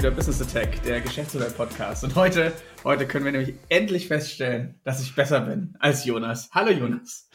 wieder 0.00 0.12
Business 0.12 0.40
Attack, 0.40 0.82
der 0.84 1.02
Geschäftsmodell 1.02 1.50
Podcast. 1.50 2.04
Und 2.04 2.14
heute, 2.14 2.54
heute 2.84 3.06
können 3.06 3.26
wir 3.26 3.32
nämlich 3.32 3.56
endlich 3.68 4.08
feststellen, 4.08 4.80
dass 4.82 5.02
ich 5.02 5.14
besser 5.14 5.42
bin 5.42 5.76
als 5.78 6.06
Jonas. 6.06 6.48
Hallo 6.52 6.70
Jonas. 6.70 7.28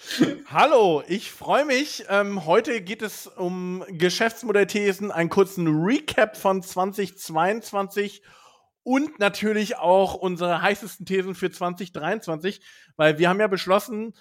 Hallo, 0.47 1.03
ich 1.07 1.31
freue 1.31 1.65
mich. 1.65 2.05
Ähm, 2.09 2.47
heute 2.47 2.81
geht 2.81 3.03
es 3.03 3.27
um 3.27 3.83
Geschäftsmodellthesen, 3.87 5.11
einen 5.11 5.29
kurzen 5.29 5.67
Recap 5.67 6.37
von 6.37 6.63
2022 6.63 8.23
und 8.81 9.19
natürlich 9.19 9.77
auch 9.77 10.15
unsere 10.15 10.63
heißesten 10.63 11.05
Thesen 11.05 11.35
für 11.35 11.51
2023, 11.51 12.61
weil 12.95 13.19
wir 13.19 13.29
haben 13.29 13.39
ja 13.39 13.47
beschlossen, 13.47 14.15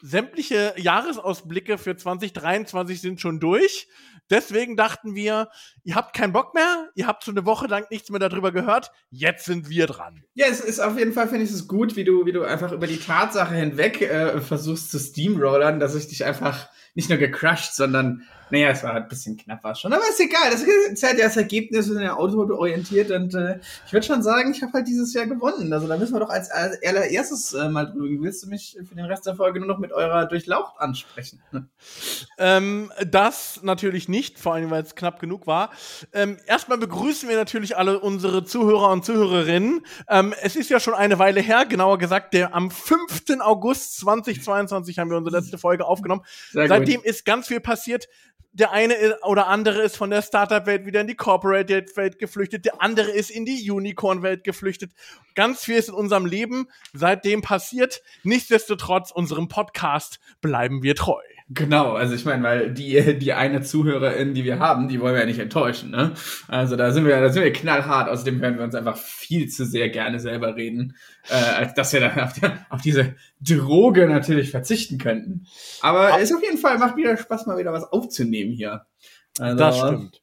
sämtliche 0.00 0.74
Jahresausblicke 0.76 1.78
für 1.78 1.96
2023 1.96 3.00
sind 3.00 3.20
schon 3.20 3.40
durch. 3.40 3.88
Deswegen 4.30 4.76
dachten 4.76 5.14
wir, 5.14 5.48
ihr 5.84 5.94
habt 5.94 6.14
keinen 6.14 6.32
Bock 6.32 6.54
mehr, 6.54 6.90
ihr 6.94 7.06
habt 7.06 7.24
schon 7.24 7.36
eine 7.36 7.46
Woche 7.46 7.66
lang 7.66 7.86
nichts 7.90 8.10
mehr 8.10 8.20
darüber 8.20 8.52
gehört, 8.52 8.90
jetzt 9.10 9.46
sind 9.46 9.70
wir 9.70 9.86
dran. 9.86 10.22
Ja, 10.34 10.46
es 10.50 10.60
ist 10.60 10.80
auf 10.80 10.98
jeden 10.98 11.14
Fall, 11.14 11.28
finde 11.28 11.44
ich 11.44 11.50
es 11.50 11.66
gut, 11.66 11.96
wie 11.96 12.04
du, 12.04 12.26
wie 12.26 12.32
du 12.32 12.44
einfach 12.44 12.72
über 12.72 12.86
die 12.86 12.98
Tatsache 12.98 13.54
hinweg 13.54 14.02
äh, 14.02 14.40
versuchst 14.40 14.90
zu 14.90 14.98
steamrollern, 14.98 15.80
dass 15.80 15.94
ich 15.94 16.08
dich 16.08 16.24
einfach 16.26 16.68
nicht 16.94 17.08
nur 17.08 17.18
gecrushed, 17.18 17.74
sondern 17.74 18.22
naja, 18.50 18.70
es 18.70 18.82
war 18.82 18.94
halt 18.94 19.04
ein 19.04 19.08
bisschen 19.08 19.36
knapp 19.36 19.62
war 19.64 19.74
schon. 19.74 19.92
Aber 19.92 20.02
ist 20.08 20.20
egal. 20.20 20.50
Das 20.50 20.62
ist 20.62 21.02
halt 21.02 21.20
das 21.20 21.36
Ergebnis, 21.36 21.88
wir 21.88 21.94
sind 21.94 22.02
ja 22.02 22.14
autoorientiert 22.14 23.10
und 23.10 23.34
äh, 23.34 23.58
ich 23.86 23.92
würde 23.92 24.06
schon 24.06 24.22
sagen, 24.22 24.52
ich 24.52 24.62
habe 24.62 24.72
halt 24.72 24.88
dieses 24.88 25.12
Jahr 25.14 25.26
gewonnen. 25.26 25.72
Also 25.72 25.86
da 25.86 25.96
müssen 25.96 26.14
wir 26.14 26.20
doch 26.20 26.30
als, 26.30 26.50
als 26.50 26.82
allererstes 26.82 27.54
äh, 27.54 27.68
mal 27.68 27.86
drüber. 27.86 28.24
Willst 28.24 28.42
du 28.42 28.48
mich 28.48 28.76
für 28.88 28.94
den 28.94 29.04
Rest 29.04 29.26
der 29.26 29.36
Folge 29.36 29.60
nur 29.60 29.68
noch 29.68 29.78
mit 29.78 29.92
eurer 29.92 30.26
Durchlaucht 30.26 30.80
ansprechen? 30.80 31.40
Ähm, 32.40 32.92
das 33.04 33.60
natürlich 33.62 34.08
nicht, 34.08 34.38
vor 34.38 34.54
allem 34.54 34.70
weil 34.70 34.82
es 34.82 34.94
knapp 34.94 35.18
genug 35.18 35.48
war. 35.48 35.70
Ähm, 36.12 36.38
erstmal 36.46 36.78
begrüßen 36.78 37.28
wir 37.28 37.36
natürlich 37.36 37.76
alle 37.76 37.98
unsere 37.98 38.44
Zuhörer 38.44 38.92
und 38.92 39.04
Zuhörerinnen. 39.04 39.80
Ähm, 40.08 40.32
es 40.40 40.54
ist 40.54 40.70
ja 40.70 40.78
schon 40.78 40.94
eine 40.94 41.18
Weile 41.18 41.40
her, 41.40 41.66
genauer 41.66 41.98
gesagt, 41.98 42.34
der 42.34 42.54
am 42.54 42.70
5. 42.70 43.40
August 43.40 43.98
2022 43.98 44.98
haben 44.98 45.10
wir 45.10 45.16
unsere 45.16 45.36
letzte 45.36 45.58
Folge 45.58 45.84
aufgenommen. 45.84 46.22
Seitdem 46.52 47.02
ist 47.02 47.24
ganz 47.24 47.48
viel 47.48 47.60
passiert 47.60 48.08
der 48.52 48.72
eine 48.72 49.18
oder 49.22 49.46
andere 49.46 49.82
ist 49.82 49.96
von 49.96 50.10
der 50.10 50.20
Startup-Welt 50.20 50.84
wieder 50.84 51.00
in 51.00 51.06
die 51.06 51.14
Corporate-Welt 51.14 52.18
geflüchtet, 52.18 52.64
der 52.64 52.82
andere 52.82 53.10
ist 53.10 53.30
in 53.30 53.44
die 53.44 53.70
Unicorn-Welt 53.70 54.42
geflüchtet. 54.42 54.92
Ganz 55.36 55.64
viel 55.64 55.76
ist 55.76 55.88
in 55.88 55.94
unserem 55.94 56.26
Leben 56.26 56.68
seitdem 56.92 57.40
passiert. 57.40 58.02
Nichtsdestotrotz, 58.24 59.12
unserem 59.12 59.48
Podcast 59.48 60.18
bleiben 60.40 60.82
wir 60.82 60.96
treu. 60.96 61.22
Genau, 61.50 61.94
also 61.94 62.14
ich 62.14 62.26
meine, 62.26 62.42
weil 62.42 62.74
die, 62.74 63.18
die 63.18 63.32
eine 63.32 63.62
Zuhörerin, 63.62 64.34
die 64.34 64.44
wir 64.44 64.58
haben, 64.58 64.86
die 64.86 65.00
wollen 65.00 65.14
wir 65.14 65.20
ja 65.20 65.26
nicht 65.26 65.38
enttäuschen, 65.38 65.90
ne? 65.90 66.12
Also 66.46 66.76
da 66.76 66.90
sind 66.92 67.06
wir, 67.06 67.18
da 67.22 67.30
sind 67.30 67.42
wir 67.42 67.52
knallhart, 67.54 68.10
außerdem 68.10 68.38
hören 68.40 68.58
wir 68.58 68.64
uns 68.64 68.74
einfach 68.74 68.98
viel 68.98 69.48
zu 69.48 69.64
sehr 69.64 69.88
gerne 69.88 70.20
selber 70.20 70.56
reden, 70.56 70.94
äh, 71.30 71.34
als 71.34 71.72
dass 71.72 71.94
wir 71.94 72.00
dann 72.00 72.20
auf, 72.20 72.34
der, 72.34 72.66
auf 72.68 72.82
diese 72.82 73.14
Droge 73.40 74.06
natürlich 74.06 74.50
verzichten 74.50 74.98
könnten. 74.98 75.46
Aber 75.80 76.18
es 76.18 76.30
ist 76.30 76.36
auf 76.36 76.42
jeden 76.42 76.58
Fall, 76.58 76.76
macht 76.78 76.96
wieder 76.96 77.16
Spaß, 77.16 77.46
mal 77.46 77.56
wieder 77.56 77.72
was 77.72 77.84
aufzunehmen 77.84 78.52
hier. 78.52 78.84
Also, 79.38 79.56
das 79.56 79.78
stimmt. 79.78 80.22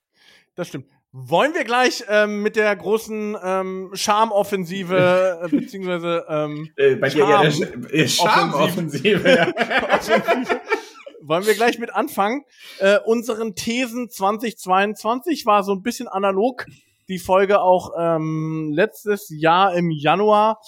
Das 0.53 0.68
stimmt. 0.68 0.86
Wollen 1.12 1.56
wir 1.56 1.64
gleich 1.64 2.03
ähm, 2.08 2.44
mit 2.44 2.56
der 2.56 2.76
großen 2.76 3.35
ähm, 3.41 3.90
Charmoffensive, 3.94 5.40
äh, 5.44 5.47
beziehungsweise 5.47 6.24
ähm, 6.30 6.69
äh, 6.75 6.97
bei 6.97 7.09
dir 7.09 7.25
Charm 7.25 7.88
ja, 7.91 8.08
Charmoffensive. 8.08 9.28
Ja. 9.28 9.47
wollen 11.28 11.46
wir 11.46 11.56
gleich 11.56 11.80
mit 11.80 11.94
anfangen. 11.94 12.44
Äh, 12.80 13.00
unseren 13.06 13.56
Thesen 13.56 14.09
2022 14.09 15.46
war 15.46 15.63
so 15.63 15.74
ein 15.74 15.81
bisschen 15.81 16.08
analog 16.08 16.66
die 17.08 17.19
Folge 17.19 17.62
auch 17.62 17.91
ähm, 17.97 18.72
letztes 18.74 19.30
Jahr 19.30 19.75
im 19.75 19.91
Januar. 19.91 20.59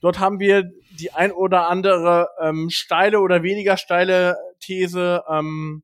Dort 0.00 0.18
haben 0.18 0.40
wir 0.40 0.64
die 0.98 1.12
ein 1.12 1.32
oder 1.32 1.68
andere 1.68 2.28
ähm, 2.40 2.70
steile 2.70 3.20
oder 3.20 3.42
weniger 3.42 3.76
steile 3.76 4.36
These 4.60 5.22
ähm, 5.28 5.82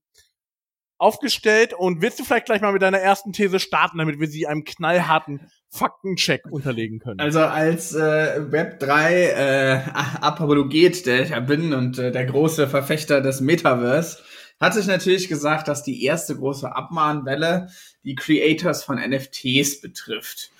aufgestellt. 0.99 1.73
Und 1.73 2.03
willst 2.03 2.19
du 2.19 2.25
vielleicht 2.25 2.47
gleich 2.47 2.61
mal 2.61 2.73
mit 2.73 2.83
deiner 2.83 2.99
ersten 2.99 3.33
These 3.33 3.61
starten, 3.61 3.99
damit 3.99 4.21
wir 4.21 4.29
sie 4.29 4.47
einem 4.47 4.65
knallharten 4.65 5.41
Faktencheck 5.71 6.43
unterlegen 6.51 6.99
können? 6.99 7.21
Also 7.21 7.41
als 7.41 7.95
äh, 7.95 8.53
Web 8.53 8.81
3 8.81 9.15
äh, 9.15 9.81
Apologet, 10.21 11.07
der 11.07 11.23
ich 11.23 11.31
ja 11.31 11.41
bin 11.41 11.73
und 11.73 11.99
äh, 11.99 12.13
der 12.13 12.27
große 12.27 12.69
Verfechter 12.69 13.21
des 13.21 13.41
Metaverse, 13.41 14.19
hat 14.61 14.75
sich 14.75 14.87
natürlich 14.87 15.29
gesagt, 15.29 15.69
dass 15.69 15.85
die 15.85 16.05
erste 16.05 16.37
große 16.37 16.75
Abmahnwelle 16.75 17.69
die 18.05 18.17
Creators 18.17 18.83
von 18.83 18.97
NFTs 18.97 19.81
betrifft. 19.81 20.51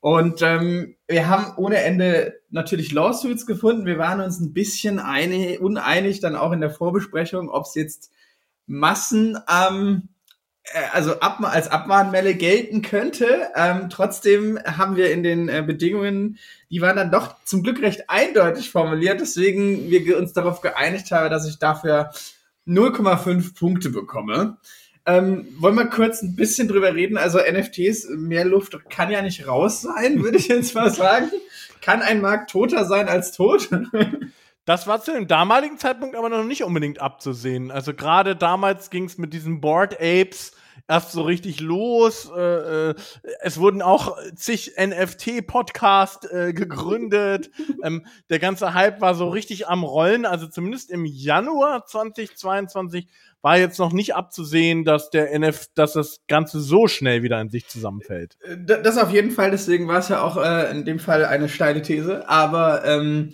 Und 0.00 0.42
ähm, 0.42 0.96
wir 1.08 1.28
haben 1.28 1.54
ohne 1.56 1.78
Ende 1.78 2.40
natürlich 2.50 2.92
Lawsuits 2.92 3.46
gefunden. 3.46 3.86
Wir 3.86 3.98
waren 3.98 4.20
uns 4.20 4.38
ein 4.38 4.52
bisschen 4.52 5.00
einig, 5.00 5.60
uneinig 5.60 6.20
dann 6.20 6.36
auch 6.36 6.52
in 6.52 6.60
der 6.60 6.70
Vorbesprechung, 6.70 7.48
ob 7.48 7.64
es 7.64 7.74
jetzt 7.74 8.12
Massen 8.68 9.36
ähm, 9.50 10.08
äh, 10.72 10.80
also 10.92 11.20
ab, 11.20 11.38
als 11.42 11.68
Abmahnwelle 11.68 12.34
gelten 12.34 12.82
könnte. 12.82 13.48
Ähm, 13.56 13.88
trotzdem 13.90 14.58
haben 14.64 14.96
wir 14.96 15.10
in 15.12 15.22
den 15.22 15.48
äh, 15.48 15.64
Bedingungen, 15.66 16.38
die 16.70 16.80
waren 16.80 16.96
dann 16.96 17.10
doch 17.10 17.34
zum 17.44 17.62
Glück 17.62 17.82
recht 17.82 18.08
eindeutig 18.08 18.70
formuliert, 18.70 19.20
deswegen 19.20 19.90
wir 19.90 20.18
uns 20.18 20.32
darauf 20.32 20.60
geeinigt 20.60 21.10
haben, 21.10 21.30
dass 21.30 21.48
ich 21.48 21.58
dafür 21.58 22.10
0,5 22.66 23.58
Punkte 23.58 23.90
bekomme. 23.90 24.58
Ähm, 25.06 25.48
wollen 25.58 25.76
wir 25.76 25.86
kurz 25.86 26.22
ein 26.22 26.36
bisschen 26.36 26.68
drüber 26.68 26.94
reden? 26.94 27.16
Also 27.16 27.38
NFTs, 27.38 28.08
mehr 28.10 28.44
Luft 28.44 28.78
kann 28.90 29.10
ja 29.10 29.22
nicht 29.22 29.46
raus 29.46 29.80
sein, 29.80 30.22
würde 30.22 30.36
ich 30.36 30.48
jetzt 30.48 30.74
mal 30.74 30.90
sagen. 30.94 31.30
Kann 31.80 32.02
ein 32.02 32.20
Markt 32.20 32.50
toter 32.50 32.84
sein 32.84 33.08
als 33.08 33.32
tot? 33.32 33.70
Das 34.68 34.86
war 34.86 35.00
zu 35.00 35.12
dem 35.12 35.26
damaligen 35.26 35.78
Zeitpunkt 35.78 36.14
aber 36.14 36.28
noch 36.28 36.44
nicht 36.44 36.62
unbedingt 36.62 37.00
abzusehen. 37.00 37.70
Also 37.70 37.94
gerade 37.94 38.36
damals 38.36 38.90
ging 38.90 39.04
es 39.04 39.16
mit 39.16 39.32
diesen 39.32 39.62
Board 39.62 39.94
Apes 39.94 40.52
erst 40.86 41.12
so 41.12 41.22
richtig 41.22 41.60
los. 41.60 42.30
Äh, 42.36 42.90
äh, 42.90 42.94
es 43.40 43.58
wurden 43.58 43.80
auch 43.80 44.18
zig 44.36 44.74
NFT-Podcast 44.76 46.30
äh, 46.30 46.52
gegründet. 46.52 47.50
ähm, 47.82 48.04
der 48.28 48.40
ganze 48.40 48.74
Hype 48.74 49.00
war 49.00 49.14
so 49.14 49.30
richtig 49.30 49.68
am 49.68 49.84
Rollen. 49.84 50.26
Also 50.26 50.46
zumindest 50.46 50.90
im 50.90 51.06
Januar 51.06 51.86
2022 51.86 53.08
war 53.40 53.56
jetzt 53.56 53.78
noch 53.78 53.94
nicht 53.94 54.16
abzusehen, 54.16 54.84
dass 54.84 55.08
der 55.08 55.32
NF, 55.32 55.68
dass 55.76 55.94
das 55.94 56.20
Ganze 56.26 56.60
so 56.60 56.88
schnell 56.88 57.22
wieder 57.22 57.40
in 57.40 57.48
sich 57.48 57.68
zusammenfällt. 57.68 58.36
Äh, 58.42 58.82
das 58.82 58.98
auf 58.98 59.12
jeden 59.12 59.30
Fall. 59.30 59.50
Deswegen 59.50 59.88
war 59.88 60.00
es 60.00 60.10
ja 60.10 60.20
auch 60.20 60.36
äh, 60.36 60.70
in 60.70 60.84
dem 60.84 60.98
Fall 60.98 61.24
eine 61.24 61.48
steile 61.48 61.80
These. 61.80 62.28
Aber 62.28 62.84
ähm, 62.84 63.32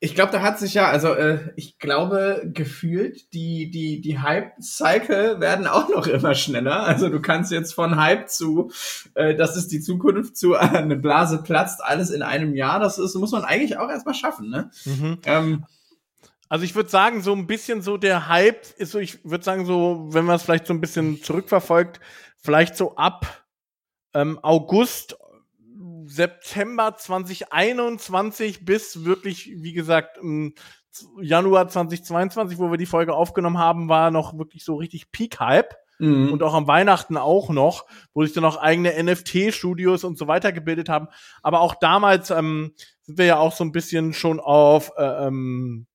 ich 0.00 0.14
glaube, 0.14 0.30
da 0.30 0.42
hat 0.42 0.60
sich 0.60 0.74
ja, 0.74 0.88
also 0.88 1.12
äh, 1.12 1.52
ich 1.56 1.78
glaube, 1.78 2.42
gefühlt, 2.54 3.32
die, 3.32 3.70
die, 3.70 4.00
die 4.00 4.20
Hype-Cycle 4.20 5.40
werden 5.40 5.66
auch 5.66 5.88
noch 5.88 6.06
immer 6.06 6.36
schneller. 6.36 6.84
Also 6.84 7.08
du 7.08 7.20
kannst 7.20 7.50
jetzt 7.50 7.74
von 7.74 7.96
Hype 7.96 8.28
zu, 8.30 8.70
äh, 9.14 9.34
das 9.34 9.56
ist 9.56 9.72
die 9.72 9.80
Zukunft, 9.80 10.36
zu 10.36 10.54
äh, 10.54 10.58
eine 10.58 10.96
Blase 10.96 11.42
platzt, 11.42 11.82
alles 11.82 12.10
in 12.10 12.22
einem 12.22 12.54
Jahr. 12.54 12.78
Das 12.78 12.98
ist, 12.98 13.16
muss 13.16 13.32
man 13.32 13.44
eigentlich 13.44 13.76
auch 13.76 13.88
erstmal 13.88 14.14
schaffen, 14.14 14.50
ne? 14.50 14.70
Mhm. 14.84 15.18
Ähm, 15.24 15.64
also 16.48 16.64
ich 16.64 16.74
würde 16.76 16.88
sagen, 16.88 17.20
so 17.20 17.34
ein 17.34 17.46
bisschen 17.46 17.82
so 17.82 17.96
der 17.96 18.28
Hype 18.28 18.66
ist 18.78 18.92
so, 18.92 18.98
ich 18.98 19.24
würde 19.24 19.44
sagen, 19.44 19.66
so, 19.66 20.06
wenn 20.10 20.24
man 20.24 20.36
es 20.36 20.42
vielleicht 20.44 20.66
so 20.66 20.72
ein 20.72 20.80
bisschen 20.80 21.22
zurückverfolgt, 21.22 22.00
vielleicht 22.40 22.76
so 22.76 22.94
ab 22.96 23.44
ähm, 24.14 24.38
August 24.42 25.16
September 26.08 26.96
2021 26.96 28.64
bis 28.64 29.04
wirklich, 29.04 29.50
wie 29.54 29.72
gesagt, 29.72 30.18
im 30.18 30.54
Januar 31.20 31.68
2022, 31.68 32.58
wo 32.58 32.70
wir 32.70 32.78
die 32.78 32.86
Folge 32.86 33.14
aufgenommen 33.14 33.58
haben, 33.58 33.88
war 33.88 34.10
noch 34.10 34.36
wirklich 34.36 34.64
so 34.64 34.76
richtig 34.76 35.12
Peak-Hype. 35.12 35.74
Mhm. 35.98 36.32
Und 36.32 36.42
auch 36.42 36.54
am 36.54 36.68
Weihnachten 36.68 37.16
auch 37.16 37.50
noch, 37.50 37.84
wo 38.14 38.24
sich 38.24 38.32
dann 38.32 38.44
auch 38.44 38.56
eigene 38.56 39.02
NFT-Studios 39.02 40.04
und 40.04 40.16
so 40.16 40.28
weiter 40.28 40.52
gebildet 40.52 40.88
haben. 40.88 41.08
Aber 41.42 41.60
auch 41.60 41.74
damals 41.74 42.30
ähm, 42.30 42.72
sind 43.02 43.18
wir 43.18 43.26
ja 43.26 43.36
auch 43.38 43.52
so 43.52 43.64
ein 43.64 43.72
bisschen 43.72 44.12
schon 44.12 44.38
auf 44.38 44.92
äh, 44.96 45.26
ähm, 45.26 45.86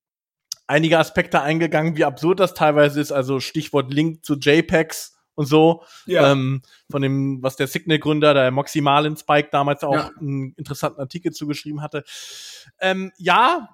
einige 0.67 0.99
Aspekte 0.99 1.41
eingegangen, 1.41 1.95
wie 1.95 2.03
absurd 2.03 2.39
das 2.39 2.53
teilweise 2.53 2.99
ist. 2.99 3.11
Also 3.11 3.39
Stichwort 3.39 3.93
Link 3.93 4.25
zu 4.25 4.35
JPEGs 4.35 5.12
und 5.35 5.45
so. 5.45 5.83
Ja. 6.05 6.31
Ähm, 6.31 6.61
von 6.89 7.01
dem, 7.01 7.41
was 7.41 7.55
der 7.55 7.67
Signal-Gründer, 7.67 8.33
der 8.33 8.51
Moxie 8.51 8.81
Marlin 8.81 9.17
Spike 9.17 9.49
damals 9.51 9.83
auch 9.83 9.93
ja. 9.93 10.11
einen 10.19 10.53
interessanten 10.57 10.99
Artikel 10.99 11.31
zugeschrieben 11.31 11.81
hatte. 11.81 12.03
Ähm, 12.79 13.11
ja, 13.17 13.69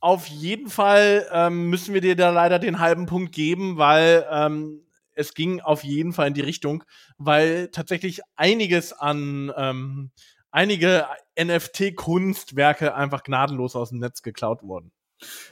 auf 0.00 0.26
jeden 0.26 0.70
Fall 0.70 1.26
ähm, 1.32 1.68
müssen 1.70 1.94
wir 1.94 2.00
dir 2.00 2.16
da 2.16 2.30
leider 2.30 2.58
den 2.58 2.78
halben 2.78 3.06
Punkt 3.06 3.32
geben, 3.32 3.78
weil 3.78 4.26
ähm, 4.30 4.86
es 5.12 5.34
ging 5.34 5.60
auf 5.60 5.82
jeden 5.82 6.12
Fall 6.12 6.28
in 6.28 6.34
die 6.34 6.42
Richtung, 6.42 6.84
weil 7.16 7.68
tatsächlich 7.68 8.20
einiges 8.36 8.92
an 8.92 9.52
ähm, 9.56 10.10
einige 10.50 11.06
NFT-Kunstwerke 11.38 12.94
einfach 12.94 13.22
gnadenlos 13.22 13.74
aus 13.74 13.88
dem 13.88 13.98
Netz 13.98 14.22
geklaut 14.22 14.62
wurden. 14.62 14.92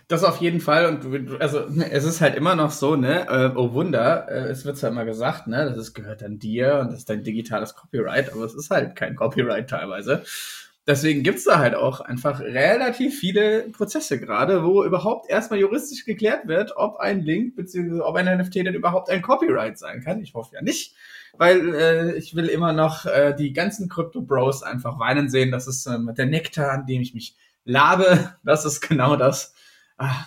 Das 0.08 0.22
auf 0.22 0.38
jeden 0.38 0.60
Fall. 0.60 0.86
Und 0.86 1.40
also 1.40 1.60
es 1.60 2.04
ist 2.04 2.20
halt 2.20 2.36
immer 2.36 2.54
noch 2.54 2.70
so, 2.70 2.96
ne? 2.96 3.26
Äh, 3.28 3.56
oh 3.56 3.72
Wunder, 3.72 4.28
äh, 4.28 4.50
es 4.50 4.64
wird 4.64 4.76
zwar 4.76 4.90
immer 4.90 5.04
gesagt, 5.04 5.46
ne? 5.46 5.64
Das 5.64 5.78
ist, 5.78 5.94
gehört 5.94 6.22
dann 6.22 6.38
dir 6.38 6.80
und 6.80 6.88
das 6.88 7.00
ist 7.00 7.10
dein 7.10 7.24
digitales 7.24 7.74
Copyright, 7.74 8.32
aber 8.32 8.44
es 8.44 8.54
ist 8.54 8.70
halt 8.70 8.96
kein 8.96 9.16
Copyright 9.16 9.70
teilweise. 9.70 10.22
Deswegen 10.86 11.22
gibt's 11.22 11.44
da 11.44 11.58
halt 11.58 11.74
auch 11.74 12.00
einfach 12.00 12.40
relativ 12.40 13.18
viele 13.18 13.70
Prozesse 13.70 14.20
gerade, 14.20 14.64
wo 14.64 14.84
überhaupt 14.84 15.30
erstmal 15.30 15.58
juristisch 15.58 16.04
geklärt 16.04 16.46
wird, 16.46 16.76
ob 16.76 16.98
ein 16.98 17.22
Link 17.22 17.56
bzw. 17.56 18.00
ob 18.00 18.16
ein 18.16 18.26
NFT 18.38 18.56
denn 18.56 18.74
überhaupt 18.74 19.08
ein 19.08 19.22
Copyright 19.22 19.78
sein 19.78 20.02
kann. 20.02 20.20
Ich 20.20 20.34
hoffe 20.34 20.54
ja 20.54 20.60
nicht, 20.60 20.94
weil 21.38 21.74
äh, 21.74 22.16
ich 22.16 22.36
will 22.36 22.48
immer 22.48 22.74
noch 22.74 23.06
äh, 23.06 23.34
die 23.34 23.54
ganzen 23.54 23.88
Crypto-Bros 23.88 24.62
einfach 24.62 24.98
weinen 24.98 25.30
sehen. 25.30 25.50
Das 25.50 25.66
ist 25.66 25.86
ähm, 25.86 26.12
der 26.14 26.26
Nektar, 26.26 26.72
an 26.72 26.84
dem 26.84 27.00
ich 27.00 27.14
mich 27.14 27.34
labe. 27.64 28.34
Das 28.44 28.66
ist 28.66 28.82
genau 28.82 29.16
das. 29.16 29.53
Ah, 29.96 30.26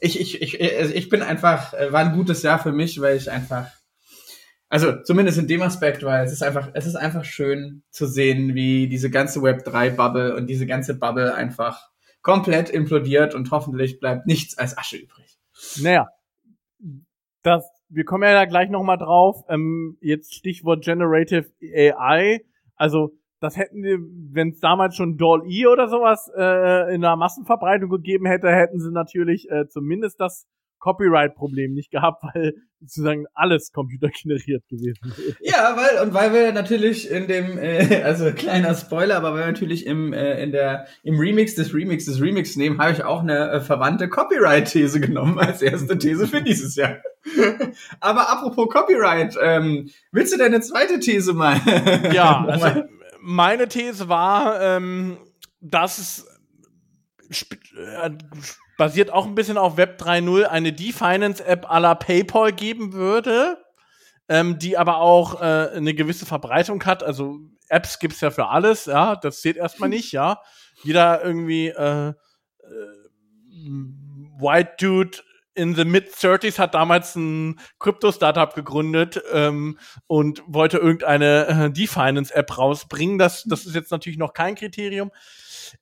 ich, 0.00 0.20
ich, 0.20 0.40
ich, 0.42 0.60
ich 0.60 1.08
bin 1.08 1.22
einfach, 1.22 1.74
äh, 1.74 1.92
war 1.92 2.00
ein 2.00 2.14
gutes 2.14 2.42
Jahr 2.42 2.58
für 2.58 2.72
mich, 2.72 3.00
weil 3.00 3.16
ich 3.16 3.30
einfach 3.30 3.68
also 4.70 5.02
zumindest 5.02 5.38
in 5.38 5.48
dem 5.48 5.62
Aspekt, 5.62 6.02
weil 6.02 6.24
es 6.24 6.32
ist 6.32 6.42
einfach, 6.42 6.70
es 6.74 6.86
ist 6.86 6.96
einfach 6.96 7.24
schön 7.24 7.82
zu 7.90 8.06
sehen, 8.06 8.54
wie 8.54 8.86
diese 8.86 9.10
ganze 9.10 9.42
Web 9.42 9.64
3 9.64 9.90
Bubble 9.90 10.36
und 10.36 10.46
diese 10.46 10.66
ganze 10.66 10.94
Bubble 10.94 11.34
einfach 11.34 11.88
komplett 12.20 12.68
implodiert 12.68 13.34
und 13.34 13.50
hoffentlich 13.50 13.98
bleibt 13.98 14.26
nichts 14.26 14.58
als 14.58 14.76
Asche 14.76 14.98
übrig. 14.98 15.38
Naja, 15.80 16.08
das, 17.42 17.64
wir 17.88 18.04
kommen 18.04 18.24
ja 18.24 18.34
da 18.34 18.44
gleich 18.44 18.68
nochmal 18.68 18.98
drauf. 18.98 19.42
Ähm, 19.48 19.96
jetzt 20.02 20.34
Stichwort 20.34 20.84
Generative 20.84 21.50
AI. 21.62 22.44
Also 22.76 23.12
das 23.40 23.56
hätten 23.56 23.82
wir, 23.82 23.98
wenn 24.32 24.50
es 24.50 24.60
damals 24.60 24.96
schon 24.96 25.16
Doll-E 25.16 25.66
oder 25.66 25.88
sowas 25.88 26.30
äh, 26.36 26.94
in 26.94 27.00
der 27.00 27.16
Massenverbreitung 27.16 27.88
gegeben 27.88 28.26
hätte, 28.26 28.48
hätten 28.50 28.80
sie 28.80 28.90
natürlich 28.90 29.48
äh, 29.50 29.68
zumindest 29.68 30.20
das 30.20 30.46
Copyright-Problem 30.78 31.72
nicht 31.72 31.90
gehabt, 31.90 32.22
weil 32.34 32.54
sozusagen 32.80 33.26
alles 33.34 33.72
computergeneriert 33.72 34.66
gewesen 34.68 35.12
wäre. 35.16 35.36
Ja, 35.40 35.76
weil 35.76 36.06
und 36.06 36.14
weil 36.14 36.32
wir 36.32 36.52
natürlich 36.52 37.10
in 37.10 37.26
dem 37.26 37.58
äh, 37.58 38.02
also 38.04 38.32
kleiner 38.32 38.74
Spoiler, 38.74 39.16
aber 39.16 39.32
weil 39.32 39.40
wir 39.40 39.46
natürlich 39.46 39.86
im 39.86 40.12
äh, 40.12 40.42
in 40.42 40.52
der 40.52 40.86
im 41.02 41.18
Remix 41.18 41.54
des 41.56 41.74
Remix 41.74 42.04
des 42.04 42.20
Remix 42.20 42.56
nehmen, 42.56 42.78
habe 42.78 42.92
ich 42.92 43.04
auch 43.04 43.22
eine 43.22 43.50
äh, 43.50 43.60
verwandte 43.60 44.08
Copyright-These 44.08 45.00
genommen 45.00 45.38
als 45.38 45.62
erste 45.62 45.98
These 45.98 46.28
für 46.28 46.42
dieses 46.42 46.76
Jahr. 46.76 46.98
aber 48.00 48.30
apropos 48.30 48.68
Copyright, 48.68 49.36
ähm, 49.42 49.90
willst 50.12 50.32
du 50.32 50.38
deine 50.38 50.60
zweite 50.60 51.00
These 51.00 51.34
mal? 51.34 51.60
ja, 52.12 52.44
also 52.44 52.84
meine 53.20 53.68
These 53.68 54.08
war, 54.08 54.60
ähm, 54.60 55.18
dass 55.60 55.98
es 55.98 56.26
äh, 57.74 58.10
basiert 58.76 59.10
auch 59.10 59.26
ein 59.26 59.34
bisschen 59.34 59.58
auf 59.58 59.76
Web 59.76 60.00
3.0 60.00 60.44
eine 60.44 60.72
D-Finance-App 60.72 61.70
à 61.70 61.80
la 61.80 61.94
PayPal 61.94 62.52
geben 62.52 62.92
würde, 62.92 63.58
ähm, 64.28 64.58
die 64.58 64.78
aber 64.78 64.98
auch 64.98 65.40
äh, 65.40 65.70
eine 65.74 65.94
gewisse 65.94 66.26
Verbreitung 66.26 66.84
hat. 66.84 67.02
Also 67.02 67.38
Apps 67.68 67.98
gibt's 67.98 68.20
ja 68.20 68.30
für 68.30 68.48
alles, 68.48 68.86
ja, 68.86 69.16
das 69.16 69.40
zählt 69.40 69.56
erstmal 69.56 69.88
nicht, 69.88 70.12
ja. 70.12 70.40
Jeder 70.84 71.24
irgendwie 71.24 71.68
äh, 71.68 72.08
äh, 72.08 72.14
White 74.40 74.74
Dude 74.78 75.18
in 75.58 75.74
the 75.74 75.84
mid-30s 75.84 76.58
hat 76.58 76.74
damals 76.74 77.16
ein 77.16 77.58
Krypto-Startup 77.80 78.54
gegründet 78.54 79.20
ähm, 79.32 79.76
und 80.06 80.40
wollte 80.46 80.78
irgendeine 80.78 81.46
äh, 81.48 81.70
D-Finance-App 81.70 82.56
rausbringen. 82.56 83.18
Das, 83.18 83.42
das 83.42 83.66
ist 83.66 83.74
jetzt 83.74 83.90
natürlich 83.90 84.18
noch 84.18 84.34
kein 84.34 84.54
Kriterium. 84.54 85.10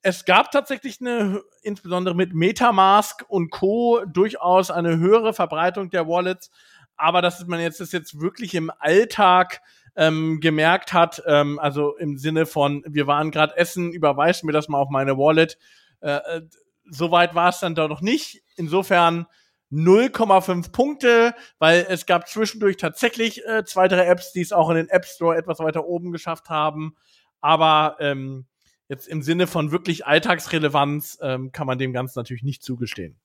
Es 0.01 0.25
gab 0.25 0.49
tatsächlich 0.51 0.99
eine, 0.99 1.43
insbesondere 1.61 2.15
mit 2.15 2.33
Metamask 2.33 3.23
und 3.27 3.51
Co. 3.51 4.01
durchaus 4.05 4.71
eine 4.71 4.97
höhere 4.97 5.33
Verbreitung 5.33 5.91
der 5.91 6.07
Wallets. 6.07 6.49
Aber 6.95 7.21
dass 7.21 7.45
man 7.45 7.59
jetzt 7.59 7.79
das 7.79 7.91
jetzt 7.91 8.19
wirklich 8.19 8.55
im 8.55 8.71
Alltag 8.79 9.61
ähm, 9.95 10.39
gemerkt 10.39 10.91
hat, 10.91 11.21
ähm, 11.27 11.59
also 11.59 11.95
im 11.97 12.17
Sinne 12.17 12.47
von, 12.47 12.83
wir 12.87 13.05
waren 13.05 13.29
gerade 13.29 13.55
essen, 13.55 13.91
überweist 13.91 14.43
mir 14.43 14.53
das 14.53 14.69
mal 14.69 14.79
auf 14.79 14.89
meine 14.89 15.17
Wallet. 15.17 15.59
Äh, 16.01 16.15
äh 16.15 16.41
Soweit 16.89 17.35
war 17.35 17.49
es 17.49 17.59
dann 17.59 17.75
da 17.75 17.89
noch 17.89 17.99
nicht. 17.99 18.41
Insofern 18.55 19.27
0,5 19.71 20.71
Punkte, 20.71 21.33
weil 21.59 21.85
es 21.89 22.05
gab 22.05 22.27
zwischendurch 22.27 22.77
tatsächlich 22.77 23.45
äh, 23.45 23.65
zwei, 23.65 23.87
drei 23.87 24.05
Apps, 24.05 24.31
die 24.31 24.41
es 24.41 24.53
auch 24.53 24.69
in 24.69 24.77
den 24.77 24.89
App 24.89 25.05
Store 25.05 25.35
etwas 25.35 25.59
weiter 25.59 25.85
oben 25.85 26.11
geschafft 26.11 26.49
haben. 26.49 26.95
Aber 27.41 27.97
ähm, 27.99 28.45
jetzt 28.87 29.07
im 29.07 29.21
Sinne 29.21 29.47
von 29.47 29.71
wirklich 29.71 30.05
Alltagsrelevanz 30.05 31.19
ähm, 31.21 31.51
kann 31.51 31.67
man 31.67 31.77
dem 31.77 31.93
Ganzen 31.93 32.19
natürlich 32.19 32.43
nicht 32.43 32.63
zugestehen. 32.63 33.19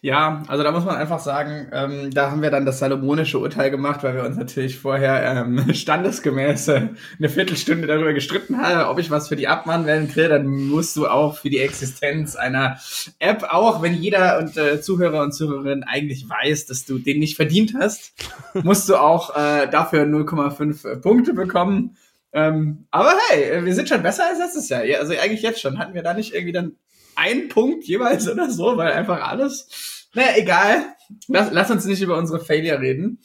Ja, 0.00 0.44
also 0.46 0.62
da 0.62 0.70
muss 0.70 0.84
man 0.84 0.94
einfach 0.94 1.18
sagen, 1.18 1.68
ähm, 1.72 2.10
da 2.12 2.30
haben 2.30 2.42
wir 2.42 2.50
dann 2.50 2.64
das 2.64 2.78
salomonische 2.78 3.40
Urteil 3.40 3.70
gemacht, 3.70 4.04
weil 4.04 4.14
wir 4.14 4.24
uns 4.24 4.36
natürlich 4.36 4.78
vorher 4.78 5.22
ähm, 5.24 5.64
standesgemäß 5.74 6.68
äh, 6.68 6.88
eine 7.18 7.28
Viertelstunde 7.28 7.88
darüber 7.88 8.12
gestritten 8.12 8.58
haben, 8.58 8.88
ob 8.88 9.00
ich 9.00 9.10
was 9.10 9.28
für 9.28 9.34
die 9.34 9.48
Abmahnwellen 9.48 10.08
kriege, 10.08 10.28
dann 10.28 10.46
musst 10.46 10.96
du 10.96 11.08
auch 11.08 11.38
für 11.38 11.50
die 11.50 11.58
Existenz 11.58 12.36
einer 12.36 12.78
App, 13.18 13.42
auch 13.50 13.82
wenn 13.82 13.94
jeder 13.94 14.38
und 14.38 14.56
äh, 14.56 14.80
Zuhörer 14.80 15.22
und 15.22 15.32
Zuhörerin 15.32 15.82
eigentlich 15.82 16.28
weiß, 16.28 16.66
dass 16.66 16.84
du 16.84 16.98
den 16.98 17.18
nicht 17.18 17.34
verdient 17.34 17.74
hast, 17.76 18.12
musst 18.62 18.88
du 18.88 18.96
auch 18.96 19.34
äh, 19.36 19.68
dafür 19.68 20.04
0,5 20.04 21.00
Punkte 21.00 21.34
bekommen. 21.34 21.96
Ähm, 22.32 22.86
aber 22.90 23.14
hey, 23.30 23.64
wir 23.64 23.74
sind 23.74 23.88
schon 23.88 24.02
besser 24.02 24.26
als 24.28 24.38
letztes 24.38 24.68
Jahr. 24.68 24.82
Also 25.00 25.14
eigentlich 25.14 25.42
jetzt 25.42 25.60
schon. 25.60 25.78
Hatten 25.78 25.94
wir 25.94 26.02
da 26.02 26.14
nicht 26.14 26.34
irgendwie 26.34 26.52
dann 26.52 26.72
einen 27.18 27.48
Punkt 27.48 27.84
jeweils 27.84 28.28
oder 28.28 28.50
so, 28.50 28.76
weil 28.76 28.92
einfach 28.92 29.20
alles. 29.20 30.08
Naja, 30.14 30.30
egal. 30.36 30.86
Lass, 31.26 31.50
lass 31.52 31.70
uns 31.70 31.84
nicht 31.86 32.02
über 32.02 32.18
unsere 32.18 32.40
Failure 32.40 32.80
reden. 32.80 33.20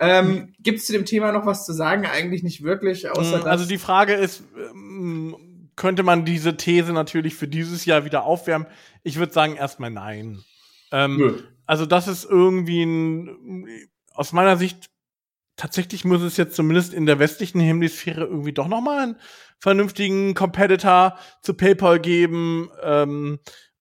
Ähm, 0.00 0.54
Gibt 0.60 0.78
es 0.78 0.86
zu 0.86 0.92
dem 0.92 1.04
Thema 1.04 1.32
noch 1.32 1.46
was 1.46 1.64
zu 1.64 1.72
sagen? 1.72 2.04
Eigentlich 2.06 2.42
nicht 2.42 2.62
wirklich, 2.62 3.08
außer 3.10 3.38
mm, 3.38 3.44
Also 3.44 3.64
die 3.64 3.78
Frage 3.78 4.14
ist, 4.14 4.42
ähm, 4.56 5.68
könnte 5.76 6.02
man 6.02 6.24
diese 6.24 6.56
These 6.56 6.92
natürlich 6.92 7.34
für 7.34 7.48
dieses 7.48 7.84
Jahr 7.84 8.04
wieder 8.04 8.24
aufwärmen? 8.24 8.66
Ich 9.02 9.18
würde 9.18 9.32
sagen, 9.32 9.56
erstmal 9.56 9.90
nein. 9.90 10.40
Ähm, 10.90 11.42
also 11.64 11.86
das 11.86 12.08
ist 12.08 12.24
irgendwie 12.24 12.82
ein, 12.82 13.66
aus 14.14 14.32
meiner 14.32 14.56
Sicht 14.56 14.90
tatsächlich 15.62 16.04
muss 16.04 16.22
es 16.22 16.36
jetzt 16.36 16.56
zumindest 16.56 16.92
in 16.92 17.06
der 17.06 17.20
westlichen 17.20 17.60
Hemisphäre 17.60 18.24
irgendwie 18.24 18.52
doch 18.52 18.66
noch 18.66 18.80
mal 18.80 18.98
einen 18.98 19.16
vernünftigen 19.60 20.34
Competitor 20.34 21.16
zu 21.40 21.54
PayPal 21.54 22.00
geben. 22.00 22.68
Ähm, 22.82 23.38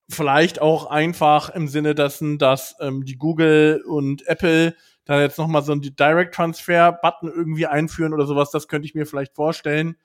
vielleicht 0.07 0.61
auch 0.61 0.85
einfach 0.85 1.49
im 1.49 1.67
Sinne 1.67 1.95
dessen, 1.95 2.37
dass 2.37 2.75
ähm, 2.81 3.03
die 3.03 3.17
Google 3.17 3.81
und 3.83 4.27
Apple 4.27 4.75
da 5.05 5.19
jetzt 5.19 5.39
noch 5.39 5.47
mal 5.47 5.63
so 5.63 5.71
einen 5.71 5.81
Direct 5.81 6.35
Transfer 6.35 6.91
Button 6.91 7.31
irgendwie 7.35 7.65
einführen 7.65 8.13
oder 8.13 8.27
sowas. 8.27 8.51
Das 8.51 8.67
könnte 8.67 8.85
ich 8.85 8.93
mir 8.93 9.07
vielleicht 9.07 9.33
vorstellen, 9.33 9.95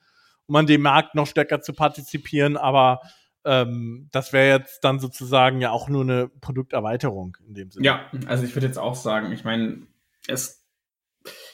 um 0.47 0.55
an 0.55 0.65
dem 0.65 0.81
Markt 0.81 1.13
noch 1.13 1.27
stärker 1.27 1.61
zu 1.61 1.73
partizipieren. 1.73 2.57
Aber 2.57 3.01
ähm, 3.45 4.09
das 4.11 4.33
wäre 4.33 4.57
jetzt 4.57 4.83
dann 4.83 4.99
sozusagen 4.99 5.61
ja 5.61 5.69
auch 5.69 5.89
nur 5.89 6.01
eine 6.01 6.27
Produkterweiterung 6.27 7.37
in 7.47 7.53
dem 7.53 7.69
Sinne. 7.69 7.85
Ja, 7.85 8.11
also 8.25 8.45
ich 8.45 8.55
würde 8.55 8.65
jetzt 8.65 8.79
auch 8.79 8.95
sagen, 8.95 9.31
ich 9.31 9.43
meine, 9.43 9.85
es 10.27 10.56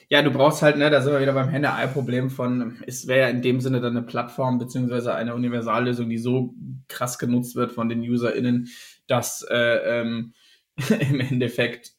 ja, 0.10 0.22
du 0.22 0.32
brauchst 0.32 0.62
halt, 0.62 0.78
ne, 0.78 0.90
da 0.90 1.02
sind 1.02 1.14
wir 1.14 1.22
wieder 1.22 1.34
beim 1.34 1.50
Henne-Ei-Problem 1.50 2.30
von, 2.30 2.78
es 2.86 3.08
wäre 3.08 3.22
ja 3.22 3.28
in 3.30 3.42
dem 3.42 3.62
Sinne 3.62 3.82
dann 3.82 3.98
eine 3.98 4.06
Plattform 4.06 4.60
beziehungsweise 4.60 5.14
eine 5.14 5.36
Universallösung, 5.36 6.10
die 6.10 6.18
so 6.18 6.54
krass 6.88 7.18
genutzt 7.18 7.56
wird 7.56 7.72
von 7.72 7.90
den 7.90 8.02
UserInnen, 8.02 8.68
dass 9.08 9.46
äh, 9.50 10.02
ähm, 10.02 10.34
im 11.00 11.20
Endeffekt 11.20 11.92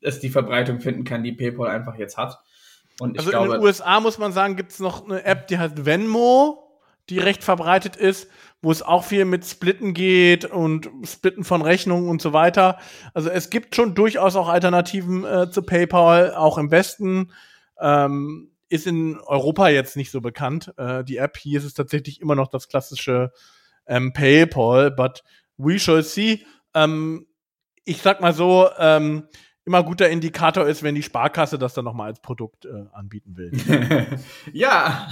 es 0.00 0.20
die 0.20 0.30
Verbreitung 0.30 0.80
finden 0.80 1.04
kann, 1.04 1.24
die 1.24 1.32
PayPal 1.32 1.68
einfach 1.68 1.96
jetzt 1.96 2.16
hat. 2.16 2.38
Und 3.00 3.14
ich 3.14 3.20
also 3.20 3.30
glaube, 3.30 3.46
in 3.46 3.52
den 3.52 3.62
USA 3.62 4.00
muss 4.00 4.18
man 4.18 4.32
sagen, 4.32 4.56
gibt 4.56 4.72
es 4.72 4.80
noch 4.80 5.04
eine 5.04 5.24
App, 5.24 5.48
die 5.48 5.58
heißt 5.58 5.84
Venmo, 5.84 6.80
die 7.08 7.18
recht 7.18 7.44
verbreitet 7.44 7.96
ist, 7.96 8.28
wo 8.62 8.70
es 8.70 8.82
auch 8.82 9.04
viel 9.04 9.24
mit 9.24 9.44
Splitten 9.44 9.94
geht 9.94 10.44
und 10.44 10.90
Splitten 11.04 11.44
von 11.44 11.62
Rechnungen 11.62 12.08
und 12.08 12.20
so 12.20 12.32
weiter. 12.32 12.78
Also 13.14 13.28
es 13.28 13.50
gibt 13.50 13.76
schon 13.76 13.94
durchaus 13.94 14.36
auch 14.36 14.48
Alternativen 14.48 15.24
äh, 15.24 15.50
zu 15.50 15.62
PayPal, 15.62 16.34
auch 16.34 16.58
im 16.58 16.70
Westen. 16.70 17.32
Ähm, 17.80 18.50
ist 18.68 18.86
in 18.86 19.18
Europa 19.20 19.68
jetzt 19.68 19.96
nicht 19.96 20.10
so 20.10 20.20
bekannt. 20.20 20.72
Äh, 20.76 21.04
die 21.04 21.18
App 21.18 21.36
hier 21.36 21.58
ist 21.58 21.64
es 21.64 21.74
tatsächlich 21.74 22.20
immer 22.20 22.34
noch 22.34 22.48
das 22.48 22.68
klassische 22.68 23.32
ähm, 23.86 24.12
PayPal, 24.12 24.90
but 24.90 25.22
we 25.56 25.78
shall 25.78 26.02
see. 26.02 26.44
Ähm, 26.74 27.26
ich 27.84 28.02
sag 28.02 28.20
mal 28.20 28.32
so, 28.32 28.68
ähm, 28.78 29.28
immer 29.64 29.82
guter 29.82 30.08
Indikator 30.08 30.66
ist, 30.66 30.82
wenn 30.82 30.94
die 30.94 31.02
Sparkasse 31.02 31.58
das 31.58 31.74
dann 31.74 31.84
nochmal 31.84 32.08
als 32.08 32.20
Produkt 32.20 32.64
äh, 32.64 32.86
anbieten 32.92 33.36
will. 33.36 33.52
ja, 34.52 35.08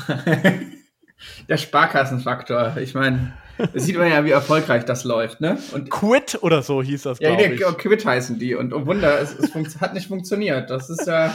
der 1.49 1.57
Sparkassenfaktor. 1.57 2.77
Ich 2.79 2.95
meine, 2.95 3.33
sieht 3.75 3.97
man 3.97 4.11
ja, 4.11 4.25
wie 4.25 4.31
erfolgreich 4.31 4.85
das 4.85 5.05
läuft, 5.05 5.41
ne? 5.41 5.59
Und 5.73 5.91
Quit 5.91 6.39
oder 6.43 6.63
so 6.63 6.83
hieß 6.83 7.03
das, 7.03 7.21
ja, 7.21 7.35
nee, 7.35 7.55
ich. 7.55 7.61
Quit 7.79 8.05
heißen 8.05 8.39
die. 8.39 8.55
Und 8.55 8.73
oh 8.73 8.87
Wunder, 8.87 9.21
es, 9.21 9.35
es 9.35 9.81
hat 9.81 9.95
nicht 9.95 10.09
funktioniert. 10.09 10.71
Das 10.71 10.91
ist 10.91 11.07
ja 11.07 11.33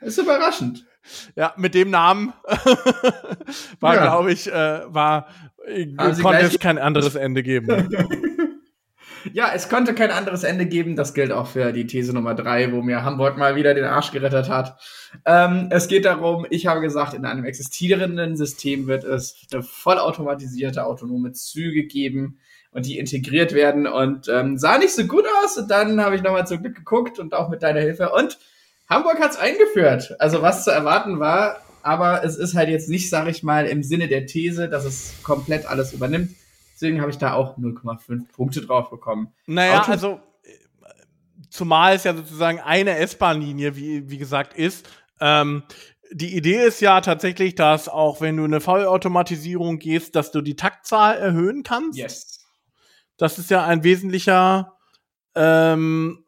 ist 0.00 0.18
überraschend. 0.18 0.86
Ja, 1.36 1.54
mit 1.56 1.74
dem 1.74 1.90
Namen 1.90 2.32
war, 3.80 3.94
ja. 3.94 4.02
glaube 4.02 4.32
ich, 4.32 4.46
äh, 4.46 4.80
war, 4.86 5.28
konnte 6.22 6.42
es 6.42 6.58
kein 6.58 6.78
anderes 6.78 7.14
Ende 7.14 7.42
geben. 7.42 7.68
ja, 9.32 9.50
es 9.54 9.68
konnte 9.68 9.94
kein 9.94 10.10
anderes 10.10 10.44
Ende 10.44 10.66
geben. 10.66 10.96
Das 10.96 11.14
gilt 11.14 11.32
auch 11.32 11.46
für 11.46 11.72
die 11.72 11.86
These 11.86 12.12
Nummer 12.12 12.34
drei, 12.34 12.72
wo 12.72 12.82
mir 12.82 13.04
Hamburg 13.04 13.36
mal 13.36 13.56
wieder 13.56 13.74
den 13.74 13.84
Arsch 13.84 14.12
gerettet 14.12 14.48
hat. 14.48 14.78
Ähm, 15.24 15.68
es 15.70 15.88
geht 15.88 16.04
darum, 16.04 16.46
ich 16.50 16.66
habe 16.66 16.80
gesagt, 16.80 17.14
in 17.14 17.24
einem 17.24 17.44
existierenden 17.44 18.36
System 18.36 18.86
wird 18.86 19.04
es 19.04 19.46
vollautomatisierte 19.60 20.84
autonome 20.84 21.32
Züge 21.32 21.84
geben 21.84 22.38
und 22.70 22.86
die 22.86 22.98
integriert 22.98 23.54
werden 23.54 23.86
und 23.86 24.28
ähm, 24.28 24.58
sah 24.58 24.78
nicht 24.78 24.94
so 24.94 25.04
gut 25.04 25.24
aus. 25.42 25.56
Und 25.56 25.70
dann 25.70 26.00
habe 26.00 26.16
ich 26.16 26.22
nochmal 26.22 26.46
zum 26.46 26.60
Glück 26.60 26.76
geguckt 26.76 27.18
und 27.18 27.34
auch 27.34 27.48
mit 27.48 27.62
deiner 27.62 27.80
Hilfe. 27.80 28.10
Und 28.10 28.38
Hamburg 28.88 29.20
hat 29.20 29.32
es 29.32 29.38
eingeführt. 29.38 30.14
Also 30.18 30.42
was 30.42 30.64
zu 30.64 30.70
erwarten 30.70 31.18
war, 31.18 31.56
aber 31.82 32.24
es 32.24 32.36
ist 32.36 32.54
halt 32.54 32.68
jetzt 32.68 32.88
nicht, 32.88 33.08
sage 33.08 33.30
ich 33.30 33.42
mal, 33.42 33.66
im 33.66 33.82
Sinne 33.82 34.08
der 34.08 34.26
These, 34.26 34.68
dass 34.68 34.84
es 34.84 35.14
komplett 35.22 35.66
alles 35.66 35.92
übernimmt. 35.92 36.30
Deswegen 36.80 37.00
habe 37.00 37.10
ich 37.10 37.18
da 37.18 37.34
auch 37.34 37.58
0,5 37.58 38.30
Punkte 38.30 38.60
drauf 38.60 38.88
bekommen. 38.88 39.32
Naja, 39.46 39.80
Auto 39.80 39.90
also 39.90 40.20
zumal 41.50 41.96
es 41.96 42.04
ja 42.04 42.14
sozusagen 42.14 42.60
eine 42.60 42.96
S-Bahn-Linie, 42.98 43.74
wie, 43.74 44.08
wie 44.08 44.18
gesagt, 44.18 44.54
ist. 44.54 44.88
Ähm, 45.20 45.64
die 46.12 46.36
Idee 46.36 46.64
ist 46.64 46.80
ja 46.80 47.00
tatsächlich, 47.00 47.56
dass 47.56 47.88
auch 47.88 48.20
wenn 48.20 48.36
du 48.36 48.44
eine 48.44 48.60
Vollautomatisierung 48.60 49.80
gehst, 49.80 50.14
dass 50.14 50.30
du 50.30 50.40
die 50.40 50.54
Taktzahl 50.54 51.16
erhöhen 51.16 51.64
kannst. 51.64 51.98
Yes. 51.98 52.46
Das 53.16 53.40
ist 53.40 53.50
ja 53.50 53.64
ein 53.64 53.82
wesentlicher, 53.82 54.76
ähm, 55.34 56.24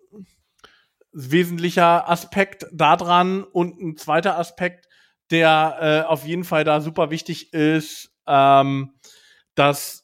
wesentlicher 1.13 2.11
Aspekt 2.11 2.67
daran 2.73 3.45
und 3.45 3.81
ein 3.81 3.97
zweiter 3.97 4.37
Aspekt, 4.37 4.89
der 5.31 5.77
äh, 5.81 6.09
auf 6.09 6.27
jeden 6.27 6.43
Fall 6.43 6.65
da 6.65 6.81
super 6.81 7.11
wichtig 7.11 7.53
ist, 7.53 8.11
ähm, 8.27 8.95
dass 9.55 10.00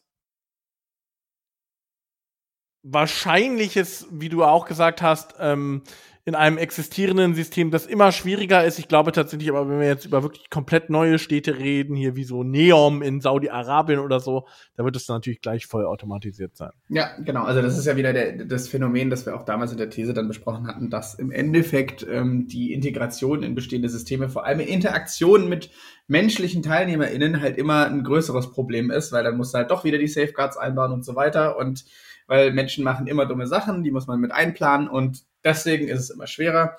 wahrscheinlich 2.89 3.77
ist, 3.77 4.07
wie 4.11 4.29
du 4.29 4.45
auch 4.45 4.67
gesagt 4.67 5.03
hast, 5.03 5.35
ähm, 5.41 5.83
in 6.27 6.35
einem 6.35 6.59
existierenden 6.59 7.37
System, 7.37 7.71
das 7.71 7.87
immer 7.87 8.11
schwieriger 8.11 8.65
ist. 8.65 8.81
Ich 8.81 8.89
glaube 8.89 9.13
tatsächlich, 9.13 9.49
aber 9.49 9.69
wenn 9.69 9.79
wir 9.79 9.87
jetzt 9.87 10.07
über 10.07 10.25
wirklich 10.25 10.51
komplett 10.51 10.91
neue 10.91 11.21
Städte 11.21 11.57
reden, 11.57 11.95
hier 11.95 12.17
wie 12.17 12.25
so 12.25 12.43
Neom 12.43 13.01
in 13.01 13.21
Saudi-Arabien 13.21 14.01
oder 14.01 14.19
so, 14.19 14.45
da 14.77 14.85
wird 14.85 14.97
es 14.97 15.07
natürlich 15.07 15.41
gleich 15.41 15.67
voll 15.67 15.87
automatisiert 15.87 16.57
sein. 16.57 16.73
Ja, 16.89 17.17
genau. 17.25 17.45
Also 17.45 17.63
das 17.63 17.79
ist 17.79 17.87
ja 17.87 17.97
wieder 17.97 18.13
der, 18.13 18.45
das 18.45 18.67
Phänomen, 18.67 19.09
das 19.09 19.25
wir 19.25 19.37
auch 19.37 19.45
damals 19.45 19.71
in 19.71 19.79
der 19.79 19.89
These 19.89 20.15
dann 20.15 20.27
besprochen 20.27 20.67
hatten, 20.67 20.91
dass 20.91 21.15
im 21.15 21.31
Endeffekt 21.31 22.05
ähm, 22.11 22.49
die 22.49 22.73
Integration 22.73 23.45
in 23.45 23.55
bestehende 23.55 23.89
Systeme, 23.89 24.29
vor 24.29 24.45
allem 24.45 24.59
in 24.59 24.67
Interaktion 24.67 25.49
mit 25.49 25.71
menschlichen 26.09 26.61
TeilnehmerInnen 26.61 27.41
halt 27.41 27.57
immer 27.57 27.87
ein 27.87 28.03
größeres 28.03 28.51
Problem 28.51 28.91
ist, 28.91 29.13
weil 29.13 29.23
dann 29.23 29.37
musst 29.37 29.55
du 29.55 29.59
halt 29.59 29.71
doch 29.71 29.85
wieder 29.85 29.99
die 29.99 30.09
Safeguards 30.09 30.57
einbauen 30.57 30.91
und 30.91 31.05
so 31.05 31.15
weiter 31.15 31.57
und 31.57 31.85
weil 32.27 32.53
Menschen 32.53 32.85
machen 32.85 33.07
immer 33.07 33.27
dumme 33.27 33.47
Sachen, 33.47 33.85
die 33.85 33.91
muss 33.91 34.07
man 34.07 34.21
mit 34.21 34.33
einplanen 34.33 34.89
und 34.89 35.25
deswegen 35.45 35.89
ist 35.89 36.01
es 36.01 36.11
immer 36.11 36.27
schwerer. 36.27 36.77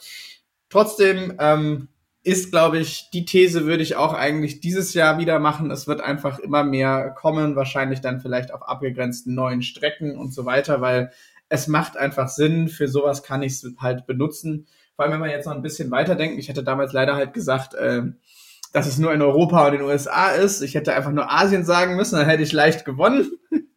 Trotzdem 0.69 1.35
ähm, 1.39 1.87
ist, 2.23 2.51
glaube 2.51 2.79
ich, 2.79 3.09
die 3.13 3.23
These 3.23 3.65
würde 3.65 3.83
ich 3.83 3.95
auch 3.95 4.13
eigentlich 4.13 4.59
dieses 4.59 4.93
Jahr 4.93 5.17
wieder 5.17 5.39
machen. 5.39 5.71
Es 5.71 5.87
wird 5.87 6.01
einfach 6.01 6.39
immer 6.39 6.63
mehr 6.63 7.11
kommen, 7.11 7.55
wahrscheinlich 7.55 8.01
dann 8.01 8.19
vielleicht 8.19 8.53
auf 8.53 8.67
abgegrenzten 8.67 9.33
neuen 9.33 9.61
Strecken 9.61 10.17
und 10.17 10.33
so 10.33 10.45
weiter, 10.45 10.81
weil 10.81 11.11
es 11.47 11.67
macht 11.67 11.95
einfach 11.95 12.27
Sinn. 12.27 12.67
Für 12.67 12.89
sowas 12.89 13.23
kann 13.23 13.43
ich 13.43 13.53
es 13.53 13.71
halt 13.79 14.05
benutzen. 14.07 14.67
Vor 14.97 15.05
allem, 15.05 15.13
wenn 15.13 15.21
man 15.21 15.29
jetzt 15.29 15.45
noch 15.45 15.55
ein 15.55 15.61
bisschen 15.61 15.89
weiterdenkt. 15.89 16.37
Ich 16.37 16.49
hätte 16.49 16.65
damals 16.65 16.91
leider 16.91 17.15
halt 17.15 17.33
gesagt, 17.33 17.75
äh, 17.75 18.01
dass 18.73 18.87
es 18.87 18.97
nur 18.97 19.13
in 19.13 19.21
Europa 19.21 19.65
und 19.65 19.75
in 19.75 19.79
den 19.79 19.87
USA 19.87 20.31
ist. 20.31 20.61
Ich 20.61 20.75
hätte 20.75 20.93
einfach 20.93 21.11
nur 21.11 21.31
Asien 21.31 21.63
sagen 21.63 21.95
müssen, 21.95 22.17
dann 22.17 22.27
hätte 22.27 22.43
ich 22.43 22.51
leicht 22.51 22.83
gewonnen. 22.83 23.31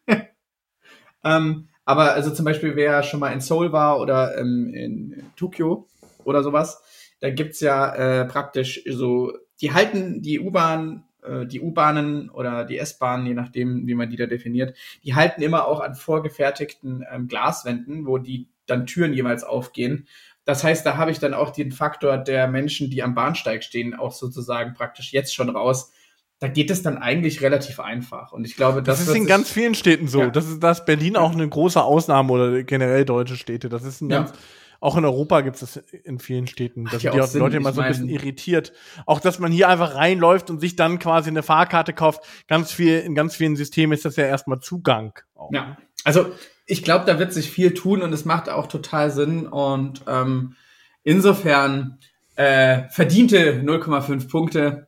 Ähm, 1.24 1.68
aber 1.84 2.12
also 2.12 2.30
zum 2.30 2.44
Beispiel, 2.44 2.76
wer 2.76 3.02
schon 3.02 3.20
mal 3.20 3.32
in 3.32 3.40
Seoul 3.40 3.72
war 3.72 4.00
oder 4.00 4.38
ähm, 4.38 4.72
in 4.74 5.22
Tokio 5.36 5.88
oder 6.24 6.42
sowas, 6.42 6.82
da 7.20 7.30
gibt's 7.30 7.60
ja 7.60 7.94
äh, 7.94 8.24
praktisch 8.26 8.82
so, 8.88 9.32
die 9.60 9.72
halten 9.72 10.22
die 10.22 10.40
U-Bahn, 10.40 11.04
äh, 11.22 11.46
die 11.46 11.60
U-Bahnen 11.60 12.30
oder 12.30 12.64
die 12.64 12.78
S-Bahnen, 12.78 13.26
je 13.26 13.34
nachdem, 13.34 13.86
wie 13.86 13.94
man 13.94 14.08
die 14.08 14.16
da 14.16 14.26
definiert, 14.26 14.76
die 15.04 15.14
halten 15.14 15.42
immer 15.42 15.66
auch 15.66 15.80
an 15.80 15.94
vorgefertigten 15.94 17.04
ähm, 17.10 17.28
Glaswänden, 17.28 18.06
wo 18.06 18.18
die 18.18 18.48
dann 18.66 18.86
Türen 18.86 19.12
jeweils 19.12 19.44
aufgehen. 19.44 20.06
Das 20.44 20.64
heißt, 20.64 20.86
da 20.86 20.96
habe 20.96 21.10
ich 21.10 21.18
dann 21.18 21.34
auch 21.34 21.50
den 21.50 21.72
Faktor 21.72 22.16
der 22.16 22.48
Menschen, 22.48 22.90
die 22.90 23.02
am 23.02 23.14
Bahnsteig 23.14 23.62
stehen, 23.62 23.94
auch 23.94 24.12
sozusagen 24.12 24.74
praktisch 24.74 25.12
jetzt 25.12 25.34
schon 25.34 25.50
raus, 25.50 25.92
da 26.40 26.48
geht 26.48 26.70
es 26.70 26.82
dann 26.82 26.96
eigentlich 26.96 27.42
relativ 27.42 27.80
einfach. 27.80 28.32
Und 28.32 28.46
ich 28.46 28.56
glaube, 28.56 28.82
das, 28.82 28.98
das 28.98 29.08
ist 29.08 29.14
in 29.14 29.26
ganz 29.26 29.50
vielen 29.50 29.74
Städten 29.74 30.08
so. 30.08 30.20
Ja. 30.22 30.30
Das 30.30 30.48
ist 30.48 30.62
das 30.62 30.86
Berlin 30.86 31.16
auch 31.16 31.32
eine 31.32 31.46
große 31.46 31.82
Ausnahme 31.82 32.32
oder 32.32 32.62
generell 32.62 33.04
deutsche 33.04 33.36
Städte. 33.36 33.68
Das 33.68 33.84
ist 33.84 34.00
ein 34.00 34.10
ja. 34.10 34.20
ganz, 34.20 34.32
auch 34.80 34.96
in 34.96 35.04
Europa 35.04 35.42
gibt 35.42 35.56
es 35.56 35.74
das 35.74 35.76
in 35.76 36.18
vielen 36.18 36.46
Städten. 36.46 36.86
Da 36.86 36.98
sind 36.98 37.12
die 37.34 37.38
Leute 37.38 37.58
immer 37.58 37.74
so 37.74 37.82
ein 37.82 37.88
bisschen 37.88 38.08
irritiert. 38.08 38.72
Auch, 39.04 39.20
dass 39.20 39.38
man 39.38 39.52
hier 39.52 39.68
einfach 39.68 39.94
reinläuft 39.94 40.48
und 40.48 40.60
sich 40.60 40.76
dann 40.76 40.98
quasi 40.98 41.28
eine 41.28 41.42
Fahrkarte 41.42 41.92
kauft. 41.92 42.22
Ganz 42.48 42.72
viel, 42.72 42.98
in 43.00 43.14
ganz 43.14 43.36
vielen 43.36 43.56
Systemen 43.56 43.92
ist 43.92 44.06
das 44.06 44.16
ja 44.16 44.24
erstmal 44.24 44.60
Zugang. 44.60 45.12
Auch. 45.34 45.52
Ja. 45.52 45.76
Also, 46.04 46.32
ich 46.64 46.82
glaube, 46.82 47.04
da 47.04 47.18
wird 47.18 47.34
sich 47.34 47.50
viel 47.50 47.74
tun 47.74 48.00
und 48.00 48.14
es 48.14 48.24
macht 48.24 48.48
auch 48.48 48.66
total 48.66 49.10
Sinn. 49.10 49.46
Und 49.46 50.02
ähm, 50.08 50.54
insofern 51.02 51.98
äh, 52.36 52.88
verdiente 52.88 53.60
0,5 53.62 54.30
Punkte 54.30 54.86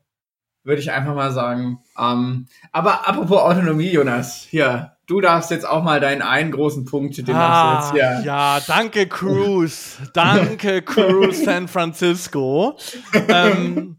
würde 0.65 0.81
ich 0.81 0.93
einfach 0.93 1.15
mal 1.15 1.33
sagen. 1.33 1.81
Ähm, 1.99 2.47
aber 2.71 3.09
apropos 3.09 3.41
Autonomie, 3.41 3.91
Jonas, 3.91 4.47
hier, 4.49 4.97
du 5.07 5.21
darfst 5.21 5.51
jetzt 5.51 5.67
auch 5.67 5.83
mal 5.83 6.01
deinen 6.01 6.23
einen 6.23 6.53
großen 6.53 6.85
Punkt, 6.85 7.17
den 7.17 7.35
ah, 7.35 7.75
darfst 7.75 7.93
du 7.93 7.97
jetzt 7.97 8.17
hier. 8.17 8.25
Ja, 8.25 8.61
danke 8.67 9.07
Cruise, 9.09 9.99
danke 10.15 10.83
Cruise 10.83 11.45
San 11.45 11.69
Francisco. 11.69 12.79
ähm, 13.29 13.97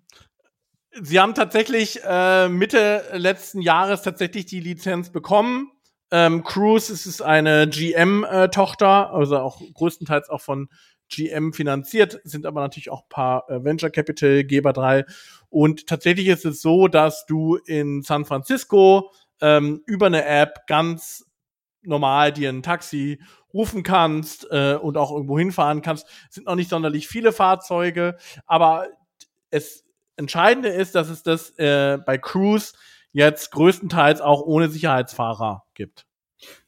sie 1.01 1.19
haben 1.19 1.33
tatsächlich 1.33 1.99
äh, 2.03 2.49
Mitte 2.49 3.03
letzten 3.13 3.61
Jahres 3.61 4.01
tatsächlich 4.01 4.45
die 4.45 4.59
Lizenz 4.59 5.11
bekommen. 5.11 5.71
Ähm, 6.11 6.43
Cruise 6.43 6.93
ist 6.93 7.21
eine 7.21 7.67
GM-Tochter, 7.67 9.09
äh, 9.11 9.15
also 9.15 9.39
auch 9.39 9.61
größtenteils 9.73 10.29
auch 10.29 10.41
von 10.41 10.69
GM 11.09 11.53
finanziert, 11.53 12.19
sind 12.23 12.45
aber 12.45 12.61
natürlich 12.61 12.91
auch 12.91 13.03
ein 13.03 13.09
paar 13.09 13.49
äh, 13.49 13.63
Venture 13.63 13.89
Capital 13.89 14.43
Geber 14.43 14.73
drei. 14.73 15.05
Und 15.53 15.85
tatsächlich 15.85 16.29
ist 16.29 16.45
es 16.45 16.63
so, 16.63 16.87
dass 16.87 17.27
du 17.27 17.57
in 17.57 18.01
San 18.01 18.25
Francisco 18.25 19.11
ähm, 19.39 19.83
über 19.85 20.07
eine 20.07 20.25
App 20.25 20.65
ganz 20.65 21.29
normal 21.83 22.33
dir 22.33 22.49
ein 22.49 22.63
Taxi 22.63 23.21
rufen 23.53 23.83
kannst 23.83 24.47
äh, 24.49 24.73
und 24.81 24.97
auch 24.97 25.11
irgendwo 25.11 25.37
hinfahren 25.37 25.83
kannst. 25.83 26.07
Es 26.27 26.33
sind 26.33 26.47
noch 26.47 26.55
nicht 26.55 26.71
sonderlich 26.71 27.07
viele 27.07 27.31
Fahrzeuge, 27.31 28.17
aber 28.47 28.87
es 29.51 29.85
Entscheidende 30.15 30.69
ist, 30.69 30.95
dass 30.95 31.09
es 31.09 31.21
das 31.21 31.51
äh, 31.59 31.99
bei 32.03 32.17
Cruise 32.17 32.73
jetzt 33.11 33.51
größtenteils 33.51 34.21
auch 34.21 34.41
ohne 34.41 34.69
Sicherheitsfahrer 34.69 35.65
gibt. 35.75 36.07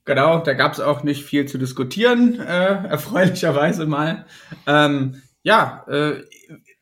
Genau, 0.03 0.37
da 0.37 0.53
gab 0.53 0.73
es 0.73 0.79
auch 0.79 1.01
nicht 1.01 1.25
viel 1.25 1.47
zu 1.47 1.57
diskutieren, 1.57 2.39
äh, 2.39 2.43
erfreulicherweise 2.87 3.87
mal. 3.87 4.27
Ähm, 4.67 5.23
ja, 5.41 5.85
äh, 5.87 6.23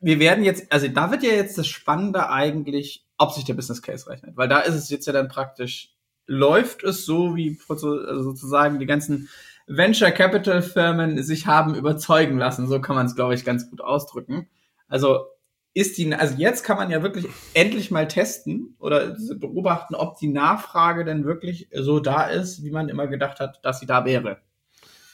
wir 0.04 0.20
werden 0.20 0.44
jetzt, 0.44 0.72
also 0.72 0.88
da 0.88 1.12
wird 1.12 1.24
ja 1.24 1.32
jetzt 1.32 1.58
das 1.58 1.68
Spannende 1.68 2.30
eigentlich, 2.30 3.06
ob 3.18 3.32
sich 3.32 3.46
der 3.46 3.54
Business 3.54 3.82
Case 3.82 4.08
rechnet, 4.10 4.36
weil 4.36 4.50
da 4.50 4.60
ist 4.60 4.76
es 4.76 4.90
jetzt 4.90 5.08
ja 5.08 5.14
dann 5.14 5.30
praktisch, 5.30 5.96
läuft 6.26 6.84
es 6.84 7.06
so, 7.06 7.36
wie 7.36 7.58
also 7.70 8.22
sozusagen 8.22 8.80
die 8.80 8.86
ganzen 8.86 9.30
Venture 9.66 10.12
Capital 10.12 10.62
Firmen 10.62 11.24
sich 11.24 11.48
haben 11.48 11.76
überzeugen 11.76 12.38
lassen, 12.38 12.68
so 12.68 12.82
kann 12.82 12.96
man 12.96 13.06
es, 13.06 13.16
glaube 13.16 13.34
ich, 13.34 13.46
ganz 13.46 13.70
gut 13.70 13.82
ausdrücken. 13.82 14.50
Also 14.90 15.26
ist 15.74 15.98
die, 15.98 16.14
also 16.14 16.36
jetzt 16.38 16.64
kann 16.64 16.78
man 16.78 16.92
ja 16.92 17.02
wirklich 17.02 17.28
endlich 17.54 17.90
mal 17.90 18.08
testen 18.08 18.76
oder 18.80 19.16
beobachten, 19.36 19.96
ob 19.96 20.18
die 20.20 20.28
Nachfrage 20.28 21.06
denn 21.06 21.24
wirklich 21.26 21.70
so 21.74 22.00
da 22.00 22.28
ist, 22.28 22.64
wie 22.64 22.72
man 22.72 22.90
immer 22.90 23.08
gedacht 23.08 23.40
hat, 23.40 23.60
dass 23.64 23.80
sie 23.80 23.86
da 23.86 24.06
wäre. 24.06 24.40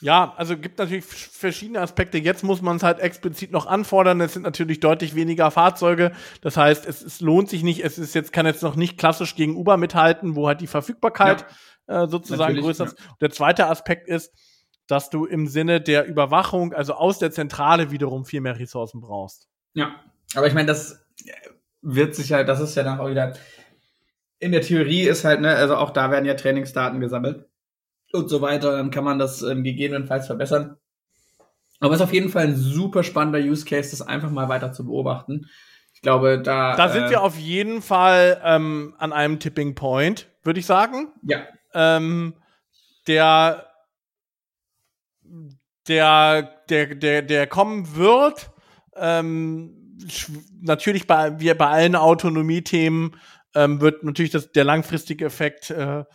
Ja, 0.01 0.33
also 0.37 0.57
gibt 0.57 0.79
natürlich 0.79 1.05
verschiedene 1.05 1.81
Aspekte. 1.81 2.17
Jetzt 2.17 2.43
muss 2.43 2.61
man 2.61 2.77
es 2.77 2.83
halt 2.83 2.99
explizit 2.99 3.51
noch 3.51 3.65
anfordern. 3.65 4.21
Es 4.21 4.33
sind 4.33 4.43
natürlich 4.43 4.79
deutlich 4.79 5.15
weniger 5.15 5.51
Fahrzeuge. 5.51 6.11
Das 6.41 6.55
heißt, 6.55 6.85
es, 6.85 7.01
es 7.01 7.19
lohnt 7.19 7.49
sich 7.49 7.63
nicht. 7.63 7.83
Es 7.83 7.97
ist 7.97 8.15
jetzt 8.15 8.31
kann 8.31 8.45
jetzt 8.45 8.63
noch 8.63 8.75
nicht 8.75 8.97
klassisch 8.97 9.35
gegen 9.35 9.55
Uber 9.57 9.77
mithalten, 9.77 10.35
wo 10.35 10.47
halt 10.47 10.61
die 10.61 10.67
Verfügbarkeit 10.67 11.45
ja, 11.87 12.03
äh, 12.03 12.07
sozusagen 12.07 12.55
größer 12.55 12.85
ist. 12.85 12.99
Ja. 12.99 13.05
Der 13.21 13.29
zweite 13.31 13.67
Aspekt 13.67 14.07
ist, 14.07 14.31
dass 14.87 15.09
du 15.09 15.25
im 15.25 15.47
Sinne 15.47 15.81
der 15.81 16.07
Überwachung, 16.07 16.73
also 16.73 16.93
aus 16.93 17.19
der 17.19 17.31
Zentrale 17.31 17.91
wiederum 17.91 18.25
viel 18.25 18.41
mehr 18.41 18.57
Ressourcen 18.57 19.01
brauchst. 19.01 19.47
Ja, 19.73 19.95
aber 20.33 20.47
ich 20.47 20.53
meine, 20.53 20.67
das 20.67 21.05
wird 21.81 22.15
sich 22.15 22.29
ja, 22.29 22.43
das 22.43 22.59
ist 22.59 22.75
ja 22.75 22.83
dann 22.83 22.99
auch 22.99 23.09
wieder 23.09 23.33
in 24.39 24.53
der 24.53 24.61
Theorie 24.61 25.03
ist 25.03 25.25
halt, 25.25 25.41
ne, 25.41 25.55
also 25.55 25.75
auch 25.75 25.91
da 25.91 26.11
werden 26.11 26.25
ja 26.25 26.33
Trainingsdaten 26.33 26.99
gesammelt 27.01 27.48
und 28.13 28.29
so 28.29 28.41
weiter, 28.41 28.71
dann 28.71 28.91
kann 28.91 29.03
man 29.03 29.19
das 29.19 29.41
ähm, 29.41 29.63
gegebenenfalls 29.63 30.27
verbessern. 30.27 30.77
Aber 31.79 31.93
es 31.93 31.99
ist 31.99 32.03
auf 32.03 32.13
jeden 32.13 32.29
Fall 32.29 32.47
ein 32.47 32.55
super 32.55 33.03
spannender 33.03 33.39
Use 33.39 33.65
Case, 33.65 33.91
das 33.91 34.01
einfach 34.01 34.31
mal 34.31 34.49
weiter 34.49 34.73
zu 34.73 34.85
beobachten. 34.85 35.47
Ich 35.93 36.01
glaube, 36.01 36.41
da. 36.41 36.75
Da 36.75 36.89
sind 36.89 37.05
äh, 37.05 37.09
wir 37.11 37.21
auf 37.21 37.37
jeden 37.37 37.81
Fall 37.81 38.41
ähm, 38.43 38.95
an 38.97 39.13
einem 39.13 39.39
Tipping 39.39 39.75
Point, 39.75 40.27
würde 40.43 40.59
ich 40.59 40.65
sagen. 40.65 41.13
Ja. 41.23 41.39
Ähm, 41.73 42.35
der 43.07 43.69
der, 45.89 46.43
der, 46.69 46.95
der, 46.95 47.21
der 47.23 47.47
kommen 47.47 47.95
wird. 47.95 48.51
Ähm, 48.95 49.97
natürlich 50.61 51.07
bei, 51.07 51.39
wie 51.39 51.53
bei 51.53 51.67
allen 51.67 51.95
Autonomie-Themen 51.95 53.15
ähm, 53.55 53.81
wird 53.81 54.03
natürlich 54.03 54.31
das, 54.31 54.51
der 54.51 54.63
langfristige 54.63 55.25
Effekt 55.25 55.71
äh, 55.71 56.05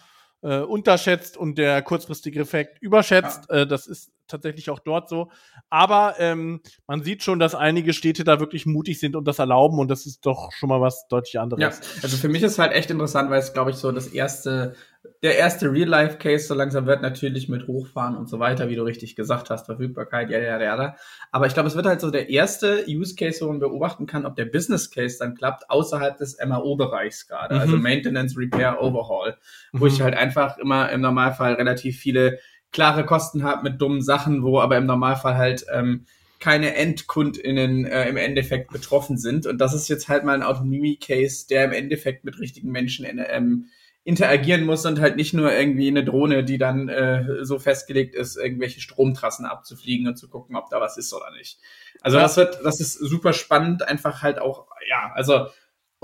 äh, 0.44 0.58
unterschätzt 0.60 1.36
und 1.36 1.56
der 1.56 1.82
kurzfristige 1.82 2.40
Effekt 2.40 2.80
überschätzt. 2.82 3.46
Ja. 3.50 3.62
Äh, 3.62 3.66
das 3.66 3.86
ist 3.86 4.12
tatsächlich 4.28 4.70
auch 4.70 4.78
dort 4.78 5.08
so. 5.08 5.30
Aber 5.70 6.14
ähm, 6.18 6.60
man 6.86 7.02
sieht 7.02 7.22
schon, 7.22 7.38
dass 7.38 7.54
einige 7.54 7.92
Städte 7.92 8.24
da 8.24 8.40
wirklich 8.40 8.66
mutig 8.66 8.98
sind 8.98 9.16
und 9.16 9.26
das 9.26 9.38
erlauben 9.38 9.78
und 9.78 9.88
das 9.88 10.06
ist 10.06 10.24
doch 10.26 10.52
schon 10.52 10.68
mal 10.68 10.80
was 10.80 11.06
deutlich 11.08 11.38
anderes. 11.38 11.60
Ja, 11.60 11.72
also 12.02 12.16
für 12.16 12.28
mich 12.28 12.42
ist 12.42 12.58
halt 12.58 12.72
echt 12.72 12.90
interessant, 12.90 13.30
weil 13.30 13.40
es, 13.40 13.52
glaube 13.52 13.70
ich, 13.70 13.76
so 13.76 13.92
das 13.92 14.08
erste, 14.08 14.74
der 15.22 15.36
erste 15.36 15.70
Real-Life-Case 15.70 16.46
so 16.46 16.54
langsam 16.54 16.86
wird 16.86 17.02
natürlich 17.02 17.48
mit 17.48 17.66
Hochfahren 17.66 18.16
und 18.16 18.28
so 18.28 18.38
weiter, 18.38 18.68
wie 18.68 18.76
du 18.76 18.82
richtig 18.82 19.16
gesagt 19.16 19.50
hast, 19.50 19.66
Verfügbarkeit, 19.66 20.30
ja, 20.30 20.38
ja, 20.38 20.60
ja. 20.60 20.96
Aber 21.30 21.46
ich 21.46 21.54
glaube, 21.54 21.68
es 21.68 21.76
wird 21.76 21.86
halt 21.86 22.00
so 22.00 22.10
der 22.10 22.30
erste 22.30 22.84
Use-Case, 22.88 23.44
wo 23.44 23.48
man 23.48 23.58
beobachten 23.58 24.06
kann, 24.06 24.26
ob 24.26 24.36
der 24.36 24.46
Business-Case 24.46 25.18
dann 25.18 25.34
klappt, 25.34 25.70
außerhalb 25.70 26.16
des 26.16 26.38
MAO-Bereichs 26.44 27.26
gerade, 27.26 27.54
also 27.54 27.76
mhm. 27.76 27.84
also 27.84 27.94
Maintenance, 27.94 28.36
Repair, 28.38 28.82
Overhaul, 28.82 29.36
mhm. 29.72 29.80
wo 29.80 29.86
ich 29.86 30.00
halt 30.00 30.14
einfach 30.14 30.58
immer 30.58 30.90
im 30.90 31.00
Normalfall 31.00 31.54
relativ 31.54 31.98
viele 31.98 32.38
klare 32.74 33.06
Kosten 33.06 33.44
habe 33.44 33.70
mit 33.70 33.80
dummen 33.80 34.02
Sachen, 34.02 34.42
wo 34.42 34.60
aber 34.60 34.76
im 34.76 34.84
Normalfall 34.84 35.36
halt 35.36 35.64
ähm, 35.72 36.04
keine 36.40 36.74
EndkundInnen 36.74 37.86
äh, 37.86 38.08
im 38.08 38.18
Endeffekt 38.18 38.70
betroffen 38.70 39.16
sind. 39.16 39.46
Und 39.46 39.58
das 39.58 39.72
ist 39.72 39.88
jetzt 39.88 40.08
halt 40.08 40.24
mal 40.24 40.34
ein 40.34 40.42
Autonomie-Case, 40.42 41.46
der 41.48 41.64
im 41.64 41.72
Endeffekt 41.72 42.24
mit 42.24 42.38
richtigen 42.38 42.70
Menschen 42.70 43.06
in, 43.06 43.24
ähm, 43.26 43.66
interagieren 44.02 44.66
muss 44.66 44.84
und 44.84 45.00
halt 45.00 45.16
nicht 45.16 45.32
nur 45.32 45.50
irgendwie 45.50 45.88
eine 45.88 46.04
Drohne, 46.04 46.44
die 46.44 46.58
dann 46.58 46.90
äh, 46.90 47.44
so 47.44 47.58
festgelegt 47.58 48.14
ist, 48.14 48.36
irgendwelche 48.36 48.80
Stromtrassen 48.80 49.46
abzufliegen 49.46 50.06
und 50.08 50.16
zu 50.16 50.28
gucken, 50.28 50.56
ob 50.56 50.68
da 50.68 50.80
was 50.80 50.98
ist 50.98 51.14
oder 51.14 51.30
nicht. 51.38 51.58
Also 52.02 52.18
ja. 52.18 52.24
das 52.24 52.36
wird, 52.36 52.58
das 52.64 52.80
ist 52.80 52.94
super 52.94 53.32
spannend, 53.32 53.88
einfach 53.88 54.20
halt 54.20 54.38
auch, 54.38 54.66
ja, 54.90 55.12
also 55.14 55.46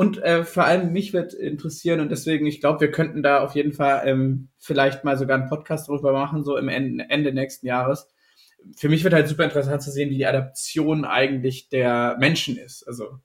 und 0.01 0.17
äh, 0.23 0.45
vor 0.45 0.65
allem 0.65 0.95
mich 0.95 1.13
wird 1.13 1.35
interessieren 1.35 2.01
und 2.01 2.11
deswegen, 2.11 2.47
ich 2.47 2.63
glaube, 2.63 2.81
wir 2.81 2.91
könnten 2.91 3.23
da 3.23 3.41
auf 3.41 3.55
jeden 3.55 3.75
Fall 3.75 4.01
ähm, 4.07 4.49
vielleicht 4.57 5.05
mal 5.05 5.19
sogar 5.19 5.39
einen 5.39 5.51
Podcast 5.51 5.89
drüber 5.89 6.15
machen, 6.15 6.43
so 6.43 6.57
im 6.57 6.71
Ende, 6.71 7.05
Ende 7.11 7.35
nächsten 7.35 7.67
Jahres. 7.67 8.09
Für 8.79 8.89
mich 8.89 9.05
wird 9.05 9.13
halt 9.13 9.29
super 9.29 9.45
interessant 9.45 9.83
zu 9.83 9.91
sehen, 9.91 10.09
wie 10.09 10.17
die 10.17 10.25
Adaption 10.25 11.05
eigentlich 11.05 11.69
der 11.69 12.17
Menschen 12.19 12.57
ist. 12.57 12.83
Also 12.89 13.19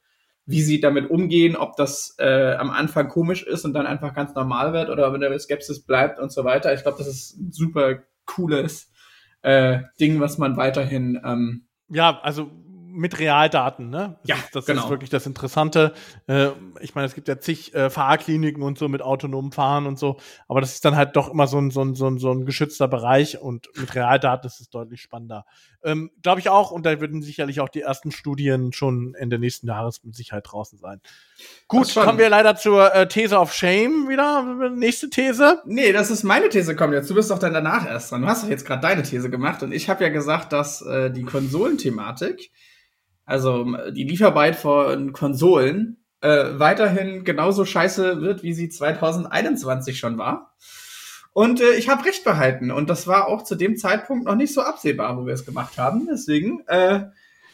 wie 0.46 0.62
sie 0.62 0.82
damit 0.82 1.10
umgehen, 1.10 1.56
ob 1.56 1.78
das 1.78 2.14
äh, 2.20 2.56
am 2.56 2.72
Anfang 2.72 3.08
komisch 3.08 3.44
ist 3.44 3.64
und 3.64 3.72
dann 3.72 3.88
einfach 3.88 4.14
ganz 4.14 4.36
normal 4.36 4.74
wird 4.74 4.90
oder 4.90 5.14
wenn 5.14 5.22
der 5.22 5.40
Skepsis 5.40 5.86
bleibt 5.86 6.20
und 6.20 6.34
so 6.34 6.44
weiter. 6.44 6.74
Ich 6.74 6.82
glaube, 6.82 6.98
das 6.98 7.08
ist 7.08 7.40
ein 7.40 7.54
super 7.54 8.04
cooles 8.26 8.92
äh, 9.44 9.80
Ding, 9.98 10.20
was 10.20 10.38
man 10.38 10.58
weiterhin 10.58 11.22
ähm, 11.24 11.68
ja, 11.90 12.20
also 12.22 12.52
mit 12.96 13.20
Realdaten, 13.20 13.90
ne? 13.90 14.18
Das 14.22 14.30
ja, 14.30 14.36
ist, 14.36 14.56
das 14.56 14.66
genau. 14.66 14.84
ist 14.84 14.90
wirklich 14.90 15.10
das 15.10 15.26
Interessante. 15.26 15.94
Äh, 16.28 16.50
ich 16.80 16.96
meine, 16.96 17.06
es 17.08 17.14
gibt 17.14 17.28
ja 17.28 17.40
zig 17.40 17.74
äh, 17.76 17.90
Fahrkliniken 17.90 18.64
und 18.64 18.78
so 18.78 18.88
mit 18.88 19.02
autonomem 19.02 19.52
Fahren 19.52 19.86
und 19.86 20.00
so, 20.00 20.18
aber 20.48 20.62
das 20.62 20.74
ist 20.74 20.86
dann 20.86 20.96
halt 20.96 21.16
doch 21.16 21.30
immer 21.30 21.48
so 21.48 21.60
ein, 21.60 21.72
so 21.72 21.82
ein, 21.82 21.96
so 21.96 22.08
ein, 22.08 22.18
so 22.18 22.32
ein 22.32 22.46
geschützter 22.46 22.88
Bereich 22.88 23.40
und 23.42 23.68
mit 23.76 23.94
Realdaten 23.96 24.48
ist 24.48 24.62
es 24.62 24.70
deutlich 24.70 25.02
spannender. 25.02 25.46
Ähm, 25.84 26.10
Glaube 26.24 26.40
ich 26.40 26.50
auch, 26.50 26.72
und 26.72 26.86
da 26.86 27.00
würden 27.00 27.22
sicherlich 27.22 27.60
auch 27.60 27.70
die 27.70 27.82
ersten 27.82 28.12
Studien 28.12 28.74
schon 28.74 29.14
Ende 29.14 29.38
nächsten 29.38 29.68
Jahres 29.68 30.04
mit 30.04 30.16
Sicherheit 30.16 30.46
draußen 30.48 30.80
sein. 30.80 31.00
Gut, 31.68 31.94
kommen 31.94 32.18
wir 32.18 32.30
leider 32.30 32.56
zur 32.56 32.94
äh, 32.94 33.08
These 33.08 33.38
of 33.38 33.54
Shame 33.54 34.10
wieder. 34.10 34.70
Nächste 34.72 35.10
These. 35.10 35.62
Nee, 35.66 35.92
das 35.92 36.10
ist 36.10 36.24
meine 36.24 36.50
These, 36.50 36.76
kommt 36.76 36.94
jetzt. 36.94 37.10
Du 37.10 37.14
bist 37.14 37.30
doch 37.30 37.40
dann 37.40 37.54
danach 37.54 37.86
erst 37.88 38.12
dran. 38.12 38.22
Du 38.22 38.28
hast 38.28 38.44
doch 38.44 38.50
jetzt 38.50 38.66
gerade 38.66 38.82
deine 38.82 39.04
These 39.04 39.30
gemacht 39.30 39.62
und 39.62 39.72
ich 39.72 39.90
habe 39.90 40.04
ja 40.04 40.10
gesagt, 40.10 40.54
dass 40.54 40.82
äh, 40.82 41.12
die 41.12 41.24
Konsolenthematik 41.24 42.52
also 43.26 43.66
die 43.92 44.04
Lieferarbeit 44.04 44.56
von 44.56 45.14
Konsolen, 45.14 45.98
äh, 46.22 46.60
weiterhin 46.60 47.24
genauso 47.24 47.66
scheiße 47.66 48.22
wird, 48.22 48.44
wie 48.44 48.54
sie 48.54 48.70
2021 48.70 50.00
schon 50.00 50.18
war. 50.18 50.56
Und 51.34 51.60
äh, 51.60 51.74
ich 51.74 51.90
habe 51.90 52.06
recht 52.06 52.24
behalten. 52.24 52.72
Und 52.72 52.90
das 52.90 53.08
war 53.08 53.28
auch 53.28 53.44
zu 53.44 53.56
dem 53.56 53.76
Zeitpunkt 53.78 54.26
noch 54.26 54.36
nicht 54.36 54.54
so 54.54 54.62
absehbar, 54.62 55.18
wo 55.18 55.26
wir 55.26 55.34
es 55.34 55.46
gemacht 55.46 55.78
haben. 55.78 56.08
Deswegen, 56.10 56.62
äh, 56.68 57.02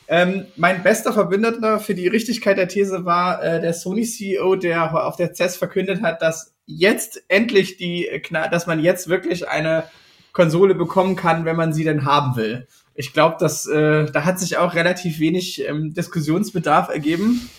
ähm, 0.08 0.46
mein 0.56 0.84
bester 0.84 1.14
Verbündeter 1.14 1.80
für 1.80 1.96
die 1.96 2.08
Richtigkeit 2.08 2.58
der 2.58 2.68
These 2.68 3.06
war 3.06 3.42
äh, 3.44 3.60
der 3.60 3.74
Sony-CEO, 3.74 4.56
der 4.56 5.06
auf 5.06 5.16
der 5.16 5.34
CES 5.34 5.56
verkündet 5.56 6.02
hat, 6.02 6.22
dass 6.22 6.54
jetzt 6.66 7.24
endlich 7.28 7.78
die, 7.78 8.08
dass 8.32 8.68
man 8.68 8.80
jetzt 8.80 9.10
wirklich 9.10 9.48
eine 9.48 9.86
Konsole 10.34 10.76
bekommen 10.76 11.16
kann, 11.16 11.46
wenn 11.46 11.56
man 11.56 11.74
sie 11.74 11.84
denn 11.84 12.06
haben 12.06 12.36
will 12.36 12.68
ich 12.94 13.14
glaube, 13.14 13.38
dass 13.40 13.66
äh, 13.68 14.06
da 14.06 14.26
hat 14.26 14.40
sich 14.40 14.58
auch 14.58 14.74
relativ 14.74 15.20
wenig 15.20 15.66
ähm, 15.68 15.94
Diskussionsbedarf 15.94 16.90
ergeben. 16.90 17.50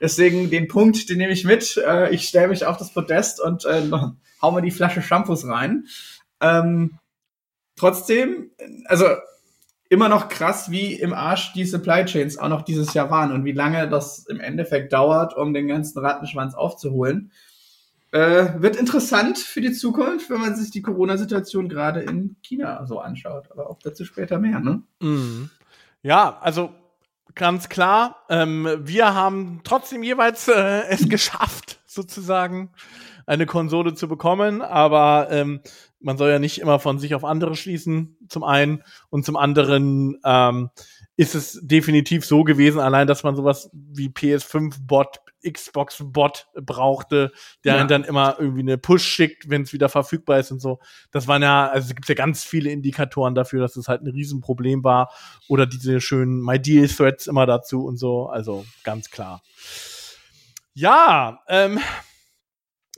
Deswegen 0.00 0.50
den 0.50 0.68
Punkt, 0.68 1.08
den 1.08 1.18
nehme 1.18 1.32
ich 1.32 1.44
mit. 1.44 1.76
Äh, 1.76 2.14
ich 2.14 2.28
stelle 2.28 2.48
mich 2.48 2.66
auf 2.66 2.76
das 2.76 2.92
Podest 2.92 3.40
und 3.40 3.64
äh, 3.64 3.82
hau 4.42 4.52
mir 4.52 4.62
die 4.62 4.70
Flasche 4.70 5.02
Shampoos 5.02 5.46
rein. 5.46 5.86
Ähm, 6.40 6.98
trotzdem, 7.76 8.50
also 8.86 9.06
immer 9.88 10.08
noch 10.08 10.28
krass, 10.28 10.70
wie 10.70 10.94
im 10.94 11.12
Arsch 11.12 11.52
die 11.52 11.64
Supply 11.64 12.04
Chains 12.04 12.38
auch 12.38 12.48
noch 12.48 12.62
dieses 12.62 12.94
Jahr 12.94 13.10
waren 13.10 13.32
und 13.32 13.44
wie 13.44 13.52
lange 13.52 13.88
das 13.88 14.26
im 14.26 14.40
Endeffekt 14.40 14.92
dauert, 14.92 15.36
um 15.36 15.52
den 15.52 15.68
ganzen 15.68 15.98
Rattenschwanz 15.98 16.54
aufzuholen. 16.54 17.30
Äh, 18.12 18.60
wird 18.60 18.76
interessant 18.76 19.38
für 19.38 19.62
die 19.62 19.72
Zukunft, 19.72 20.28
wenn 20.28 20.40
man 20.40 20.54
sich 20.54 20.70
die 20.70 20.82
Corona-Situation 20.82 21.70
gerade 21.70 22.00
in 22.00 22.36
China 22.42 22.84
so 22.84 23.00
anschaut. 23.00 23.50
Aber 23.50 23.70
auch 23.70 23.78
dazu 23.82 24.04
später 24.04 24.38
mehr, 24.38 24.60
ne? 24.60 24.82
Mhm. 25.00 25.48
Ja, 26.02 26.38
also 26.42 26.74
ganz 27.34 27.70
klar, 27.70 28.24
ähm, 28.28 28.68
wir 28.80 29.14
haben 29.14 29.62
trotzdem 29.64 30.02
jeweils 30.02 30.46
äh, 30.48 30.82
es 30.88 31.08
geschafft, 31.08 31.80
sozusagen 31.86 32.70
eine 33.24 33.46
Konsole 33.46 33.94
zu 33.94 34.08
bekommen, 34.08 34.60
aber 34.60 35.28
ähm, 35.30 35.60
man 36.00 36.18
soll 36.18 36.28
ja 36.28 36.38
nicht 36.38 36.60
immer 36.60 36.80
von 36.80 36.98
sich 36.98 37.14
auf 37.14 37.24
andere 37.24 37.56
schließen, 37.56 38.18
zum 38.28 38.44
einen, 38.44 38.82
und 39.08 39.24
zum 39.24 39.36
anderen 39.36 40.18
ähm, 40.22 40.68
ist 41.16 41.34
es 41.34 41.60
definitiv 41.62 42.26
so 42.26 42.44
gewesen, 42.44 42.80
allein, 42.80 43.06
dass 43.06 43.22
man 43.22 43.36
sowas 43.36 43.70
wie 43.72 44.08
PS5-Bot 44.08 45.21
Xbox-Bot 45.50 46.48
brauchte, 46.54 47.32
der 47.64 47.76
ja. 47.76 47.84
dann 47.84 48.04
immer 48.04 48.36
irgendwie 48.38 48.60
eine 48.60 48.78
Push 48.78 49.04
schickt, 49.04 49.50
wenn 49.50 49.62
es 49.62 49.72
wieder 49.72 49.88
verfügbar 49.88 50.38
ist 50.38 50.50
und 50.50 50.60
so. 50.60 50.80
Das 51.10 51.28
waren 51.28 51.42
ja, 51.42 51.68
also 51.68 51.88
es 51.88 51.94
gibt 51.94 52.08
ja 52.08 52.14
ganz 52.14 52.44
viele 52.44 52.70
Indikatoren 52.70 53.34
dafür, 53.34 53.60
dass 53.60 53.76
es 53.76 53.88
halt 53.88 54.02
ein 54.02 54.08
Riesenproblem 54.08 54.84
war. 54.84 55.12
Oder 55.48 55.66
diese 55.66 56.00
schönen 56.00 56.42
My 56.42 56.60
Deal 56.60 56.88
Threads 56.88 57.26
immer 57.26 57.46
dazu 57.46 57.84
und 57.84 57.96
so. 57.96 58.26
Also 58.26 58.64
ganz 58.84 59.10
klar. 59.10 59.42
Ja, 60.74 61.40
ähm, 61.48 61.80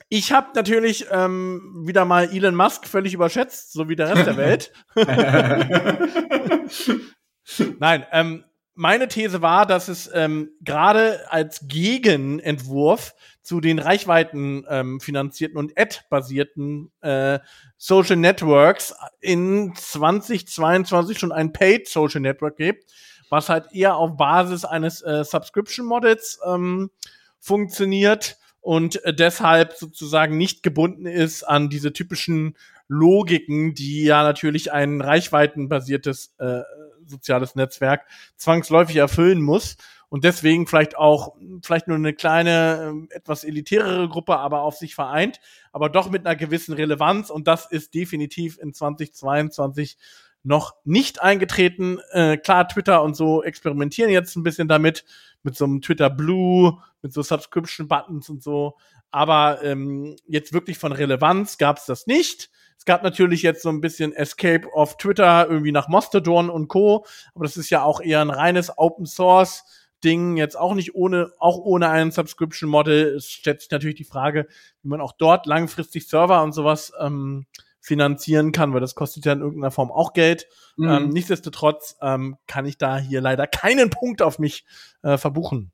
ich 0.08 0.32
habe 0.32 0.48
natürlich 0.54 1.06
ähm, 1.10 1.84
wieder 1.86 2.04
mal 2.04 2.32
Elon 2.32 2.54
Musk 2.54 2.86
völlig 2.86 3.14
überschätzt, 3.14 3.72
so 3.72 3.88
wie 3.88 3.96
der 3.96 4.14
Rest 4.14 4.26
der 4.26 4.36
Welt. 4.36 4.72
Nein, 7.78 8.06
ähm, 8.12 8.44
meine 8.74 9.08
These 9.08 9.42
war, 9.42 9.66
dass 9.66 9.88
es 9.88 10.10
ähm, 10.12 10.50
gerade 10.62 11.20
als 11.30 11.66
Gegenentwurf 11.68 13.14
zu 13.42 13.60
den 13.60 13.78
Reichweiten 13.78 14.64
ähm, 14.68 15.00
finanzierten 15.00 15.58
und 15.58 15.78
Ad-basierten 15.78 16.90
äh, 17.02 17.38
Social 17.76 18.16
Networks 18.16 18.94
in 19.20 19.74
2022 19.76 21.18
schon 21.18 21.32
ein 21.32 21.52
Paid 21.52 21.88
Social 21.88 22.20
Network 22.20 22.56
gibt, 22.56 22.90
was 23.28 23.48
halt 23.48 23.66
eher 23.72 23.96
auf 23.96 24.16
Basis 24.16 24.64
eines 24.64 25.02
äh, 25.02 25.24
Subscription 25.24 25.86
Models 25.86 26.40
ähm, 26.46 26.90
funktioniert 27.38 28.38
und 28.60 29.04
äh, 29.04 29.14
deshalb 29.14 29.74
sozusagen 29.74 30.38
nicht 30.38 30.62
gebunden 30.62 31.04
ist 31.04 31.42
an 31.42 31.68
diese 31.68 31.92
typischen 31.92 32.56
Logiken, 32.88 33.74
die 33.74 34.04
ja 34.04 34.22
natürlich 34.22 34.72
ein 34.72 35.02
reichweitenbasiertes 35.02 36.34
äh, 36.38 36.62
soziales 37.06 37.54
Netzwerk 37.54 38.06
zwangsläufig 38.36 38.96
erfüllen 38.96 39.40
muss 39.40 39.76
und 40.08 40.24
deswegen 40.24 40.66
vielleicht 40.66 40.96
auch 40.96 41.34
vielleicht 41.62 41.88
nur 41.88 41.96
eine 41.96 42.14
kleine 42.14 43.06
äh, 43.10 43.16
etwas 43.16 43.44
elitärere 43.44 44.08
Gruppe 44.08 44.38
aber 44.38 44.62
auf 44.62 44.76
sich 44.76 44.94
vereint, 44.94 45.40
aber 45.72 45.88
doch 45.88 46.10
mit 46.10 46.26
einer 46.26 46.36
gewissen 46.36 46.74
Relevanz 46.74 47.30
und 47.30 47.48
das 47.48 47.70
ist 47.70 47.94
definitiv 47.94 48.58
in 48.58 48.72
2022 48.72 49.96
noch 50.44 50.74
nicht 50.84 51.22
eingetreten. 51.22 51.98
Äh, 52.10 52.36
klar, 52.36 52.68
Twitter 52.68 53.02
und 53.02 53.16
so 53.16 53.42
experimentieren 53.42 54.10
jetzt 54.10 54.36
ein 54.36 54.42
bisschen 54.42 54.68
damit, 54.68 55.04
mit 55.42 55.56
so 55.56 55.64
einem 55.64 55.80
Twitter 55.80 56.10
Blue, 56.10 56.78
mit 57.02 57.12
so 57.12 57.22
Subscription 57.22 57.88
Buttons 57.88 58.28
und 58.28 58.42
so. 58.42 58.76
Aber 59.10 59.62
ähm, 59.62 60.16
jetzt 60.26 60.52
wirklich 60.52 60.78
von 60.78 60.92
Relevanz 60.92 61.58
gab 61.58 61.78
es 61.78 61.86
das 61.86 62.06
nicht. 62.06 62.50
Es 62.76 62.84
gab 62.84 63.02
natürlich 63.02 63.42
jetzt 63.42 63.62
so 63.62 63.70
ein 63.70 63.80
bisschen 63.80 64.12
Escape 64.12 64.68
of 64.72 64.96
Twitter, 64.96 65.46
irgendwie 65.48 65.72
nach 65.72 65.88
Mastodon 65.88 66.50
und 66.50 66.68
Co. 66.68 67.06
Aber 67.34 67.44
das 67.44 67.56
ist 67.56 67.70
ja 67.70 67.82
auch 67.82 68.00
eher 68.00 68.20
ein 68.20 68.30
reines 68.30 68.76
Open 68.76 69.06
Source 69.06 69.64
Ding, 70.04 70.36
jetzt 70.36 70.58
auch 70.58 70.74
nicht 70.74 70.94
ohne, 70.94 71.32
auch 71.38 71.56
ohne 71.56 71.88
einen 71.88 72.10
Subscription 72.10 72.68
Model. 72.68 73.14
Es 73.16 73.30
stellt 73.30 73.62
sich 73.62 73.70
natürlich 73.70 73.96
die 73.96 74.04
Frage, 74.04 74.46
wie 74.82 74.88
man 74.88 75.00
auch 75.00 75.12
dort 75.12 75.46
langfristig 75.46 76.06
Server 76.06 76.42
und 76.42 76.52
sowas 76.52 76.92
ähm, 77.00 77.46
finanzieren 77.80 78.52
kann, 78.52 78.72
weil 78.72 78.80
das 78.80 78.94
kostet 78.94 79.24
ja 79.24 79.32
in 79.32 79.40
irgendeiner 79.40 79.70
Form 79.70 79.90
auch 79.90 80.12
Geld. 80.12 80.46
Mhm. 80.76 80.88
Ähm, 80.88 81.08
nichtsdestotrotz 81.08 81.96
ähm, 82.00 82.36
kann 82.46 82.66
ich 82.66 82.78
da 82.78 82.98
hier 82.98 83.20
leider 83.20 83.46
keinen 83.46 83.90
Punkt 83.90 84.22
auf 84.22 84.38
mich 84.38 84.64
äh, 85.02 85.16
verbuchen. 85.16 85.72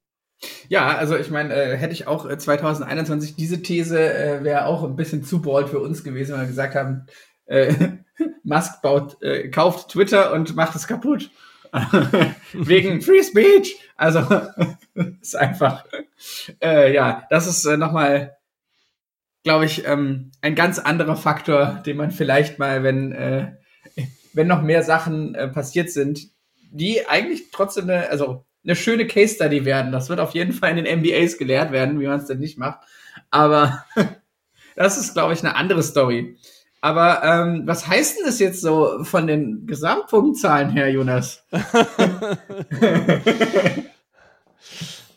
Ja, 0.69 0.97
also 0.97 1.17
ich 1.17 1.31
meine, 1.31 1.55
äh, 1.55 1.77
hätte 1.77 1.93
ich 1.93 2.07
auch 2.07 2.29
äh, 2.29 2.39
2021 2.39 3.37
diese 3.37 3.63
These 3.63 3.99
äh, 3.99 4.45
wäre 4.45 4.67
auch 4.67 4.85
ein 4.85 4.97
bisschen 4.97 5.25
zu 5.25 5.43
bold 5.43 5.69
für 5.69 5.81
uns 5.81 6.05
gewesen, 6.05 6.33
wenn 6.33 6.41
wir 6.41 6.47
gesagt 6.47 6.75
haben, 6.75 7.07
äh, 7.47 7.75
Musk 8.43 8.81
baut, 8.83 9.23
äh, 9.23 9.49
kauft 9.49 9.91
Twitter 9.91 10.33
und 10.33 10.57
macht 10.57 10.77
es 10.77 10.87
kaputt. 10.87 11.31
Wegen 12.53 13.01
Free 13.01 13.23
Speech. 13.23 13.77
Also 13.97 14.21
ist 15.21 15.37
einfach, 15.37 15.85
äh, 16.63 16.93
ja, 16.93 17.27
das 17.31 17.47
ist 17.47 17.65
äh, 17.65 17.77
nochmal, 17.77 18.37
glaube 19.45 19.67
ich, 19.67 19.87
ähm, 19.87 20.33
ein 20.41 20.55
ganz 20.55 20.79
anderer 20.79 21.17
Faktor, 21.17 21.83
den 21.85 21.97
man 21.97 22.11
vielleicht 22.11 22.59
mal, 22.59 22.83
wenn, 22.83 23.13
äh, 23.13 23.53
wenn 24.33 24.47
noch 24.47 24.63
mehr 24.63 24.83
Sachen 24.83 25.35
äh, 25.35 25.49
passiert 25.49 25.91
sind, 25.91 26.29
die 26.71 27.07
eigentlich 27.07 27.51
trotzdem 27.51 27.91
eine, 27.91 28.09
also 28.09 28.47
eine 28.65 28.77
schöne 28.77 29.07
Case 29.07 29.35
Study 29.35 29.65
werden. 29.65 29.93
Das 29.93 30.09
wird 30.09 30.21
auf 30.21 30.35
jeden 30.35 30.53
Fall 30.53 30.77
in 30.77 30.85
den 30.85 31.01
MBAs 31.01 31.39
gelehrt 31.39 31.73
werden, 31.73 32.01
wie 32.01 32.07
man 32.07 32.21
es 32.21 32.27
denn 32.27 32.39
nicht 32.39 32.59
macht. 32.59 32.81
Aber 33.31 33.85
das 34.77 34.99
ist, 34.99 35.15
glaube 35.15 35.33
ich, 35.33 35.41
eine 35.41 35.57
andere 35.57 35.83
Story. 35.83 36.37
Aber 36.83 37.23
ähm, 37.23 37.63
was 37.67 37.87
heißt 37.87 38.19
denn 38.19 38.27
das 38.27 38.39
jetzt 38.39 38.63
so 38.63 39.05
von 39.05 39.27
den 39.27 39.67
Gesamtpunktzahlen 39.67 40.71
her, 40.71 40.91
Jonas? 40.91 41.45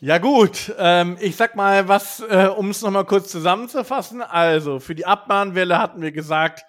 ja 0.00 0.18
gut, 0.18 0.74
ähm, 0.78 1.16
ich 1.20 1.36
sag 1.36 1.56
mal, 1.56 1.88
was, 1.88 2.20
äh, 2.20 2.50
um 2.54 2.68
es 2.68 2.82
nochmal 2.82 3.06
kurz 3.06 3.30
zusammenzufassen. 3.30 4.20
Also 4.20 4.78
für 4.78 4.94
die 4.94 5.06
Abmahnwelle 5.06 5.78
hatten 5.78 6.02
wir 6.02 6.12
gesagt, 6.12 6.66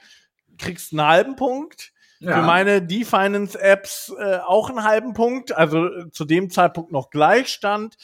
kriegst 0.58 0.94
einen 0.94 1.06
halben 1.06 1.36
Punkt. 1.36 1.92
Ja. 2.26 2.38
Für 2.38 2.42
meine 2.42 2.82
D-Finance-Apps 2.82 4.14
äh, 4.20 4.38
auch 4.38 4.70
einen 4.70 4.84
halben 4.84 5.14
Punkt, 5.14 5.56
also 5.56 5.86
äh, 5.86 6.12
zu 6.12 6.26
dem 6.26 6.50
Zeitpunkt 6.50 6.92
noch 6.92 7.10
Gleichstand. 7.10 7.96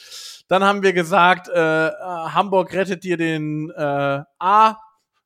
Dann 0.48 0.64
haben 0.64 0.82
wir 0.82 0.92
gesagt, 0.92 1.48
äh, 1.48 1.88
äh 1.88 1.90
Hamburg 1.90 2.72
rettet 2.72 3.04
dir 3.04 3.16
den 3.16 3.70
äh, 3.70 4.22
A 4.38 4.78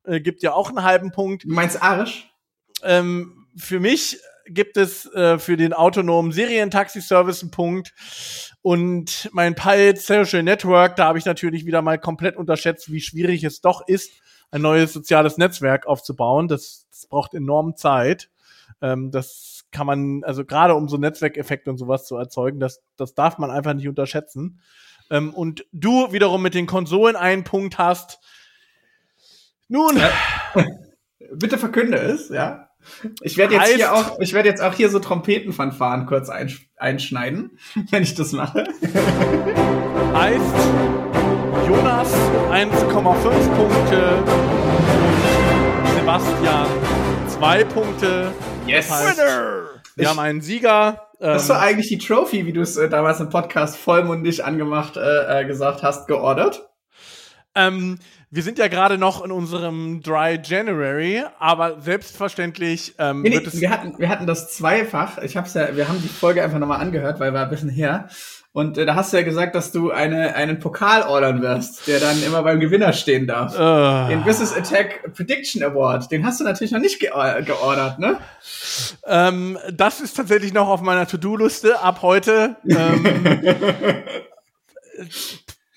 äh, 0.07 0.21
gibt 0.21 0.41
ja 0.41 0.53
auch 0.53 0.69
einen 0.69 0.83
halben 0.83 1.11
Punkt. 1.11 1.43
Du 1.43 1.49
meinst 1.53 1.81
Arsch? 1.81 2.29
Ähm, 2.83 3.47
für 3.55 3.79
mich 3.79 4.19
gibt 4.47 4.77
es 4.77 5.05
äh, 5.13 5.37
für 5.39 5.57
den 5.57 5.73
autonomen 5.73 6.31
Serientaxi-Service 6.31 7.41
einen 7.41 7.51
Punkt. 7.51 7.93
Und 8.61 9.29
mein 9.33 9.55
Pilot 9.55 9.99
Social 9.99 10.43
Network, 10.43 10.95
da 10.95 11.05
habe 11.05 11.17
ich 11.17 11.25
natürlich 11.25 11.65
wieder 11.65 11.81
mal 11.81 11.99
komplett 11.99 12.37
unterschätzt, 12.37 12.91
wie 12.91 13.01
schwierig 13.01 13.43
es 13.43 13.61
doch 13.61 13.85
ist, 13.87 14.11
ein 14.51 14.61
neues 14.61 14.93
soziales 14.93 15.37
Netzwerk 15.37 15.85
aufzubauen. 15.85 16.47
Das, 16.47 16.87
das 16.89 17.07
braucht 17.07 17.33
enorm 17.33 17.75
Zeit. 17.75 18.29
Ähm, 18.81 19.11
das 19.11 19.65
kann 19.71 19.87
man, 19.87 20.23
also 20.23 20.45
gerade 20.45 20.75
um 20.75 20.87
so 20.87 20.97
Netzwerkeffekte 20.97 21.69
und 21.69 21.77
sowas 21.77 22.05
zu 22.05 22.15
erzeugen, 22.15 22.59
das, 22.59 22.81
das 22.95 23.13
darf 23.13 23.37
man 23.37 23.51
einfach 23.51 23.73
nicht 23.73 23.87
unterschätzen. 23.87 24.61
Ähm, 25.09 25.33
und 25.33 25.65
du 25.71 26.11
wiederum 26.11 26.41
mit 26.41 26.53
den 26.53 26.67
Konsolen 26.67 27.15
einen 27.15 27.43
Punkt 27.43 27.77
hast, 27.77 28.19
nun. 29.67 29.97
Ja. 29.97 30.09
Bitte 31.33 31.57
verkünde 31.57 31.97
es, 31.97 32.29
ja. 32.29 32.69
Ich 33.21 33.37
werde 33.37 33.55
jetzt 33.55 33.75
hier 33.75 33.93
auch, 33.93 34.17
ich 34.19 34.33
werde 34.33 34.47
jetzt 34.47 34.61
auch 34.61 34.73
hier 34.73 34.89
so 34.89 34.99
Trompetenfanfaren 34.99 36.05
kurz 36.05 36.29
einschneiden, 36.77 37.57
wenn 37.91 38.03
ich 38.03 38.15
das 38.15 38.31
mache. 38.31 38.63
Heißt 40.13 40.55
Jonas 41.67 42.13
1,5 42.49 43.55
Punkte 43.55 44.23
und 45.83 45.99
Sebastian 45.99 46.67
2 47.27 47.63
Punkte. 47.65 48.31
Yes. 48.67 48.87
Das 48.87 49.07
heißt, 49.07 49.21
wir 49.95 50.09
haben 50.09 50.19
einen 50.19 50.41
Sieger. 50.41 51.09
Hast 51.19 51.49
du 51.49 51.53
ähm, 51.53 51.59
eigentlich 51.59 51.87
die 51.87 51.97
Trophy, 51.97 52.45
wie 52.45 52.53
du 52.53 52.61
es 52.61 52.77
äh, 52.77 52.89
damals 52.89 53.19
im 53.19 53.29
Podcast 53.29 53.77
vollmundig 53.77 54.45
angemacht 54.45 54.97
äh, 54.97 55.41
äh 55.41 55.45
gesagt 55.45 55.81
hast, 55.81 56.07
geordert? 56.07 56.69
Ähm, 57.55 57.97
wir 58.29 58.43
sind 58.43 58.59
ja 58.59 58.67
gerade 58.67 58.97
noch 58.97 59.23
in 59.23 59.31
unserem 59.31 60.01
Dry 60.01 60.39
January, 60.43 61.23
aber 61.39 61.81
selbstverständlich 61.81 62.93
ähm, 62.99 63.21
nee, 63.21 63.29
nee, 63.29 63.41
wir 63.41 63.69
hatten 63.69 63.97
wir 63.97 64.09
hatten 64.09 64.27
das 64.27 64.53
zweifach. 64.53 65.17
Ich 65.19 65.37
hab's 65.37 65.53
ja, 65.53 65.75
wir 65.75 65.87
haben 65.87 66.01
die 66.01 66.09
Folge 66.09 66.43
einfach 66.43 66.59
nochmal 66.59 66.81
angehört, 66.81 67.19
weil 67.19 67.33
war 67.33 67.45
ein 67.45 67.49
bisschen 67.49 67.69
her. 67.69 68.09
Und 68.57 68.75
äh, 68.79 68.87
da 68.87 68.95
hast 68.95 69.13
du 69.13 69.17
ja 69.17 69.23
gesagt, 69.23 69.53
dass 69.53 69.71
du 69.71 69.91
eine, 69.91 70.33
einen 70.33 70.57
Pokal 70.57 71.03
ordern 71.03 71.43
wirst, 71.43 71.87
der 71.87 71.99
dann 71.99 72.23
immer 72.23 72.41
beim 72.41 72.59
Gewinner 72.59 72.91
stehen 72.91 73.27
darf. 73.27 73.53
Uh. 73.53 74.09
Den 74.09 74.23
Business 74.23 74.51
Attack 74.51 75.13
Prediction 75.13 75.61
Award. 75.61 76.11
Den 76.11 76.25
hast 76.25 76.39
du 76.39 76.43
natürlich 76.43 76.71
noch 76.71 76.79
nicht 76.79 76.99
ge 76.99 77.11
geordert, 77.45 77.99
ne? 77.99 78.17
Ähm, 79.05 79.59
das 79.71 80.01
ist 80.01 80.17
tatsächlich 80.17 80.53
noch 80.53 80.69
auf 80.69 80.81
meiner 80.81 81.05
To-Do-Liste 81.05 81.81
ab 81.81 82.01
heute. 82.01 82.55
Ähm, 82.67 83.05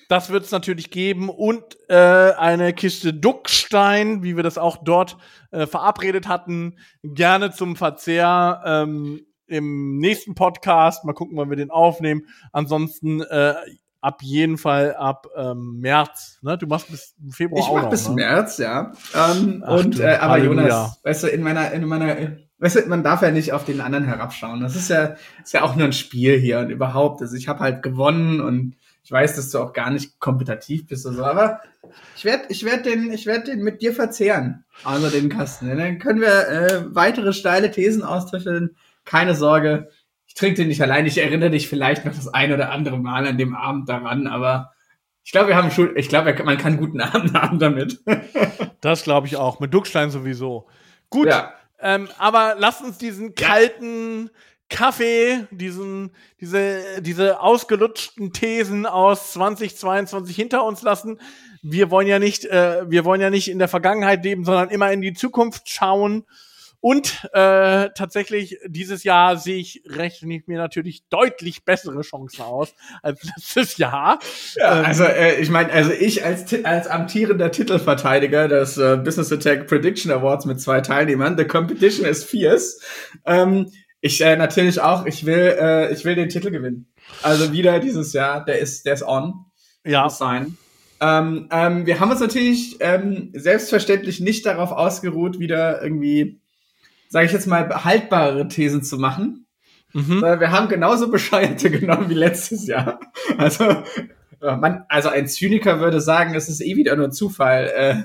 Das 0.09 0.31
wird 0.31 0.45
es 0.45 0.51
natürlich 0.51 0.91
geben 0.91 1.29
und 1.29 1.63
äh, 1.89 1.95
eine 1.95 2.73
Kiste 2.73 3.15
Duckstein, 3.15 4.25
wie 4.25 4.35
wir 4.35 4.43
das 4.43 4.59
auch 4.59 4.79
dort 4.83 5.17
äh, 5.53 5.69
verabredet 5.69 6.27
hatten, 6.27 6.79
gerne 7.05 7.53
zum 7.53 7.77
Verzehr 7.77 8.61
ähm, 8.67 9.25
im 9.51 9.99
nächsten 9.99 10.35
Podcast. 10.35 11.05
Mal 11.05 11.13
gucken, 11.13 11.37
wann 11.37 11.51
wir 11.51 11.57
den 11.57 11.71
aufnehmen. 11.71 12.27
Ansonsten 12.53 13.21
äh, 13.21 13.55
ab 14.01 14.23
jeden 14.23 14.59
Fall 14.59 14.95
ab 14.95 15.27
ähm, 15.37 15.81
März. 15.81 16.39
Ne? 16.43 16.57
Du 16.59 16.67
machst 16.67 16.91
bis 16.91 17.15
Februar 17.31 17.61
ich 17.61 17.67
auch 17.67 17.75
mach 17.75 17.83
noch, 17.85 17.91
bis 17.91 18.09
ne? 18.09 18.15
März, 18.15 18.59
ja. 18.59 18.93
Ähm, 19.15 19.63
Ach, 19.67 19.79
und 19.79 20.01
äh, 20.01 20.15
aber 20.15 20.33
Halleluja. 20.33 20.63
Jonas, 20.63 21.01
weißt 21.03 21.25
du, 21.25 21.27
in 21.29 21.43
meiner 21.43 21.71
in 21.73 21.85
meiner 21.85 22.17
weißt 22.59 22.77
du, 22.77 22.89
man 22.89 23.03
darf 23.03 23.23
ja 23.23 23.31
nicht 23.31 23.53
auf 23.53 23.65
den 23.65 23.81
anderen 23.81 24.05
herabschauen. 24.05 24.61
Das 24.61 24.77
ist 24.77 24.89
ja 24.89 25.17
ist 25.43 25.53
ja 25.53 25.63
auch 25.63 25.77
nur 25.77 25.87
ein 25.87 25.93
Spiel 25.93 26.39
hier 26.39 26.61
und 26.61 26.71
überhaupt. 26.71 27.21
Also 27.21 27.37
ich 27.37 27.49
habe 27.49 27.61
halt 27.61 27.83
gewonnen 27.83 28.41
und 28.41 28.77
ich 29.03 29.13
weiß, 29.13 29.37
dass 29.37 29.51
du 29.51 29.59
auch 29.59 29.73
gar 29.73 29.91
nicht 29.91 30.21
kompetitiv 30.21 30.87
bist 30.87 31.07
oder 31.07 31.17
so, 31.17 31.25
aber 31.25 31.61
ich 32.17 32.25
werde 32.25 32.45
ich 32.49 32.65
werd 32.65 32.87
den, 32.87 33.11
ich 33.11 33.27
werd 33.27 33.49
den 33.49 33.63
mit 33.63 33.83
dir 33.83 33.93
verzehren, 33.93 34.65
also 34.85 35.09
den 35.09 35.29
Kasten. 35.29 35.77
Dann 35.77 35.99
können 35.99 36.21
wir 36.21 36.49
äh, 36.49 36.95
weitere 36.95 37.33
steile 37.33 37.71
Thesen 37.71 38.03
austriffeln. 38.03 38.77
Keine 39.11 39.35
Sorge, 39.35 39.89
ich 40.27 40.35
trinke 40.35 40.57
den 40.57 40.69
nicht 40.69 40.81
allein. 40.81 41.05
Ich 41.05 41.19
erinnere 41.19 41.51
dich 41.51 41.69
vielleicht 41.69 42.05
noch 42.05 42.15
das 42.15 42.29
ein 42.29 42.53
oder 42.53 42.71
andere 42.71 42.99
Mal 42.99 43.27
an 43.27 43.39
dem 43.39 43.57
Abend 43.57 43.89
daran, 43.89 44.29
aber 44.29 44.73
ich 45.25 45.33
glaube, 45.33 45.49
wir 45.49 45.57
haben 45.57 45.71
schon, 45.71 45.97
ich 45.97 46.09
glaube, 46.09 46.33
man 46.45 46.59
kann 46.59 46.75
einen 46.75 46.81
guten 46.81 47.01
Abend 47.01 47.35
haben 47.35 47.59
damit. 47.59 48.01
das 48.81 49.03
glaube 49.03 49.27
ich 49.27 49.37
auch. 49.37 49.59
Mit 49.59 49.75
Duckstein 49.75 50.11
sowieso. 50.11 50.69
Gut. 51.11 51.27
Ja. 51.27 51.55
Ähm, 51.81 52.09
aber 52.19 52.55
lass 52.59 52.83
uns 52.83 52.99
diesen 52.99 53.35
kalten, 53.35 54.27
ja 54.27 54.31
Kaffee, 54.71 55.47
diesen, 55.51 56.13
diese, 56.41 57.03
diese 57.03 57.41
ausgelutschten 57.41 58.33
Thesen 58.33 58.87
aus 58.87 59.33
2022 59.33 60.35
hinter 60.35 60.65
uns 60.65 60.83
lassen. 60.83 61.21
Wir 61.61 61.91
wollen 61.91 62.07
ja 62.07 62.19
nicht, 62.19 62.45
äh, 62.47 62.89
wir 62.89 63.05
wollen 63.05 63.21
ja 63.21 63.29
nicht 63.29 63.51
in 63.51 63.59
der 63.59 63.69
Vergangenheit 63.69 64.25
leben, 64.25 64.45
sondern 64.45 64.71
immer 64.71 64.91
in 64.93 65.03
die 65.03 65.13
Zukunft 65.13 65.69
schauen. 65.69 66.25
Und 66.81 67.29
äh, 67.33 67.91
tatsächlich 67.95 68.59
dieses 68.67 69.05
Jahr 69.05 69.37
sehe 69.37 69.59
ich 69.59 69.83
rechne 69.87 70.37
ich 70.37 70.47
mir 70.47 70.59
natürlich 70.59 71.05
deutlich 71.11 71.65
bessere 71.65 72.01
Chancen 72.01 72.43
aus 72.43 72.75
als 73.03 73.23
letztes 73.37 73.77
Jahr. 73.77 74.19
Ja, 74.57 74.81
ähm, 74.81 74.87
also 74.87 75.05
äh, 75.05 75.41
ich 75.41 75.51
meine, 75.51 75.73
also 75.73 75.93
ich 75.93 76.25
als 76.25 76.53
als 76.65 76.87
amtierender 76.87 77.51
Titelverteidiger 77.51 78.49
des 78.49 78.79
äh, 78.79 78.97
Business 78.97 79.31
Attack 79.31 79.67
Prediction 79.67 80.11
Awards 80.11 80.47
mit 80.47 80.61
zwei 80.61 80.81
Teilnehmern, 80.81 81.37
the 81.37 81.45
competition 81.45 82.07
is 82.07 82.25
fierce. 82.25 82.81
Ähm, 83.27 83.71
ich 84.01 84.21
äh, 84.23 84.37
natürlich 84.37 84.81
auch, 84.81 85.05
ich 85.05 85.27
will, 85.27 85.57
äh, 85.61 85.93
ich 85.93 86.05
will 86.05 86.15
den 86.15 86.31
Titel 86.31 86.51
gewinnen. 86.51 86.87
Also 87.23 87.53
wieder 87.53 87.81
dieses 87.81 88.13
Jahr, 88.13 88.45
der 88.45 88.59
ist, 88.59 88.87
der 88.87 88.95
ist 88.95 89.03
on. 89.03 89.35
Ja. 89.85 90.05
Muss 90.05 90.19
sein. 90.19 90.57
Ähm, 91.01 91.49
ähm, 91.51 91.87
wir 91.87 92.01
haben 92.01 92.11
uns 92.11 92.21
natürlich 92.21 92.77
ähm, 92.81 93.31
selbstverständlich 93.35 94.21
nicht 94.21 94.45
darauf 94.45 94.73
ausgeruht, 94.73 95.39
wieder 95.39 95.83
irgendwie, 95.83 96.41
sage 97.11 97.27
ich 97.27 97.33
jetzt 97.33 97.47
mal, 97.47 97.69
haltbare 97.85 98.49
Thesen 98.49 98.83
zu 98.83 98.97
machen. 98.97 99.47
Mhm. 99.93 100.23
Wir 100.23 100.53
haben 100.53 100.69
genauso 100.69 101.11
bescheuerte 101.11 101.71
genommen 101.71 102.09
wie 102.09 102.15
letztes 102.15 102.67
Jahr. 102.67 103.01
Also, 103.37 103.65
äh, 103.65 104.57
man, 104.57 104.85
also 104.89 105.09
ein 105.09 105.27
Zyniker 105.27 105.81
würde 105.81 106.01
sagen, 106.01 106.35
es 106.35 106.49
ist 106.49 106.63
eh 106.63 106.77
wieder 106.77 106.97
nur 106.97 107.11
Zufall, 107.11 107.71
äh, 107.75 107.97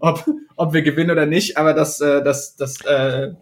ob, 0.00 0.26
ob 0.56 0.72
wir 0.72 0.82
gewinnen 0.82 1.10
oder 1.10 1.26
nicht, 1.26 1.58
aber 1.58 1.74
das, 1.74 2.00
äh, 2.00 2.24
das, 2.24 2.56
das 2.56 2.80
äh, 2.84 3.34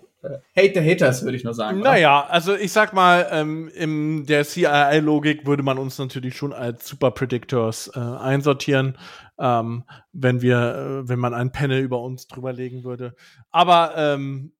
Hate 0.56 0.72
the 0.74 0.80
Haters, 0.80 1.22
würde 1.22 1.36
ich 1.36 1.44
nur 1.44 1.54
sagen. 1.54 1.80
Naja, 1.80 2.24
oder? 2.24 2.32
also 2.32 2.56
ich 2.56 2.72
sag 2.72 2.92
mal, 2.92 3.28
ähm, 3.30 3.68
in 3.68 4.26
der 4.26 4.44
CII-Logik 4.44 5.46
würde 5.46 5.62
man 5.62 5.78
uns 5.78 5.98
natürlich 5.98 6.36
schon 6.36 6.52
als 6.52 6.88
Super 6.88 7.12
Predictors 7.12 7.92
äh, 7.94 8.00
einsortieren, 8.00 8.98
ähm, 9.38 9.84
wenn 10.12 10.42
wir, 10.42 11.04
äh, 11.04 11.08
wenn 11.08 11.20
man 11.20 11.32
ein 11.32 11.52
Panel 11.52 11.80
über 11.80 12.00
uns 12.00 12.26
drüberlegen 12.26 12.82
würde. 12.82 13.14
Aber 13.52 13.94
ähm, 13.96 14.52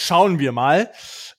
schauen 0.00 0.38
wir 0.38 0.52
mal. 0.52 0.90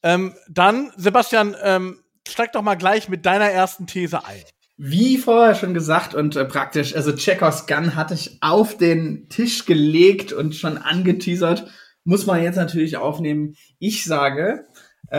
Ähm, 0.04 0.34
dann, 0.50 0.92
Sebastian, 0.98 1.56
ähm, 1.62 2.00
steig 2.28 2.54
doch 2.54 2.62
mal 2.62 2.76
gleich 2.76 3.10
mit 3.10 3.26
deiner 3.26 3.50
ersten 3.50 3.88
These 3.88 4.26
ein. 4.26 4.44
Wie 4.78 5.18
vorher 5.18 5.54
schon 5.54 5.74
gesagt 5.74 6.16
und 6.16 6.36
äh, 6.36 6.46
praktisch, 6.46 6.96
also 6.96 7.16
Chekhovs 7.16 7.68
Gun 7.68 7.96
hatte 7.96 8.16
ich 8.16 8.38
auf 8.42 8.78
den 8.78 9.30
Tisch 9.30 9.66
gelegt 9.66 10.34
und 10.34 10.56
schon 10.56 10.78
angeteasert 10.78 11.72
muss 12.04 12.26
man 12.26 12.42
jetzt 12.42 12.56
natürlich 12.56 12.98
aufnehmen. 12.98 13.56
Ich 13.78 14.06
sage, 14.06 14.66
äh, 15.10 15.18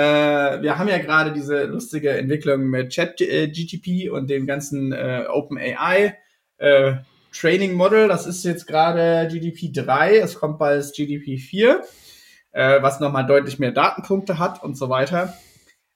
wir 0.63 0.79
haben 0.79 0.89
ja 0.89 0.99
gerade 0.99 1.33
diese 1.33 1.65
lustige 1.65 2.11
Entwicklung 2.11 2.65
mit 2.71 2.95
ChatGTP 2.95 4.11
und 4.11 4.31
dem 4.31 4.47
ganzen 4.47 4.93
äh, 4.93 5.27
OpenAI 5.31 6.17
äh, 6.59 6.95
Training 7.33 7.75
Model. 7.75 8.09
Das 8.09 8.27
ist 8.27 8.45
jetzt 8.45 8.67
gerade 8.67 9.29
GDP 9.31 9.71
3, 9.73 10.17
es 10.17 10.35
kommt 10.35 10.59
bald 10.59 10.93
GDP 10.95 11.39
4, 11.39 11.83
äh, 12.53 12.81
was 12.83 13.01
nochmal 13.01 13.27
deutlich 13.27 13.59
mehr 13.59 13.73
Datenpunkte 13.73 14.39
hat 14.39 14.63
und 14.63 14.77
so 14.77 14.89
weiter. 14.89 15.37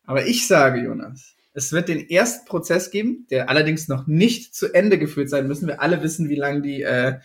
Aber 0.04 0.26
ich 0.26 0.46
sage, 0.46 0.82
Jonas, 0.82 1.34
es 1.52 1.72
wird 1.72 1.88
den 1.88 2.08
ersten 2.08 2.46
Prozess 2.46 2.90
geben, 2.90 3.26
der 3.30 3.48
allerdings 3.48 3.88
noch 3.88 4.06
nicht 4.06 4.54
zu 4.54 4.72
Ende 4.74 4.98
geführt 4.98 5.30
sein 5.30 5.46
müssen. 5.46 5.68
Wir 5.68 5.80
alle 5.80 6.02
wissen, 6.02 6.28
wie 6.28 6.36
lang 6.36 6.62
die 6.62 6.82
äh, 6.82 7.18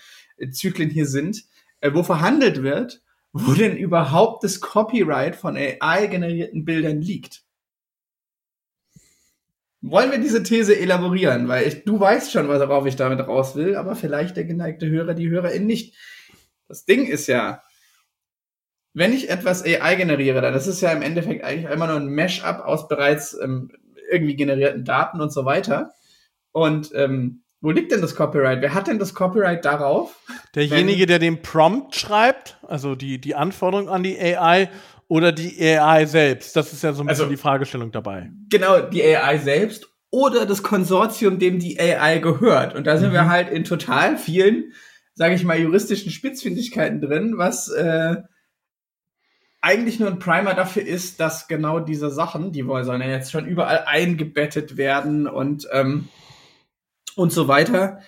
Zyklen 0.52 0.90
hier 0.90 1.06
sind, 1.06 1.44
äh, 1.82 1.92
wo 1.94 2.04
verhandelt 2.04 2.64
wird, 2.64 3.02
wo 3.34 3.54
denn 3.54 3.78
überhaupt 3.78 4.44
das 4.44 4.60
Copyright 4.62 5.36
von 5.36 5.56
AI-generierten 5.56 6.66
Bildern 6.66 7.02
liegt. 7.02 7.44
Wollen 9.82 10.12
wir 10.12 10.20
diese 10.20 10.44
These 10.44 10.80
elaborieren? 10.80 11.48
Weil 11.48 11.68
ich, 11.68 11.84
du 11.84 12.00
weißt 12.00 12.32
schon, 12.32 12.48
worauf 12.48 12.86
ich 12.86 12.96
damit 12.96 13.20
raus 13.28 13.56
will, 13.56 13.76
aber 13.76 13.96
vielleicht 13.96 14.38
der 14.38 14.44
geneigte 14.44 14.88
Hörer, 14.88 15.16
die 15.16 15.30
Hörerin 15.30 15.66
nicht. 15.66 15.96
Das 16.68 16.86
Ding 16.86 17.06
ist 17.06 17.28
ja, 17.28 17.64
wenn 18.94 19.14
ich 19.14 19.30
etwas 19.30 19.64
AI 19.64 19.96
generiere, 19.96 20.42
dann 20.42 20.54
ist 20.54 20.68
es 20.68 20.82
ja 20.82 20.92
im 20.92 21.02
Endeffekt 21.02 21.44
eigentlich 21.44 21.72
immer 21.72 21.88
nur 21.88 21.98
ein 21.98 22.08
Mesh-up 22.08 22.66
aus 22.66 22.88
bereits 22.88 23.38
ähm, 23.42 23.72
irgendwie 24.12 24.36
generierten 24.36 24.84
Daten 24.84 25.22
und 25.22 25.32
so 25.32 25.46
weiter. 25.46 25.92
Und 26.52 26.92
ähm, 26.94 27.44
wo 27.62 27.72
liegt 27.72 27.92
denn 27.92 28.02
das 28.02 28.16
Copyright? 28.16 28.62
Wer 28.62 28.74
hat 28.74 28.88
denn 28.88 29.00
das 29.00 29.14
Copyright 29.14 29.64
darauf? 29.64 30.20
Derjenige, 30.56 31.06
der 31.06 31.20
den 31.20 31.42
Prompt 31.42 31.96
schreibt, 31.96 32.58
also 32.68 32.96
die, 32.96 33.22
die 33.22 33.36
Anforderung 33.36 33.88
an 33.88 34.04
die 34.04 34.20
AI 34.20 34.70
oder 35.08 35.32
die 35.32 35.62
AI 35.62 36.06
selbst? 36.06 36.56
Das 36.56 36.74
ist 36.74 36.84
ja 36.84 36.92
so 36.92 37.04
ein 37.04 37.08
bisschen 37.08 37.26
also, 37.26 37.30
die 37.30 37.38
Fragestellung 37.38 37.92
dabei. 37.92 38.32
Genau, 38.50 38.82
die 38.82 39.04
AI 39.04 39.38
selbst 39.38 39.88
oder 40.10 40.46
das 40.46 40.64
Konsortium, 40.64 41.40
dem 41.40 41.60
die 41.60 41.80
AI 41.80 42.18
gehört. 42.18 42.76
Und 42.76 42.88
da 42.88 42.98
sind 42.98 43.10
mhm. 43.10 43.14
wir 43.14 43.30
halt 43.30 43.50
in 43.50 43.64
total 43.64 44.18
vielen, 44.18 44.74
sage 45.14 45.36
ich 45.36 45.46
mal, 45.46 45.58
juristischen 45.58 46.12
Spitzfindigkeiten 46.12 47.00
drin, 47.00 47.38
was 47.38 47.70
äh, 47.70 48.18
eigentlich 49.62 50.00
nur 50.00 50.10
ein 50.10 50.20
Primer 50.20 50.56
dafür 50.56 50.86
ist, 50.86 51.20
dass 51.20 51.48
genau 51.48 51.80
diese 51.80 52.10
Sachen, 52.10 52.52
die 52.52 52.64
sollen 52.64 53.02
ja 53.02 53.08
jetzt 53.08 53.32
schon 53.32 53.46
überall 53.46 53.86
eingebettet 53.86 54.76
werden 54.76 55.28
und 55.28 55.68
ähm, 55.72 56.10
und 57.16 57.32
so 57.32 57.48
weiter. 57.48 58.02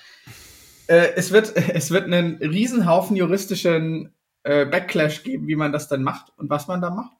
Äh, 0.87 1.13
es 1.15 1.31
wird 1.31 1.55
es 1.55 1.91
wird 1.91 2.05
einen 2.05 2.37
Riesenhaufen 2.37 3.15
juristischen 3.15 4.13
äh, 4.43 4.65
Backlash 4.65 5.23
geben, 5.23 5.47
wie 5.47 5.55
man 5.55 5.71
das 5.71 5.87
dann 5.87 6.03
macht 6.03 6.33
und 6.37 6.49
was 6.49 6.67
man 6.67 6.81
da 6.81 6.89
macht. 6.89 7.15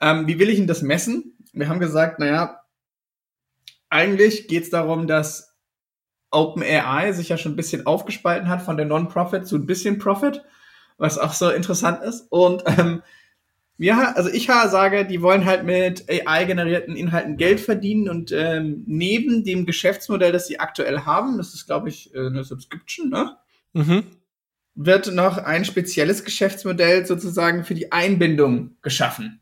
Ähm, 0.00 0.26
wie 0.26 0.38
will 0.38 0.50
ich 0.50 0.56
denn 0.56 0.66
das 0.66 0.82
messen? 0.82 1.36
Wir 1.52 1.68
haben 1.68 1.80
gesagt, 1.80 2.18
naja, 2.18 2.60
eigentlich 3.88 4.48
geht 4.48 4.64
es 4.64 4.70
darum, 4.70 5.06
dass 5.06 5.56
OpenAI 6.30 7.12
sich 7.12 7.28
ja 7.28 7.36
schon 7.36 7.52
ein 7.52 7.56
bisschen 7.56 7.86
aufgespalten 7.86 8.48
hat 8.48 8.62
von 8.62 8.76
der 8.76 8.86
Non-Profit 8.86 9.46
zu 9.46 9.56
ein 9.56 9.66
bisschen 9.66 9.98
Profit, 9.98 10.42
was 10.96 11.18
auch 11.18 11.32
so 11.32 11.50
interessant 11.50 12.02
ist. 12.02 12.26
Und 12.30 12.62
ähm, 12.66 13.02
ja, 13.80 14.12
also 14.12 14.28
ich 14.30 14.46
sage, 14.46 15.06
die 15.06 15.22
wollen 15.22 15.44
halt 15.44 15.64
mit 15.64 16.08
AI-generierten 16.08 16.96
Inhalten 16.96 17.36
Geld 17.36 17.60
verdienen 17.60 18.08
und 18.08 18.32
ähm, 18.32 18.84
neben 18.86 19.44
dem 19.44 19.66
Geschäftsmodell, 19.66 20.32
das 20.32 20.46
sie 20.46 20.60
aktuell 20.60 21.00
haben, 21.00 21.38
das 21.38 21.54
ist, 21.54 21.66
glaube 21.66 21.88
ich, 21.88 22.14
äh, 22.14 22.26
eine 22.26 22.44
Subscription, 22.44 23.10
ne? 23.10 23.36
Mhm 23.72 24.04
wird 24.74 25.12
noch 25.12 25.38
ein 25.38 25.64
spezielles 25.64 26.24
Geschäftsmodell 26.24 27.04
sozusagen 27.04 27.64
für 27.64 27.74
die 27.74 27.92
Einbindung 27.92 28.76
geschaffen. 28.82 29.40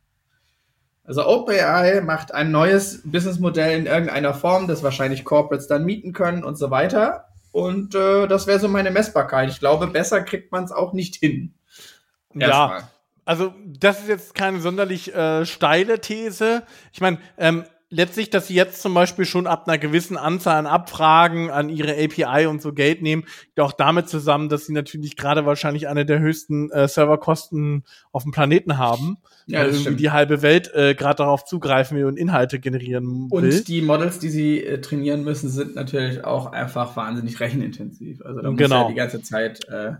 Also 1.04 1.26
OpenAI 1.26 2.02
macht 2.02 2.34
ein 2.34 2.50
neues 2.50 3.02
Businessmodell 3.04 3.78
in 3.78 3.86
irgendeiner 3.86 4.34
Form, 4.34 4.66
das 4.66 4.82
wahrscheinlich 4.82 5.24
Corporates 5.24 5.66
dann 5.66 5.84
mieten 5.84 6.12
können 6.12 6.44
und 6.44 6.56
so 6.58 6.70
weiter. 6.70 7.28
Und 7.50 7.94
äh, 7.94 8.26
das 8.26 8.46
wäre 8.46 8.58
so 8.58 8.68
meine 8.68 8.90
Messbarkeit. 8.90 9.48
Ich 9.48 9.58
glaube, 9.58 9.86
besser 9.86 10.22
kriegt 10.22 10.52
man 10.52 10.64
es 10.64 10.72
auch 10.72 10.92
nicht 10.92 11.16
hin. 11.16 11.54
Ja, 12.34 12.88
also 13.28 13.52
das 13.66 14.00
ist 14.00 14.08
jetzt 14.08 14.34
keine 14.34 14.58
sonderlich 14.58 15.14
äh, 15.14 15.44
steile 15.44 16.00
These. 16.00 16.62
Ich 16.94 17.02
meine, 17.02 17.18
ähm, 17.36 17.64
letztlich, 17.90 18.30
dass 18.30 18.46
sie 18.46 18.54
jetzt 18.54 18.80
zum 18.80 18.94
Beispiel 18.94 19.26
schon 19.26 19.46
ab 19.46 19.68
einer 19.68 19.76
gewissen 19.76 20.16
Anzahl 20.16 20.56
an 20.56 20.64
Abfragen 20.64 21.50
an 21.50 21.68
ihre 21.68 21.92
API 21.92 22.46
und 22.46 22.62
so 22.62 22.72
Geld 22.72 23.02
nehmen, 23.02 23.24
geht 23.54 23.60
auch 23.62 23.72
damit 23.72 24.08
zusammen, 24.08 24.48
dass 24.48 24.64
sie 24.64 24.72
natürlich 24.72 25.14
gerade 25.14 25.44
wahrscheinlich 25.44 25.88
eine 25.88 26.06
der 26.06 26.20
höchsten 26.20 26.70
äh, 26.70 26.88
Serverkosten 26.88 27.84
auf 28.12 28.22
dem 28.22 28.32
Planeten 28.32 28.78
haben. 28.78 29.18
Ja, 29.46 29.58
weil 29.58 29.66
irgendwie 29.66 29.82
stimmt. 29.82 30.00
die 30.00 30.10
halbe 30.10 30.40
Welt 30.40 30.72
äh, 30.72 30.94
gerade 30.94 31.16
darauf 31.16 31.44
zugreifen 31.44 31.98
will 31.98 32.06
und 32.06 32.16
Inhalte 32.16 32.58
generieren 32.58 33.30
will. 33.30 33.44
Und 33.44 33.68
die 33.68 33.82
Models, 33.82 34.20
die 34.20 34.30
sie 34.30 34.64
äh, 34.64 34.80
trainieren 34.80 35.22
müssen, 35.22 35.50
sind 35.50 35.74
natürlich 35.74 36.24
auch 36.24 36.52
einfach 36.52 36.96
wahnsinnig 36.96 37.40
rechenintensiv. 37.40 38.22
Also 38.22 38.40
da 38.40 38.50
muss 38.50 38.58
genau. 38.58 38.84
ja 38.84 38.88
die 38.88 38.94
ganze 38.94 39.20
Zeit 39.20 39.68
äh, 39.68 39.96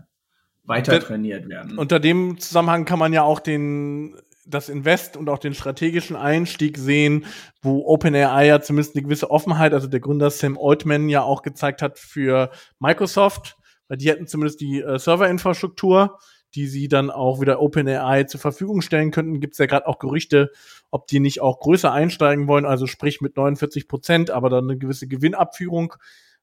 weiter 0.69 0.99
trainiert 0.99 1.49
werden. 1.49 1.77
Unter 1.77 1.99
dem 1.99 2.39
Zusammenhang 2.39 2.85
kann 2.85 2.99
man 2.99 3.11
ja 3.11 3.23
auch 3.23 3.39
den 3.39 4.15
das 4.45 4.69
Invest 4.69 5.15
und 5.15 5.29
auch 5.29 5.37
den 5.37 5.53
strategischen 5.53 6.15
Einstieg 6.15 6.77
sehen, 6.77 7.25
wo 7.61 7.85
OpenAI 7.85 8.47
ja 8.47 8.61
zumindest 8.61 8.95
eine 8.95 9.03
gewisse 9.03 9.29
Offenheit, 9.29 9.73
also 9.73 9.87
der 9.87 9.99
Gründer 9.99 10.31
Sam 10.31 10.57
Altman 10.59 11.07
ja 11.07 11.21
auch 11.21 11.43
gezeigt 11.43 11.81
hat 11.81 11.99
für 11.99 12.49
Microsoft, 12.79 13.57
weil 13.87 13.97
die 13.97 14.09
hätten 14.09 14.27
zumindest 14.27 14.59
die 14.61 14.81
äh, 14.81 14.97
Serverinfrastruktur, 14.97 16.17
die 16.55 16.65
sie 16.65 16.87
dann 16.87 17.11
auch 17.11 17.41
wieder 17.41 17.61
OpenAI 17.61 18.23
zur 18.23 18.39
Verfügung 18.39 18.81
stellen 18.81 19.11
könnten. 19.11 19.39
Gibt 19.39 19.53
es 19.53 19.59
ja 19.59 19.67
gerade 19.67 19.87
auch 19.87 19.99
Gerüchte, 19.99 20.51
ob 20.89 21.05
die 21.07 21.19
nicht 21.19 21.41
auch 21.41 21.59
größer 21.59 21.91
einsteigen 21.91 22.47
wollen, 22.47 22.65
also 22.65 22.87
sprich 22.87 23.21
mit 23.21 23.37
49 23.37 23.87
Prozent, 23.87 24.31
aber 24.31 24.49
dann 24.49 24.63
eine 24.63 24.77
gewisse 24.77 25.07
Gewinnabführung 25.07 25.93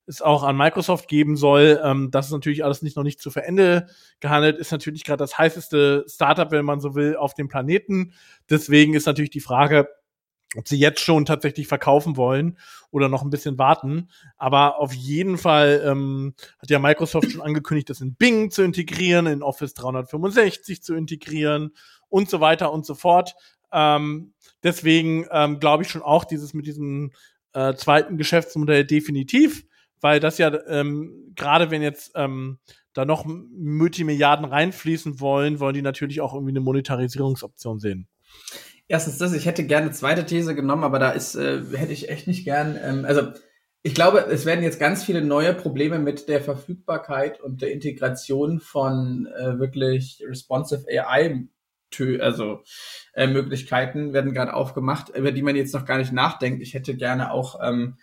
es 0.07 0.23
auch 0.23 0.43
an 0.43 0.57
Microsoft 0.57 1.09
geben 1.09 1.37
soll. 1.37 1.81
Ähm, 1.83 2.11
das 2.11 2.27
ist 2.27 2.33
natürlich 2.33 2.65
alles 2.65 2.83
nicht 2.83 2.97
noch 2.97 3.03
nicht 3.03 3.21
zu 3.21 3.31
Ende 3.35 3.89
gehandelt, 4.21 4.57
ist 4.57 4.73
natürlich 4.73 5.05
gerade 5.05 5.19
das 5.19 5.37
heißeste 5.37 6.05
Startup, 6.09 6.51
wenn 6.51 6.65
man 6.65 6.81
so 6.81 6.95
will, 6.95 7.17
auf 7.17 7.35
dem 7.35 7.49
Planeten. 7.49 8.13
Deswegen 8.49 8.95
ist 8.95 9.07
natürlich 9.07 9.31
die 9.31 9.41
Frage, 9.41 9.89
ob 10.57 10.69
sie 10.69 10.79
jetzt 10.79 11.01
schon 11.01 11.25
tatsächlich 11.25 11.67
verkaufen 11.67 12.17
wollen 12.17 12.57
oder 12.91 13.09
noch 13.09 13.23
ein 13.23 13.31
bisschen 13.31 13.59
warten. 13.59 14.09
Aber 14.37 14.79
auf 14.79 14.93
jeden 14.93 15.39
Fall 15.39 15.83
ähm, 15.85 16.35
hat 16.59 16.71
ja 16.71 16.79
Microsoft 16.79 17.31
schon 17.33 17.43
angekündigt, 17.43 17.91
das 17.91 18.01
in 18.01 18.15
Bing 18.15 18.51
zu 18.51 18.63
integrieren, 18.63 19.27
in 19.27 19.43
Office 19.43 19.75
365 19.75 20.83
zu 20.83 20.95
integrieren 20.95 21.73
und 22.09 22.31
so 22.31 22.41
weiter 22.41 22.73
und 22.73 22.87
so 22.87 22.95
fort. 22.95 23.35
Ähm, 23.73 24.33
deswegen 24.63 25.27
ähm, 25.31 25.59
glaube 25.59 25.83
ich 25.83 25.91
schon 25.91 26.03
auch 26.03 26.25
dieses 26.25 26.55
mit 26.55 26.67
diesem 26.67 27.13
äh, 27.53 27.75
zweiten 27.75 28.17
Geschäftsmodell 28.17 28.85
definitiv 28.85 29.66
weil 30.01 30.21
das 30.21 30.39
ja 30.39 30.53
ähm, 30.67 31.33
gerade 31.35 31.71
wenn 31.71 31.83
jetzt 31.83 32.13
ähm, 32.15 32.59
da 32.93 33.05
noch 33.05 33.25
Multimilliarden 33.27 34.47
reinfließen 34.47 35.21
wollen, 35.21 35.61
wollen 35.61 35.75
die 35.75 35.83
natürlich 35.83 36.21
auch 36.21 36.33
irgendwie 36.33 36.53
eine 36.53 36.61
Monetarisierungsoption 36.61 37.79
sehen. 37.79 38.09
Erstens 38.89 39.19
das, 39.19 39.33
ich 39.33 39.47
hätte 39.47 39.67
gerne 39.67 39.87
eine 39.87 39.95
zweite 39.95 40.25
These 40.25 40.55
genommen, 40.55 40.85
aber 40.85 40.99
da 40.99 41.11
ist, 41.11 41.35
äh, 41.35 41.63
hätte 41.75 41.93
ich 41.93 42.09
echt 42.09 42.27
nicht 42.27 42.45
gern, 42.45 42.79
ähm, 42.83 43.05
also 43.05 43.33
ich 43.83 43.95
glaube, 43.95 44.27
es 44.31 44.47
werden 44.47 44.65
jetzt 44.65 44.81
ganz 44.81 45.05
viele 45.05 45.23
neue 45.23 45.55
Probleme 45.55 46.01
mit 46.01 46.29
der 46.29 46.41
Verfügbarkeit 46.41 47.41
und 47.41 47.63
der 47.63 47.71
Integration 47.71 48.59
von 48.59 49.27
äh, 49.27 49.61
wirklich 49.61 50.25
responsive 50.27 50.87
AI 50.89 51.47
also 52.21 52.63
äh, 53.15 53.27
Möglichkeiten 53.27 54.13
werden 54.13 54.35
gerade 54.35 54.55
aufgemacht, 54.55 55.11
über 55.17 55.33
die 55.33 55.43
man 55.43 55.57
jetzt 55.57 55.73
noch 55.73 55.85
gar 55.87 55.99
nicht 55.99 56.13
nachdenkt. 56.13 56.61
Ich 56.63 56.75
hätte 56.75 56.97
gerne 56.97 57.31
auch 57.31 57.61
ähm, 57.63 57.97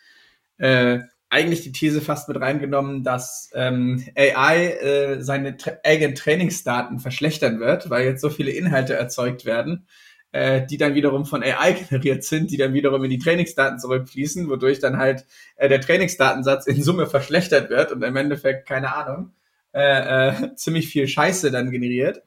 äh, 0.58 1.00
eigentlich 1.34 1.64
die 1.64 1.72
These 1.72 2.00
fast 2.00 2.28
mit 2.28 2.40
reingenommen, 2.40 3.04
dass 3.04 3.50
ähm, 3.56 4.06
AI 4.16 4.68
äh, 4.68 5.22
seine 5.22 5.58
tra 5.58 5.72
eigenen 5.84 6.14
Trainingsdaten 6.14 7.00
verschlechtern 7.00 7.60
wird, 7.60 7.90
weil 7.90 8.06
jetzt 8.06 8.22
so 8.22 8.30
viele 8.30 8.52
Inhalte 8.52 8.94
erzeugt 8.94 9.44
werden, 9.44 9.88
äh, 10.32 10.64
die 10.66 10.78
dann 10.78 10.94
wiederum 10.94 11.26
von 11.26 11.42
AI 11.42 11.74
generiert 11.90 12.24
sind, 12.24 12.52
die 12.52 12.58
dann 12.58 12.74
wiederum 12.74 13.04
in 13.04 13.10
die 13.10 13.18
Trainingsdaten 13.18 13.80
zurückfließen, 13.80 14.48
wodurch 14.48 14.80
dann 14.80 14.98
halt 14.98 15.26
äh, 15.56 15.68
der 15.68 15.82
Trainingsdatensatz 15.82 16.68
in 16.68 16.84
Summe 16.84 17.08
verschlechtert 17.08 17.72
wird 17.72 17.92
und 17.92 18.04
im 18.04 18.16
Endeffekt, 18.16 18.68
keine 18.68 18.96
Ahnung, 18.96 19.32
äh, 19.74 20.30
äh, 20.30 20.56
ziemlich 20.56 20.88
viel 20.88 21.08
Scheiße 21.08 21.50
dann 21.50 21.72
generiert. 21.72 22.22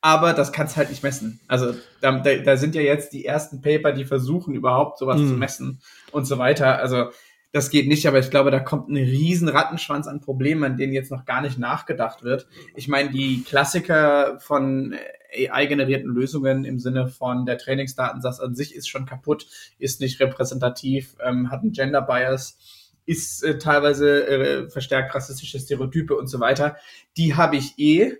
Aber 0.00 0.32
das 0.32 0.52
kannst 0.52 0.76
halt 0.76 0.88
nicht 0.90 1.02
messen. 1.02 1.40
Also 1.48 1.74
da, 2.00 2.12
da, 2.20 2.56
sind 2.56 2.76
ja 2.76 2.82
jetzt 2.82 3.12
die 3.12 3.26
ersten 3.26 3.60
Paper, 3.60 3.92
die 3.92 4.04
versuchen 4.04 4.54
überhaupt 4.54 4.96
sowas 4.96 5.20
mm. 5.20 5.26
zu 5.26 5.34
messen 5.34 5.80
und 6.12 6.24
so 6.24 6.38
weiter. 6.38 6.78
Also 6.78 7.10
das 7.52 7.70
geht 7.70 7.88
nicht, 7.88 8.06
aber 8.06 8.18
ich 8.18 8.30
glaube, 8.30 8.50
da 8.50 8.60
kommt 8.60 8.88
ein 8.88 8.96
riesen 8.96 9.48
Rattenschwanz 9.48 10.06
an 10.06 10.20
Problemen, 10.20 10.64
an 10.64 10.76
denen 10.76 10.92
jetzt 10.92 11.10
noch 11.10 11.24
gar 11.24 11.40
nicht 11.40 11.58
nachgedacht 11.58 12.22
wird. 12.22 12.46
Ich 12.74 12.88
meine, 12.88 13.10
die 13.10 13.42
Klassiker 13.42 14.38
von 14.38 14.94
AI-generierten 15.34 16.10
Lösungen 16.10 16.64
im 16.64 16.78
Sinne 16.78 17.08
von 17.08 17.46
der 17.46 17.58
Trainingsdatensatz 17.58 18.40
an 18.40 18.54
sich 18.54 18.74
ist 18.74 18.88
schon 18.88 19.06
kaputt, 19.06 19.46
ist 19.78 20.00
nicht 20.00 20.20
repräsentativ, 20.20 21.16
ähm, 21.24 21.50
hat 21.50 21.62
einen 21.62 21.72
Gender 21.72 22.02
Bias, 22.02 22.58
ist 23.06 23.42
äh, 23.42 23.58
teilweise 23.58 24.26
äh, 24.26 24.70
verstärkt 24.70 25.14
rassistische 25.14 25.58
Stereotype 25.58 26.14
und 26.14 26.28
so 26.28 26.40
weiter. 26.40 26.76
Die 27.16 27.34
habe 27.34 27.56
ich 27.56 27.78
eh. 27.78 28.16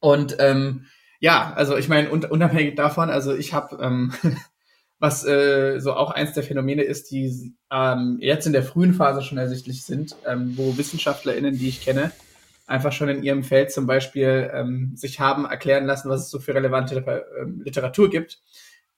Und 0.00 0.36
ähm, 0.40 0.86
ja, 1.20 1.52
also 1.54 1.76
ich 1.76 1.88
meine, 1.88 2.10
unabhängig 2.10 2.74
davon, 2.74 3.10
also 3.10 3.34
ich 3.34 3.54
habe, 3.54 3.76
ähm, 3.80 4.12
was 4.98 5.26
äh, 5.26 5.78
so 5.78 5.92
auch 5.92 6.10
eins 6.10 6.32
der 6.32 6.42
Phänomene 6.42 6.82
ist, 6.82 7.10
die 7.10 7.54
ähm, 7.70 8.18
jetzt 8.20 8.46
in 8.46 8.52
der 8.52 8.62
frühen 8.62 8.94
Phase 8.94 9.22
schon 9.22 9.38
ersichtlich 9.38 9.84
sind, 9.84 10.16
ähm, 10.26 10.54
wo 10.56 10.76
WissenschaftlerInnen, 10.78 11.58
die 11.58 11.68
ich 11.68 11.82
kenne, 11.82 12.12
einfach 12.66 12.92
schon 12.92 13.08
in 13.08 13.22
ihrem 13.22 13.44
Feld 13.44 13.72
zum 13.72 13.86
Beispiel 13.86 14.50
ähm, 14.52 14.92
sich 14.94 15.20
haben 15.20 15.44
erklären 15.44 15.86
lassen, 15.86 16.08
was 16.08 16.22
es 16.22 16.30
so 16.30 16.38
für 16.40 16.54
relevante 16.54 16.96
äh, 16.96 17.44
Literatur 17.62 18.10
gibt, 18.10 18.40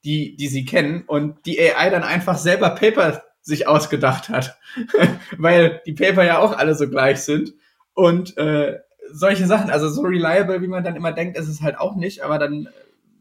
die, 0.04 0.36
die 0.36 0.48
sie 0.48 0.64
kennen 0.64 1.02
und 1.06 1.44
die 1.46 1.60
AI 1.60 1.90
dann 1.90 2.04
einfach 2.04 2.38
selber 2.38 2.70
Paper 2.70 3.22
sich 3.42 3.66
ausgedacht 3.66 4.28
hat, 4.28 4.58
weil 5.38 5.82
die 5.86 5.94
Paper 5.94 6.24
ja 6.24 6.38
auch 6.38 6.56
alle 6.56 6.74
so 6.74 6.88
gleich 6.88 7.20
sind. 7.20 7.54
Und 7.94 8.36
äh, 8.36 8.78
solche 9.10 9.46
Sachen, 9.46 9.70
also 9.70 9.88
so 9.88 10.02
reliable, 10.02 10.62
wie 10.62 10.68
man 10.68 10.84
dann 10.84 10.96
immer 10.96 11.12
denkt, 11.12 11.36
ist 11.36 11.48
es 11.48 11.62
halt 11.62 11.78
auch 11.78 11.96
nicht, 11.96 12.22
aber 12.22 12.38
dann 12.38 12.68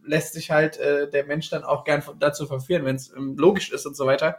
lässt 0.08 0.34
sich 0.34 0.52
halt 0.52 0.78
äh, 0.78 1.10
der 1.10 1.26
Mensch 1.26 1.50
dann 1.50 1.63
auch 1.63 1.84
gern 1.84 2.04
dazu 2.20 2.46
verführen, 2.46 2.86
wenn 2.86 2.96
es 2.96 3.13
ähm, 3.15 3.36
logisch 3.38 3.72
ist 3.72 3.86
und 3.86 3.96
so 3.96 4.06
weiter. 4.06 4.38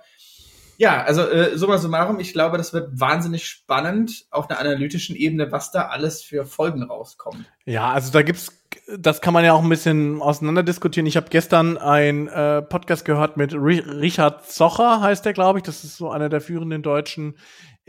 Ja, 0.78 1.02
also 1.02 1.22
äh, 1.22 1.58
summa 1.58 1.76
summarum, 1.78 2.20
ich 2.20 2.32
glaube, 2.32 2.56
das 2.56 2.72
wird 2.72 2.88
wahnsinnig 3.00 3.48
spannend 3.48 4.26
auf 4.30 4.48
einer 4.48 4.60
analytischen 4.60 5.16
Ebene, 5.16 5.50
was 5.50 5.72
da 5.72 5.88
alles 5.88 6.22
für 6.22 6.46
Folgen 6.46 6.84
rauskommt. 6.84 7.44
Ja, 7.64 7.90
also 7.90 8.12
da 8.12 8.22
gibt's, 8.22 8.62
das 8.96 9.20
kann 9.20 9.34
man 9.34 9.44
ja 9.44 9.54
auch 9.54 9.62
ein 9.62 9.68
bisschen 9.68 10.22
auseinander 10.22 10.62
diskutieren. 10.62 11.06
Ich 11.06 11.16
habe 11.16 11.30
gestern 11.30 11.78
ein 11.78 12.28
äh, 12.28 12.62
Podcast 12.62 13.04
gehört 13.04 13.36
mit 13.36 13.54
Richard 13.54 14.48
Zocher, 14.48 15.00
heißt 15.00 15.24
der, 15.24 15.32
glaube 15.32 15.58
ich. 15.58 15.64
Das 15.64 15.82
ist 15.82 15.96
so 15.96 16.10
einer 16.10 16.28
der 16.28 16.40
führenden 16.40 16.82
deutschen 16.82 17.36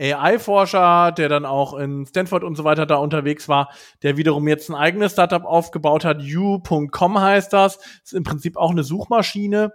AI-Forscher, 0.00 1.12
der 1.12 1.28
dann 1.28 1.44
auch 1.44 1.74
in 1.74 2.06
Stanford 2.06 2.42
und 2.42 2.56
so 2.56 2.64
weiter 2.64 2.86
da 2.86 2.96
unterwegs 2.96 3.48
war, 3.48 3.70
der 4.02 4.16
wiederum 4.16 4.48
jetzt 4.48 4.70
ein 4.70 4.74
eigenes 4.74 5.12
Startup 5.12 5.44
aufgebaut 5.44 6.04
hat. 6.04 6.22
U.com 6.22 7.20
heißt 7.20 7.52
das. 7.52 7.78
Ist 8.02 8.14
im 8.14 8.24
Prinzip 8.24 8.56
auch 8.56 8.70
eine 8.70 8.82
Suchmaschine. 8.82 9.72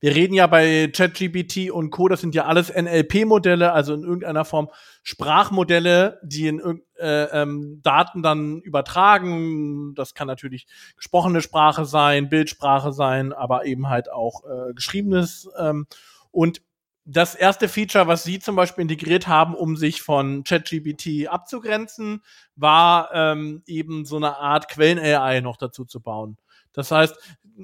Wir 0.00 0.14
reden 0.14 0.34
ja 0.34 0.46
bei 0.46 0.88
ChatGPT 0.88 1.70
und 1.70 1.90
Co. 1.90 2.08
Das 2.08 2.20
sind 2.20 2.34
ja 2.34 2.46
alles 2.46 2.72
NLP-Modelle, 2.74 3.72
also 3.72 3.94
in 3.94 4.02
irgendeiner 4.02 4.44
Form 4.44 4.68
Sprachmodelle, 5.02 6.20
die 6.22 6.48
in 6.48 6.82
äh, 6.98 7.24
ähm, 7.24 7.80
Daten 7.82 8.22
dann 8.22 8.60
übertragen. 8.60 9.94
Das 9.94 10.14
kann 10.14 10.26
natürlich 10.26 10.66
gesprochene 10.96 11.40
Sprache 11.40 11.84
sein, 11.84 12.28
Bildsprache 12.28 12.92
sein, 12.92 13.32
aber 13.32 13.64
eben 13.64 13.88
halt 13.88 14.10
auch 14.10 14.42
äh, 14.44 14.74
geschriebenes. 14.74 15.48
Ähm, 15.58 15.86
und 16.30 16.62
das 17.06 17.36
erste 17.36 17.68
Feature, 17.68 18.08
was 18.08 18.24
sie 18.24 18.40
zum 18.40 18.56
Beispiel 18.56 18.82
integriert 18.82 19.28
haben, 19.28 19.54
um 19.54 19.76
sich 19.76 20.02
von 20.02 20.42
ChatGPT 20.42 21.28
abzugrenzen, 21.28 22.20
war 22.56 23.10
ähm, 23.14 23.62
eben 23.66 24.04
so 24.04 24.16
eine 24.16 24.36
Art 24.36 24.68
Quellen-AI 24.68 25.40
noch 25.40 25.56
dazu 25.56 25.84
zu 25.84 26.00
bauen. 26.00 26.36
Das 26.72 26.90
heißt, 26.90 27.16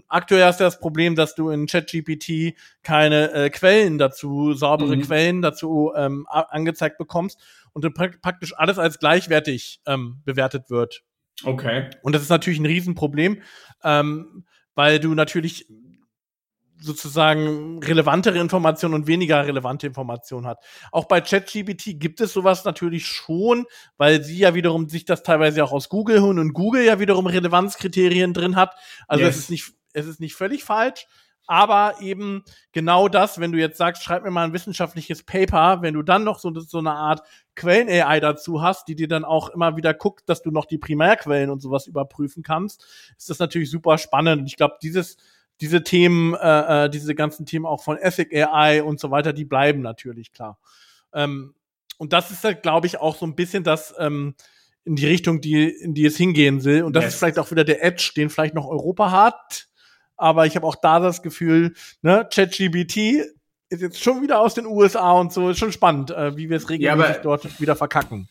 aktuell 0.08 0.44
hast 0.44 0.60
du 0.60 0.64
das 0.64 0.78
Problem, 0.78 1.16
dass 1.16 1.34
du 1.34 1.50
in 1.50 1.66
ChatGPT 1.66 2.54
keine 2.84 3.32
äh, 3.32 3.50
Quellen 3.50 3.98
dazu, 3.98 4.54
saubere 4.54 4.96
mhm. 4.96 5.02
Quellen 5.02 5.42
dazu 5.42 5.92
ähm, 5.96 6.26
angezeigt 6.28 6.96
bekommst 6.96 7.40
und 7.72 7.92
praktisch 7.94 8.56
alles 8.56 8.78
als 8.78 9.00
gleichwertig 9.00 9.80
ähm, 9.86 10.22
bewertet 10.24 10.70
wird. 10.70 11.02
Okay. 11.44 11.90
Und 12.02 12.14
das 12.14 12.22
ist 12.22 12.28
natürlich 12.28 12.60
ein 12.60 12.66
Riesenproblem, 12.66 13.42
ähm, 13.82 14.44
weil 14.74 15.00
du 15.00 15.14
natürlich 15.14 15.66
sozusagen 16.82 17.82
relevantere 17.82 18.38
Informationen 18.38 18.94
und 18.94 19.06
weniger 19.06 19.46
relevante 19.46 19.86
Informationen 19.86 20.46
hat. 20.46 20.64
Auch 20.90 21.04
bei 21.04 21.20
ChatGPT 21.20 22.00
gibt 22.00 22.20
es 22.20 22.32
sowas 22.32 22.64
natürlich 22.64 23.06
schon, 23.06 23.66
weil 23.96 24.22
sie 24.22 24.38
ja 24.38 24.54
wiederum 24.54 24.88
sich 24.88 25.04
das 25.04 25.22
teilweise 25.22 25.62
auch 25.64 25.72
aus 25.72 25.88
Google 25.88 26.20
holen 26.20 26.38
und 26.38 26.52
Google 26.52 26.84
ja 26.84 26.98
wiederum 26.98 27.26
Relevanzkriterien 27.26 28.34
drin 28.34 28.56
hat. 28.56 28.74
Also 29.06 29.24
yes. 29.24 29.36
es 29.36 29.42
ist 29.42 29.50
nicht, 29.50 29.72
es 29.92 30.06
ist 30.06 30.20
nicht 30.20 30.34
völlig 30.34 30.64
falsch. 30.64 31.06
Aber 31.48 31.96
eben 32.00 32.44
genau 32.70 33.08
das, 33.08 33.40
wenn 33.40 33.52
du 33.52 33.58
jetzt 33.58 33.76
sagst, 33.76 34.02
schreib 34.02 34.22
mir 34.22 34.30
mal 34.30 34.44
ein 34.44 34.52
wissenschaftliches 34.52 35.24
Paper, 35.24 35.82
wenn 35.82 35.94
du 35.94 36.02
dann 36.02 36.22
noch 36.22 36.38
so, 36.38 36.52
so 36.60 36.78
eine 36.78 36.92
Art 36.92 37.22
Quellen-AI 37.56 38.20
dazu 38.20 38.62
hast, 38.62 38.86
die 38.86 38.94
dir 38.94 39.08
dann 39.08 39.24
auch 39.24 39.48
immer 39.48 39.76
wieder 39.76 39.92
guckt, 39.92 40.28
dass 40.28 40.42
du 40.42 40.50
noch 40.50 40.66
die 40.66 40.78
Primärquellen 40.78 41.50
und 41.50 41.60
sowas 41.60 41.86
überprüfen 41.86 42.42
kannst, 42.42 42.86
ist 43.18 43.28
das 43.28 43.40
natürlich 43.40 43.70
super 43.70 43.98
spannend. 43.98 44.42
Und 44.42 44.46
ich 44.46 44.56
glaube, 44.56 44.76
dieses, 44.82 45.16
diese 45.62 45.84
Themen, 45.84 46.34
äh, 46.34 46.86
äh, 46.86 46.90
diese 46.90 47.14
ganzen 47.14 47.46
Themen 47.46 47.66
auch 47.66 47.82
von 47.82 47.96
Ethic 47.96 48.34
AI 48.34 48.82
und 48.82 48.98
so 48.98 49.12
weiter, 49.12 49.32
die 49.32 49.44
bleiben 49.44 49.80
natürlich 49.80 50.32
klar. 50.32 50.58
Ähm, 51.14 51.54
und 51.98 52.12
das 52.12 52.32
ist 52.32 52.42
halt, 52.42 52.62
glaube 52.62 52.88
ich, 52.88 52.98
auch 52.98 53.16
so 53.16 53.24
ein 53.24 53.36
bisschen 53.36 53.62
das 53.62 53.94
ähm, 53.96 54.34
in 54.84 54.96
die 54.96 55.06
Richtung, 55.06 55.40
die, 55.40 55.68
in 55.68 55.94
die 55.94 56.04
es 56.04 56.16
hingehen 56.16 56.64
will. 56.64 56.82
Und 56.82 56.96
das 56.96 57.04
yes. 57.04 57.14
ist 57.14 57.18
vielleicht 57.20 57.38
auch 57.38 57.52
wieder 57.52 57.62
der 57.62 57.84
Edge, 57.84 58.12
den 58.16 58.28
vielleicht 58.28 58.54
noch 58.54 58.66
Europa 58.66 59.12
hat. 59.12 59.68
Aber 60.16 60.46
ich 60.46 60.56
habe 60.56 60.66
auch 60.66 60.74
da 60.74 60.98
das 60.98 61.22
Gefühl, 61.22 61.74
ne, 62.02 62.28
ChatGBT 62.28 63.22
ist 63.68 63.80
jetzt 63.80 64.02
schon 64.02 64.20
wieder 64.20 64.40
aus 64.40 64.54
den 64.54 64.66
USA 64.66 65.12
und 65.12 65.32
so. 65.32 65.48
Ist 65.48 65.58
schon 65.58 65.70
spannend, 65.70 66.10
äh, 66.10 66.36
wie 66.36 66.50
wir 66.50 66.56
es 66.56 66.68
regelmäßig 66.68 67.16
ja, 67.16 67.22
dort 67.22 67.60
wieder 67.60 67.76
verkacken. 67.76 68.28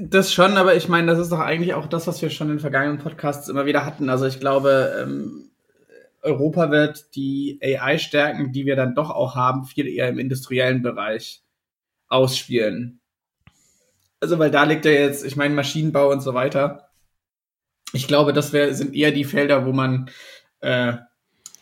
Das 0.00 0.32
schon, 0.32 0.56
aber 0.56 0.76
ich 0.76 0.88
meine, 0.88 1.08
das 1.08 1.18
ist 1.18 1.32
doch 1.32 1.40
eigentlich 1.40 1.74
auch 1.74 1.86
das, 1.86 2.06
was 2.06 2.22
wir 2.22 2.30
schon 2.30 2.50
in 2.50 2.60
vergangenen 2.60 2.98
Podcasts 2.98 3.48
immer 3.48 3.66
wieder 3.66 3.84
hatten. 3.84 4.08
Also 4.08 4.26
ich 4.26 4.38
glaube, 4.38 4.94
ähm, 5.02 5.49
Europa 6.22 6.70
wird 6.70 7.14
die 7.14 7.58
AI-Stärken, 7.62 8.52
die 8.52 8.66
wir 8.66 8.76
dann 8.76 8.94
doch 8.94 9.10
auch 9.10 9.34
haben, 9.34 9.64
viel 9.64 9.86
eher 9.86 10.08
im 10.08 10.18
industriellen 10.18 10.82
Bereich 10.82 11.42
ausspielen. 12.08 13.00
Also, 14.20 14.38
weil 14.38 14.50
da 14.50 14.64
liegt 14.64 14.84
ja 14.84 14.90
jetzt, 14.90 15.24
ich 15.24 15.36
meine, 15.36 15.54
Maschinenbau 15.54 16.10
und 16.10 16.20
so 16.20 16.34
weiter. 16.34 16.90
Ich 17.92 18.06
glaube, 18.06 18.32
das 18.32 18.52
wär, 18.52 18.74
sind 18.74 18.94
eher 18.94 19.12
die 19.12 19.24
Felder, 19.24 19.64
wo 19.66 19.72
man 19.72 20.10
äh, 20.60 20.94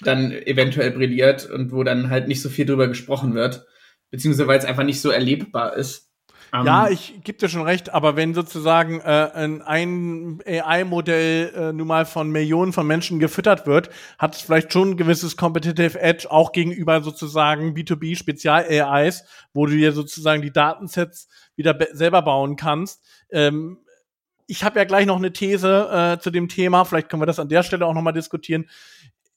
dann 0.01 0.33
eventuell 0.33 0.91
brilliert 0.91 1.49
und 1.49 1.73
wo 1.73 1.85
dann 1.85 2.11
halt 2.11 2.29
nicht 2.29 2.43
so 2.43 2.49
viel 2.49 2.67
drüber 2.67 2.89
gesprochen 2.89 3.35
wird, 3.35 3.67
beziehungsweise 4.11 4.49
weil 4.49 4.59
es 4.59 4.65
einfach 4.65 4.85
nicht 4.85 5.01
so 5.01 5.11
erlebbar 5.11 5.77
ist. 5.77 6.08
Um, 6.53 6.67
ja, 6.67 6.87
ähm, 6.87 6.93
ich 6.93 7.21
gebe 7.25 7.39
dir 7.39 7.49
schon 7.49 7.63
recht, 7.63 7.93
aber 7.93 8.17
wenn 8.17 8.35
sozusagen 8.35 9.01
äh, 9.01 9.31
ein 9.65 10.41
AI-Modell 10.47 11.53
äh, 11.55 11.73
nun 11.73 11.87
mal 11.87 12.07
von 12.07 12.31
Millionen 12.31 12.73
von 12.73 12.87
Menschen 12.87 13.19
gefüttert 13.19 13.67
wird, 13.67 13.91
hat 14.19 14.35
es 14.35 14.41
vielleicht 14.41 14.73
schon 14.73 14.91
ein 14.91 14.97
gewisses 14.97 15.37
Competitive 15.37 16.01
Edge 16.01 16.31
auch 16.31 16.53
gegenüber 16.53 17.03
sozusagen 17.03 17.75
B2B-Spezial-AIs, 17.75 19.25
wo 19.53 19.67
du 19.67 19.73
dir 19.73 19.93
sozusagen 19.93 20.43
die 20.43 20.53
Datensets 20.53 21.29
wieder 21.57 21.79
selber 21.93 22.23
bauen 22.23 22.57
kannst. 22.57 23.05
Ähm, 23.31 23.79
ich 24.47 24.65
habe 24.65 24.79
ja 24.79 24.85
gleich 24.87 25.05
noch 25.05 25.17
eine 25.17 25.33
These 25.33 26.17
äh, 26.17 26.23
zu 26.23 26.31
dem 26.31 26.49
Thema, 26.49 26.85
vielleicht 26.85 27.11
können 27.11 27.21
wir 27.21 27.27
das 27.27 27.39
an 27.39 27.51
der 27.51 27.63
Stelle 27.63 27.85
auch 27.85 27.95
nochmal 27.95 28.15
diskutieren 28.15 28.67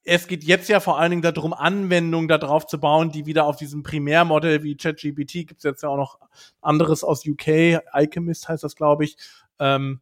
es 0.03 0.27
geht 0.27 0.43
jetzt 0.43 0.67
ja 0.69 0.79
vor 0.79 0.99
allen 0.99 1.11
Dingen 1.11 1.21
darum, 1.21 1.53
Anwendungen 1.53 2.27
darauf 2.27 2.65
zu 2.65 2.79
bauen, 2.79 3.11
die 3.11 3.25
wieder 3.25 3.45
auf 3.45 3.55
diesem 3.55 3.83
Primärmodell 3.83 4.63
wie 4.63 4.75
ChatGPT, 4.75 5.47
gibt 5.47 5.57
es 5.57 5.63
jetzt 5.63 5.83
ja 5.83 5.89
auch 5.89 5.97
noch 5.97 6.19
anderes 6.61 7.03
aus 7.03 7.25
UK, 7.25 7.81
Alchemist 7.91 8.49
heißt 8.49 8.63
das, 8.63 8.75
glaube 8.75 9.05
ich, 9.05 9.17
ähm, 9.59 10.01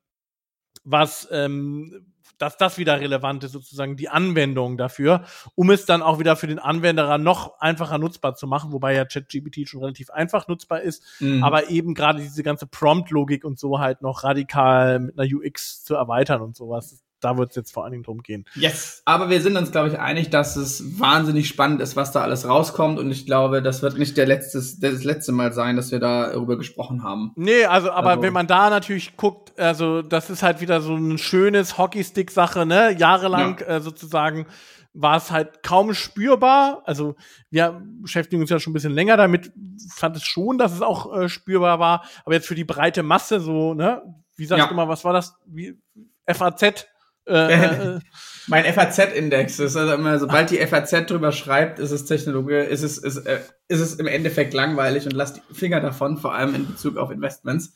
was 0.84 1.28
ähm, 1.32 2.14
dass 2.40 2.58
das 2.58 2.78
wieder 2.78 3.00
relevant 3.00 3.44
ist, 3.44 3.52
sozusagen 3.52 3.98
die 3.98 4.10
Anwendung 4.10 4.78
dafür, 4.78 5.26
um 5.56 5.70
es 5.70 5.86
dann 5.86 6.02
auch 6.02 6.20
wieder 6.20 6.36
für 6.36 6.48
den 6.48 6.58
Anwender 6.58 7.18
noch 7.18 7.60
einfacher 7.60 7.98
nutzbar 7.98 8.36
zu 8.36 8.48
machen, 8.48 8.72
wobei 8.72 8.96
ja 8.96 9.06
ChatGPT 9.06 9.68
schon 9.68 9.82
relativ 9.82 10.10
einfach 10.10 10.48
nutzbar 10.48 10.82
ist, 10.82 11.04
mhm. 11.20 11.44
aber 11.44 11.70
eben 11.70 11.94
gerade 11.94 12.22
diese 12.22 12.42
ganze 12.42 12.66
Prompt-Logik 12.66 13.44
und 13.44 13.60
so 13.60 13.80
halt 13.80 14.02
noch 14.02 14.24
radikal 14.24 15.00
mit 15.00 15.20
einer 15.20 15.30
UX 15.30 15.84
zu 15.84 15.96
erweitern 15.96 16.42
und 16.42 16.56
sowas 16.56 17.04
da 17.19 17.38
wird 17.38 17.51
es 17.51 17.55
jetzt 17.55 17.73
vor 17.73 17.84
allen 17.84 17.91
Dingen 17.91 18.03
drum 18.03 18.21
gehen. 18.21 18.45
Yes, 18.55 19.01
aber 19.05 19.29
wir 19.29 19.41
sind 19.41 19.58
uns, 19.58 19.72
glaube 19.72 19.89
ich, 19.89 19.99
einig, 19.99 20.30
dass 20.30 20.55
es 20.55 20.99
wahnsinnig 20.99 21.47
spannend 21.47 21.82
ist, 21.82 21.95
was 21.95 22.11
da 22.11 22.22
alles 22.22 22.47
rauskommt. 22.47 22.99
Und 22.99 23.11
ich 23.11 23.26
glaube, 23.26 23.61
das 23.61 23.82
wird 23.82 23.97
nicht 23.97 24.17
der 24.17 24.26
letzte, 24.26 24.59
das 24.59 25.03
letzte 25.03 25.32
Mal 25.32 25.53
sein, 25.53 25.76
dass 25.76 25.91
wir 25.91 25.99
darüber 25.99 26.57
gesprochen 26.57 27.03
haben. 27.03 27.32
Nee, 27.36 27.65
also, 27.65 27.91
aber 27.91 28.11
also. 28.11 28.22
wenn 28.22 28.34
man 28.34 28.47
da 28.47 28.70
natürlich 28.70 29.17
guckt, 29.17 29.57
also 29.59 30.01
das 30.01 30.30
ist 30.30 30.43
halt 30.43 30.61
wieder 30.61 30.82
so 30.82 30.95
ein 30.95 31.17
schönes 31.17 31.78
Hockeystick-Sache, 31.78 32.65
ne? 32.65 32.95
Jahrelang 32.97 33.59
ja. 33.59 33.78
äh, 33.78 33.82
sozusagen 33.82 34.45
war 34.93 35.17
es 35.17 35.32
halt 35.32 35.61
kaum 35.63 35.93
spürbar. 35.93 36.82
Also 36.86 37.15
wir 37.49 37.82
beschäftigen 38.01 38.41
uns 38.41 38.49
ja 38.49 38.59
schon 38.59 38.72
ein 38.72 38.74
bisschen 38.74 38.93
länger 38.93 39.17
damit, 39.17 39.51
fand 39.93 40.15
es 40.17 40.24
schon, 40.24 40.57
dass 40.57 40.74
es 40.74 40.82
auch 40.82 41.15
äh, 41.15 41.30
spürbar 41.30 41.80
war. 41.80 42.03
Aber 42.26 42.34
jetzt 42.34 42.47
für 42.47 42.55
die 42.55 42.65
breite 42.65 43.03
Masse 43.03 43.39
so, 43.39 43.74
ne? 43.74 44.01
Wie 44.36 44.45
sagst 44.45 44.63
ja. 44.63 44.67
du 44.70 44.76
mal, 44.76 44.88
was 44.88 45.03
war 45.03 45.13
das? 45.13 45.36
Wie, 45.45 45.78
FAZ 46.26 46.88
äh, 47.30 47.95
äh, 47.95 47.99
mein 48.47 48.65
FAZ-Index 48.65 49.59
ist 49.59 49.75
also 49.75 49.93
immer, 49.93 50.19
sobald 50.19 50.49
die 50.49 50.57
FAZ 50.57 51.05
drüber 51.07 51.32
schreibt, 51.32 51.80
ist 51.80 51.91
es 51.91 52.05
Technologie, 52.05 52.55
ist 52.55 52.84
es, 52.84 52.97
ist, 52.97 53.17
äh, 53.17 53.39
ist 53.67 53.80
es 53.80 53.95
im 53.95 54.07
Endeffekt 54.07 54.53
langweilig 54.53 55.05
und 55.05 55.13
lasst 55.13 55.38
die 55.38 55.53
Finger 55.53 55.80
davon, 55.80 56.17
vor 56.17 56.34
allem 56.34 56.55
in 56.55 56.67
Bezug 56.67 56.97
auf 56.97 57.11
Investments. 57.11 57.75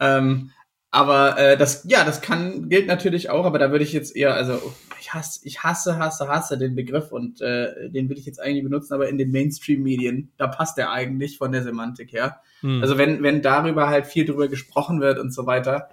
Ähm, 0.00 0.50
aber 0.90 1.38
äh, 1.38 1.56
das, 1.56 1.84
ja, 1.88 2.04
das 2.04 2.22
kann, 2.22 2.68
gilt 2.68 2.86
natürlich 2.86 3.28
auch, 3.28 3.44
aber 3.44 3.58
da 3.58 3.70
würde 3.70 3.84
ich 3.84 3.92
jetzt 3.92 4.16
eher, 4.16 4.34
also 4.34 4.58
ich 5.00 5.12
hasse, 5.12 5.40
ich 5.44 5.62
hasse, 5.62 5.98
hasse, 5.98 6.28
hasse 6.28 6.56
den 6.56 6.74
Begriff 6.74 7.12
und 7.12 7.42
äh, 7.42 7.90
den 7.90 8.08
will 8.08 8.18
ich 8.18 8.24
jetzt 8.24 8.40
eigentlich 8.40 8.64
benutzen, 8.64 8.94
aber 8.94 9.08
in 9.08 9.18
den 9.18 9.30
Mainstream-Medien, 9.30 10.32
da 10.38 10.46
passt 10.46 10.78
der 10.78 10.90
eigentlich 10.90 11.36
von 11.36 11.52
der 11.52 11.62
Semantik 11.62 12.12
her. 12.12 12.40
Hm. 12.60 12.80
Also 12.80 12.96
wenn, 12.96 13.22
wenn 13.22 13.42
darüber 13.42 13.88
halt 13.88 14.06
viel 14.06 14.24
drüber 14.24 14.48
gesprochen 14.48 15.00
wird 15.00 15.18
und 15.18 15.32
so 15.32 15.46
weiter, 15.46 15.90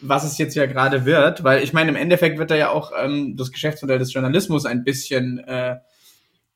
was 0.00 0.24
es 0.24 0.38
jetzt 0.38 0.54
ja 0.54 0.66
gerade 0.66 1.04
wird, 1.04 1.44
weil 1.44 1.62
ich 1.62 1.72
meine, 1.72 1.90
im 1.90 1.96
Endeffekt 1.96 2.38
wird 2.38 2.50
da 2.50 2.56
ja 2.56 2.70
auch 2.70 2.92
ähm, 2.98 3.36
das 3.36 3.52
Geschäftsmodell 3.52 3.98
des 3.98 4.12
Journalismus 4.12 4.66
ein 4.66 4.84
bisschen 4.84 5.38
äh, 5.38 5.78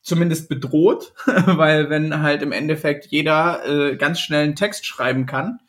zumindest 0.03 0.49
bedroht, 0.49 1.13
weil 1.47 1.91
wenn 1.91 2.23
halt 2.23 2.43
im 2.43 2.53
Endeffekt 2.53 3.07
jeder 3.07 3.67
äh, 3.67 3.97
ganz 3.97 4.21
schnell 4.21 4.45
einen 4.45 4.57
Text 4.57 4.87
schreiben 4.87 5.27
kann 5.27 5.61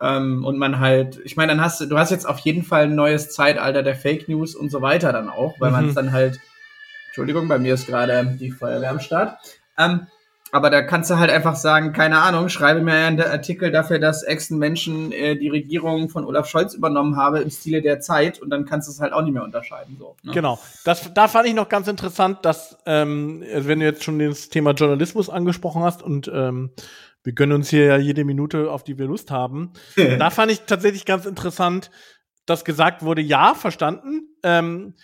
ähm, 0.00 0.44
und 0.44 0.58
man 0.58 0.78
halt, 0.80 1.20
ich 1.24 1.36
meine, 1.36 1.52
dann 1.52 1.60
hast 1.60 1.80
du, 1.80 1.86
du 1.86 1.98
hast 1.98 2.10
jetzt 2.10 2.26
auf 2.26 2.38
jeden 2.40 2.62
Fall 2.62 2.84
ein 2.84 2.94
neues 2.94 3.30
Zeitalter 3.30 3.82
der 3.82 3.96
Fake 3.96 4.28
News 4.28 4.54
und 4.54 4.70
so 4.70 4.82
weiter 4.82 5.12
dann 5.12 5.28
auch, 5.28 5.60
weil 5.60 5.70
mhm. 5.70 5.76
man 5.76 5.88
es 5.88 5.94
dann 5.94 6.12
halt, 6.12 6.40
Entschuldigung, 7.08 7.48
bei 7.48 7.58
mir 7.58 7.74
ist 7.74 7.86
gerade 7.86 8.36
die 8.38 8.50
Feuerwehr 8.50 8.90
am 8.90 9.00
Start. 9.00 9.38
Ähm, 9.78 10.06
aber 10.56 10.70
da 10.70 10.80
kannst 10.80 11.10
du 11.10 11.18
halt 11.18 11.30
einfach 11.30 11.54
sagen, 11.54 11.92
keine 11.92 12.18
Ahnung, 12.18 12.48
schreibe 12.48 12.80
mir 12.80 12.94
einen 12.94 13.20
Artikel 13.20 13.70
dafür, 13.70 13.98
dass 13.98 14.22
Ex-Menschen 14.22 15.12
äh, 15.12 15.36
die 15.36 15.50
Regierung 15.50 16.08
von 16.08 16.24
Olaf 16.24 16.48
Scholz 16.48 16.72
übernommen 16.72 17.16
habe 17.16 17.40
im 17.40 17.50
Stile 17.50 17.82
der 17.82 18.00
Zeit 18.00 18.40
und 18.40 18.48
dann 18.48 18.64
kannst 18.64 18.88
du 18.88 18.92
es 18.92 18.98
halt 18.98 19.12
auch 19.12 19.20
nicht 19.20 19.34
mehr 19.34 19.42
unterscheiden. 19.42 19.96
So, 19.98 20.16
ne? 20.22 20.32
Genau. 20.32 20.58
Das, 20.86 21.12
da 21.12 21.28
fand 21.28 21.46
ich 21.46 21.54
noch 21.54 21.68
ganz 21.68 21.88
interessant, 21.88 22.38
dass, 22.46 22.78
ähm, 22.86 23.44
wenn 23.54 23.80
du 23.80 23.84
jetzt 23.84 24.02
schon 24.02 24.18
das 24.18 24.48
Thema 24.48 24.70
Journalismus 24.70 25.28
angesprochen 25.28 25.82
hast 25.82 26.02
und 26.02 26.30
ähm, 26.32 26.70
wir 27.22 27.34
gönnen 27.34 27.56
uns 27.56 27.68
hier 27.68 27.84
ja 27.84 27.96
jede 27.98 28.24
Minute, 28.24 28.70
auf 28.70 28.82
die 28.82 28.98
wir 28.98 29.06
Lust 29.06 29.30
haben. 29.30 29.74
da 30.18 30.30
fand 30.30 30.50
ich 30.52 30.62
tatsächlich 30.62 31.04
ganz 31.04 31.26
interessant, 31.26 31.90
dass 32.46 32.64
gesagt 32.64 33.02
wurde, 33.02 33.20
ja, 33.20 33.52
verstanden. 33.54 34.22
Ähm, 34.42 34.94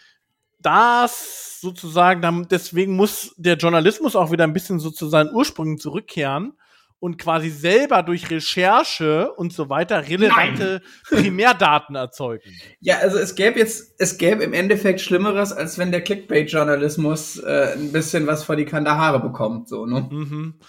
das 0.62 1.60
sozusagen, 1.60 2.48
deswegen 2.50 2.96
muss 2.96 3.34
der 3.36 3.56
Journalismus 3.56 4.16
auch 4.16 4.32
wieder 4.32 4.44
ein 4.44 4.52
bisschen 4.52 4.80
so 4.80 4.90
zu 4.90 5.08
seinen 5.08 5.32
Ursprüngen 5.34 5.78
zurückkehren 5.78 6.54
und 7.02 7.18
quasi 7.18 7.50
selber 7.50 8.04
durch 8.04 8.30
Recherche 8.30 9.32
und 9.32 9.52
so 9.52 9.68
weiter 9.68 10.08
relevante 10.08 10.82
Nein. 11.10 11.22
Primärdaten 11.22 11.96
erzeugen. 11.96 12.48
Ja, 12.78 12.98
also 12.98 13.18
es 13.18 13.34
gäbe 13.34 13.58
jetzt, 13.58 13.96
es 13.98 14.18
gäbe 14.18 14.44
im 14.44 14.52
Endeffekt 14.52 15.00
Schlimmeres, 15.00 15.52
als 15.52 15.78
wenn 15.78 15.90
der 15.90 16.02
Clickbait-Journalismus 16.02 17.38
äh, 17.38 17.72
ein 17.74 17.90
bisschen 17.90 18.28
was 18.28 18.44
vor 18.44 18.54
die 18.54 18.66
Kandahare 18.66 19.18
bekommt, 19.18 19.68
so, 19.68 19.84
ne? 19.84 20.08
Mhm. 20.08 20.60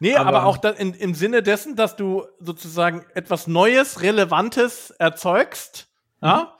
Nee, 0.00 0.16
aber, 0.16 0.28
aber 0.30 0.46
auch 0.46 0.56
da, 0.56 0.70
in, 0.70 0.94
im 0.94 1.14
Sinne 1.14 1.42
dessen, 1.42 1.76
dass 1.76 1.94
du 1.94 2.24
sozusagen 2.40 3.04
etwas 3.14 3.46
Neues, 3.46 4.00
Relevantes 4.00 4.92
erzeugst, 4.92 5.88
mhm. 6.22 6.28
ja, 6.28 6.56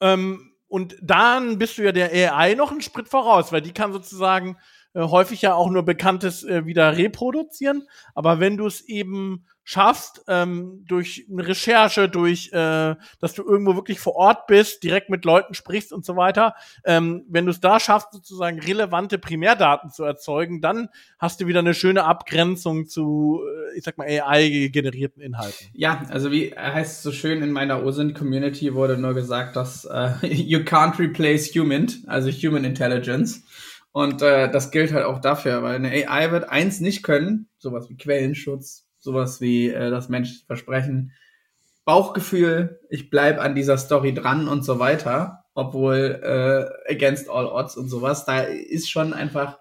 ähm, 0.00 0.45
und 0.68 0.96
dann 1.00 1.58
bist 1.58 1.78
du 1.78 1.82
ja 1.82 1.92
der 1.92 2.12
AI 2.12 2.54
noch 2.54 2.70
einen 2.70 2.82
Sprit 2.82 3.08
voraus, 3.08 3.52
weil 3.52 3.62
die 3.62 3.72
kann 3.72 3.92
sozusagen 3.92 4.56
äh, 4.94 5.02
häufig 5.02 5.42
ja 5.42 5.54
auch 5.54 5.70
nur 5.70 5.84
Bekanntes 5.84 6.42
äh, 6.42 6.66
wieder 6.66 6.96
reproduzieren. 6.96 7.86
Aber 8.14 8.40
wenn 8.40 8.56
du 8.56 8.66
es 8.66 8.80
eben 8.82 9.46
schaffst, 9.68 10.22
ähm, 10.28 10.84
durch 10.86 11.26
eine 11.28 11.44
Recherche, 11.44 12.08
durch, 12.08 12.52
äh, 12.52 12.94
dass 13.20 13.34
du 13.34 13.42
irgendwo 13.42 13.74
wirklich 13.74 13.98
vor 13.98 14.14
Ort 14.14 14.46
bist, 14.46 14.84
direkt 14.84 15.10
mit 15.10 15.24
Leuten 15.24 15.54
sprichst 15.54 15.92
und 15.92 16.04
so 16.04 16.14
weiter, 16.14 16.54
ähm, 16.84 17.24
wenn 17.28 17.46
du 17.46 17.50
es 17.50 17.58
da 17.58 17.80
schaffst, 17.80 18.12
sozusagen 18.12 18.60
relevante 18.60 19.18
Primärdaten 19.18 19.90
zu 19.90 20.04
erzeugen, 20.04 20.60
dann 20.60 20.88
hast 21.18 21.40
du 21.40 21.48
wieder 21.48 21.58
eine 21.58 21.74
schöne 21.74 22.04
Abgrenzung 22.04 22.86
zu, 22.86 23.40
äh, 23.44 23.76
ich 23.76 23.82
sag 23.82 23.98
mal, 23.98 24.06
AI-generierten 24.06 25.20
Inhalten. 25.20 25.66
Ja, 25.72 26.04
also 26.10 26.30
wie 26.30 26.54
heißt 26.54 26.98
es 26.98 27.02
so 27.02 27.10
schön 27.10 27.42
in 27.42 27.50
meiner 27.50 27.84
OSINT-Community 27.84 28.72
wurde 28.72 28.96
nur 28.96 29.14
gesagt, 29.14 29.56
dass 29.56 29.84
äh, 29.84 30.12
you 30.28 30.60
can't 30.60 30.96
replace 31.00 31.52
human, 31.56 31.88
also 32.06 32.30
human 32.30 32.62
intelligence. 32.62 33.42
Und 33.90 34.22
äh, 34.22 34.48
das 34.48 34.70
gilt 34.70 34.92
halt 34.92 35.06
auch 35.06 35.20
dafür, 35.20 35.64
weil 35.64 35.74
eine 35.74 35.90
AI 35.90 36.30
wird 36.30 36.48
eins 36.48 36.80
nicht 36.80 37.02
können, 37.02 37.48
sowas 37.58 37.90
wie 37.90 37.96
Quellenschutz, 37.96 38.85
sowas 39.06 39.40
wie 39.40 39.70
äh, 39.70 39.90
das 39.90 40.08
menschliche 40.08 40.44
Versprechen, 40.44 41.12
Bauchgefühl, 41.84 42.80
ich 42.90 43.10
bleib 43.10 43.40
an 43.40 43.54
dieser 43.54 43.78
Story 43.78 44.12
dran 44.12 44.48
und 44.48 44.64
so 44.64 44.80
weiter, 44.80 45.44
obwohl 45.54 46.20
äh, 46.20 46.92
against 46.92 47.30
all 47.30 47.46
odds 47.46 47.76
und 47.76 47.88
sowas, 47.88 48.24
da 48.24 48.40
ist 48.40 48.90
schon 48.90 49.12
einfach, 49.12 49.60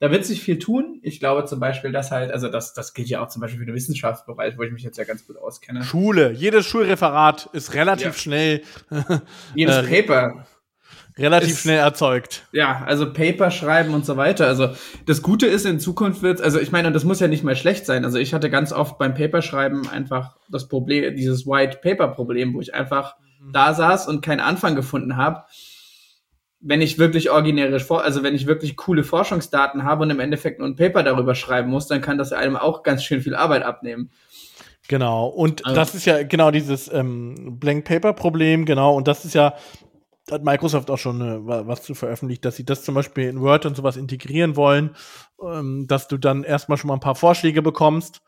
da 0.00 0.10
wird 0.10 0.24
sich 0.24 0.42
viel 0.42 0.58
tun. 0.58 0.98
Ich 1.04 1.20
glaube 1.20 1.44
zum 1.44 1.60
Beispiel, 1.60 1.92
dass 1.92 2.10
halt, 2.10 2.32
also 2.32 2.48
das, 2.48 2.74
das 2.74 2.92
gilt 2.92 3.08
ja 3.08 3.22
auch 3.22 3.28
zum 3.28 3.40
Beispiel 3.40 3.60
für 3.60 3.66
den 3.66 3.74
Wissenschaftsbereich, 3.76 4.58
wo 4.58 4.64
ich 4.64 4.72
mich 4.72 4.82
jetzt 4.82 4.98
ja 4.98 5.04
ganz 5.04 5.24
gut 5.24 5.36
auskenne. 5.36 5.84
Schule, 5.84 6.32
jedes 6.32 6.66
Schulreferat 6.66 7.48
ist 7.52 7.72
relativ 7.74 8.06
ja. 8.06 8.12
schnell. 8.14 8.62
jedes 9.54 9.76
äh, 9.76 10.02
Paper 10.02 10.44
relativ 11.18 11.50
ist, 11.50 11.60
schnell 11.60 11.78
erzeugt. 11.78 12.46
Ja, 12.52 12.82
also 12.86 13.12
Paper 13.12 13.50
schreiben 13.50 13.94
und 13.94 14.04
so 14.04 14.16
weiter. 14.16 14.46
Also 14.46 14.70
das 15.06 15.22
Gute 15.22 15.46
ist, 15.46 15.66
in 15.66 15.80
Zukunft 15.80 16.22
wird, 16.22 16.40
also 16.40 16.60
ich 16.60 16.72
meine, 16.72 16.88
und 16.88 16.94
das 16.94 17.04
muss 17.04 17.20
ja 17.20 17.28
nicht 17.28 17.44
mal 17.44 17.56
schlecht 17.56 17.86
sein. 17.86 18.04
Also 18.04 18.18
ich 18.18 18.34
hatte 18.34 18.50
ganz 18.50 18.72
oft 18.72 18.98
beim 18.98 19.14
Paperschreiben 19.14 19.88
einfach 19.88 20.36
das 20.48 20.68
Problem, 20.68 21.14
dieses 21.16 21.46
White 21.46 21.78
Paper 21.82 22.08
Problem, 22.08 22.54
wo 22.54 22.60
ich 22.60 22.74
einfach 22.74 23.16
mhm. 23.40 23.52
da 23.52 23.74
saß 23.74 24.08
und 24.08 24.22
keinen 24.22 24.40
Anfang 24.40 24.74
gefunden 24.74 25.16
habe. 25.16 25.44
Wenn 26.62 26.82
ich 26.82 26.98
wirklich 26.98 27.30
originäre, 27.30 27.80
also 28.02 28.22
wenn 28.22 28.34
ich 28.34 28.46
wirklich 28.46 28.76
coole 28.76 29.02
Forschungsdaten 29.02 29.84
habe 29.84 30.02
und 30.02 30.10
im 30.10 30.20
Endeffekt 30.20 30.58
nur 30.58 30.68
ein 30.68 30.76
Paper 30.76 31.02
darüber 31.02 31.34
schreiben 31.34 31.70
muss, 31.70 31.86
dann 31.86 32.02
kann 32.02 32.18
das 32.18 32.32
einem 32.32 32.56
auch 32.56 32.82
ganz 32.82 33.02
schön 33.02 33.22
viel 33.22 33.34
Arbeit 33.34 33.62
abnehmen. 33.62 34.10
Genau, 34.90 35.28
und 35.28 35.64
also, 35.64 35.76
das 35.76 35.94
ist 35.94 36.04
ja 36.04 36.24
genau 36.24 36.50
dieses 36.50 36.92
ähm, 36.92 37.58
Blank 37.60 37.84
Paper 37.84 38.12
Problem, 38.12 38.64
genau, 38.66 38.96
und 38.96 39.06
das 39.06 39.24
ist 39.24 39.34
ja 39.34 39.54
hat 40.30 40.44
Microsoft 40.44 40.90
auch 40.90 40.98
schon 40.98 41.20
äh, 41.20 41.46
was 41.66 41.82
zu 41.82 41.94
veröffentlicht, 41.94 42.44
dass 42.44 42.56
sie 42.56 42.64
das 42.64 42.84
zum 42.84 42.94
Beispiel 42.94 43.28
in 43.28 43.40
Word 43.40 43.66
und 43.66 43.76
sowas 43.76 43.96
integrieren 43.96 44.56
wollen, 44.56 44.96
ähm, 45.42 45.86
dass 45.86 46.08
du 46.08 46.18
dann 46.18 46.44
erstmal 46.44 46.78
schon 46.78 46.88
mal 46.88 46.94
ein 46.94 47.00
paar 47.00 47.14
Vorschläge 47.14 47.62
bekommst 47.62 48.22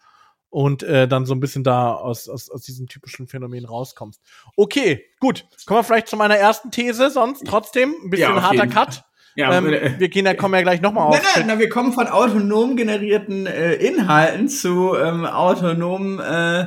und 0.51 0.83
äh, 0.83 1.09
dann 1.09 1.25
so 1.25 1.35
ein 1.35 1.41
bisschen 1.41 1.65
da 1.65 1.95
aus, 1.95 2.29
aus, 2.29 2.51
aus 2.51 2.63
diesem 2.63 2.87
typischen 2.87 3.27
Phänomen 3.27 3.65
rauskommst. 3.65 4.21
Okay, 4.57 5.07
gut. 5.19 5.47
Kommen 5.65 5.81
wir 5.81 5.85
vielleicht 5.85 6.09
zu 6.09 6.17
meiner 6.17 6.37
ersten 6.37 6.71
These, 6.71 7.11
sonst 7.11 7.47
trotzdem 7.47 7.95
ein 8.05 8.11
bisschen 8.11 8.35
ja, 8.35 8.43
harter 8.43 8.67
Cut. 8.67 9.03
Ja, 9.35 9.57
ähm, 9.57 9.73
äh, 9.73 9.99
wir 9.99 10.09
gehen, 10.11 10.27
da 10.27 10.35
kommen 10.35 10.55
ja 10.55 10.61
gleich 10.61 10.83
nochmal 10.83 11.09
auf. 11.09 11.23
Nein, 11.35 11.47
nein, 11.47 11.59
wir 11.59 11.71
kommen 11.71 11.95
von 11.95 12.07
autonom 12.07 12.77
generierten 12.77 13.47
äh, 13.47 13.75
Inhalten 13.75 14.49
zu 14.49 14.95
ähm, 14.95 15.25
autonom, 15.25 16.21
äh, 16.21 16.67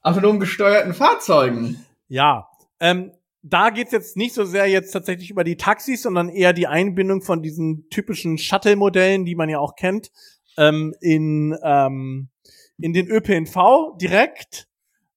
autonom 0.00 0.38
gesteuerten 0.38 0.94
Fahrzeugen. 0.94 1.84
Ja, 2.06 2.48
ähm, 2.78 3.10
da 3.46 3.68
geht's 3.68 3.92
jetzt 3.92 4.16
nicht 4.16 4.34
so 4.34 4.44
sehr 4.44 4.66
jetzt 4.66 4.90
tatsächlich 4.90 5.30
über 5.30 5.44
die 5.44 5.58
Taxis, 5.58 6.02
sondern 6.02 6.30
eher 6.30 6.54
die 6.54 6.66
Einbindung 6.66 7.20
von 7.20 7.42
diesen 7.42 7.88
typischen 7.90 8.38
Shuttle-Modellen, 8.38 9.26
die 9.26 9.34
man 9.34 9.50
ja 9.50 9.58
auch 9.58 9.76
kennt, 9.76 10.10
ähm, 10.56 10.94
in, 11.00 11.54
ähm, 11.62 12.30
in 12.78 12.94
den 12.94 13.06
ÖPNV 13.06 13.98
direkt. 14.00 14.66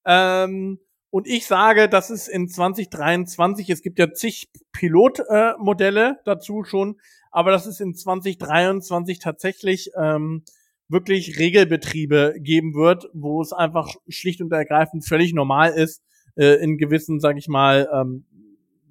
Ähm, 0.05 0.79
und 1.09 1.25
ich 1.25 1.47
sage, 1.47 1.87
das 1.87 2.09
ist 2.09 2.27
in 2.27 2.49
2023, 2.49 3.69
es 3.69 3.81
gibt 3.81 3.97
ja 3.97 4.11
zig 4.11 4.49
Pilotmodelle 4.73 6.09
äh, 6.09 6.21
dazu 6.25 6.65
schon, 6.65 6.99
aber 7.31 7.51
das 7.51 7.65
ist 7.65 7.79
in 7.79 7.95
2023 7.95 9.19
tatsächlich 9.19 9.91
ähm, 9.97 10.43
wirklich 10.89 11.39
Regelbetriebe 11.39 12.35
geben 12.39 12.73
wird, 12.73 13.09
wo 13.13 13.41
es 13.41 13.53
einfach 13.53 13.95
schlicht 14.09 14.41
und 14.41 14.51
ergreifend 14.51 15.07
völlig 15.07 15.33
normal 15.33 15.71
ist, 15.71 16.03
äh, 16.37 16.55
in 16.55 16.77
gewissen, 16.77 17.19
sage 17.19 17.39
ich 17.39 17.47
mal, 17.47 17.89
ähm, 17.93 18.25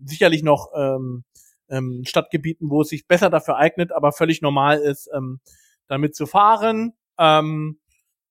sicherlich 0.05 0.43
noch 0.43 0.71
ähm, 0.77 1.25
ähm, 1.69 2.03
Stadtgebieten, 2.05 2.71
wo 2.71 2.83
es 2.83 2.89
sich 2.89 3.07
besser 3.07 3.31
dafür 3.31 3.57
eignet, 3.57 3.93
aber 3.93 4.13
völlig 4.13 4.43
normal 4.43 4.79
ist, 4.79 5.09
ähm, 5.15 5.41
damit 5.89 6.15
zu 6.15 6.27
fahren. 6.27 6.93
Ähm, 7.19 7.79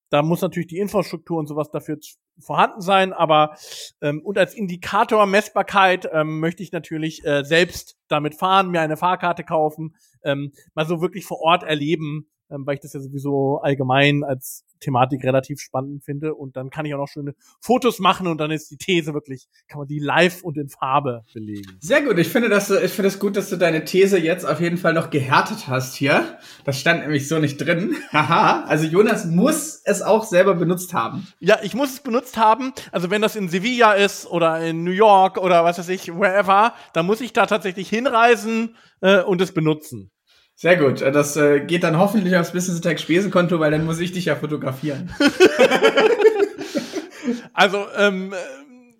da 0.09 0.22
muss 0.22 0.41
natürlich 0.41 0.68
die 0.68 0.78
Infrastruktur 0.78 1.39
und 1.39 1.47
sowas 1.47 1.72
dafür 1.72 1.97
vorhanden 2.39 2.82
sein, 2.82 3.13
aber 3.13 3.55
ähm, 4.01 4.22
und 4.22 4.38
als 4.38 4.53
Indikator 4.53 5.26
Messbarkeit 5.26 6.07
ähm, 6.11 6.39
möchte 6.39 6.63
ich 6.63 6.72
natürlich 6.72 7.26
äh, 7.26 7.43
selbst 7.43 7.97
damit 8.07 8.36
fahren, 8.36 8.70
mir 8.70 8.82
eine 8.82 8.97
Fahrkarte 8.97 9.43
kaufen, 9.43 9.95
ähm, 10.24 10.51
mal 10.74 10.86
so 10.86 11.01
wirklich 11.01 11.26
vor 11.26 11.39
Ort 11.39 11.63
erleben, 11.63 12.28
ähm, 12.50 12.66
weil 12.66 12.76
ich 12.76 12.82
das 12.82 12.93
ja 12.93 13.00
sowieso 13.00 13.60
allgemein 13.60 14.24
als 14.24 14.64
Thematik 14.80 15.24
relativ 15.24 15.60
spannend 15.60 16.04
finde. 16.04 16.36
Und 16.36 16.56
dann 16.56 16.70
kann 16.70 16.86
ich 16.86 16.93
auch 16.93 17.00
noch 17.00 17.08
schöne 17.08 17.34
Fotos 17.60 18.00
machen 18.00 18.28
und 18.28 18.38
dann 18.39 18.52
ist 18.52 18.70
die 18.72 18.78
These 18.78 19.14
wirklich, 19.14 19.48
kann 19.68 19.80
man 19.80 19.88
die 19.88 20.00
live 20.00 20.43
und 20.43 20.58
in 20.58 20.70
Farbe 20.70 21.24
belegen. 21.34 21.78
Sehr 21.80 22.02
gut. 22.04 22.18
Ich 22.20 22.30
finde 22.30 22.50
das, 22.50 22.70
ich 22.70 22.91
finde 22.91 23.08
es 23.08 23.20
gut, 23.20 23.36
dass 23.36 23.50
du 23.50 23.58
deine 23.58 23.86
These 23.86 24.18
jetzt 24.18 24.46
auf 24.46 24.62
jeden 24.62 24.78
Fall 24.78 24.93
noch 24.93 25.10
gehärtet 25.10 25.68
hast 25.68 25.96
hier. 25.96 26.38
Das 26.64 26.80
stand 26.80 27.02
nämlich 27.02 27.28
so 27.28 27.39
nicht 27.39 27.58
drin. 27.58 27.96
Haha. 28.12 28.64
also 28.66 28.86
Jonas 28.86 29.26
muss 29.26 29.82
es 29.84 30.02
auch 30.02 30.24
selber 30.24 30.56
benutzt 30.56 30.93
haben. 30.93 31.28
Ja, 31.39 31.60
ich 31.64 31.74
muss 31.74 31.93
es 31.93 32.00
benutzt 32.02 32.38
haben. 32.38 32.74
Also 32.91 33.10
wenn 33.10 33.22
das 33.22 33.36
in 33.36 33.50
Sevilla 33.50 33.93
ist 33.93 34.28
oder 34.28 34.62
in 34.62 34.84
New 34.84 34.91
York 34.91 35.38
oder 35.38 35.64
was 35.64 35.80
weiß 35.80 35.89
ich, 35.89 36.08
wherever, 36.08 36.74
dann 36.93 37.06
muss 37.06 37.22
ich 37.22 37.34
da 37.34 37.46
tatsächlich 37.46 37.89
hinreisen 37.89 38.76
äh, 39.02 39.22
und 39.22 39.41
es 39.41 39.54
benutzen. 39.54 40.12
Sehr 40.56 40.78
gut. 40.78 41.01
Das 41.01 41.36
äh, 41.36 41.60
geht 41.60 41.84
dann 41.84 41.97
hoffentlich 41.97 42.36
aufs 42.38 42.53
Business 42.53 42.80
Attack 42.80 42.99
Spesenkonto, 42.99 43.60
weil 43.60 43.72
dann 43.72 43.86
muss 43.86 43.99
ich 43.99 44.14
dich 44.14 44.26
ja 44.26 44.38
fotografieren. 44.38 45.14
also, 47.53 47.86
ähm, 47.97 48.34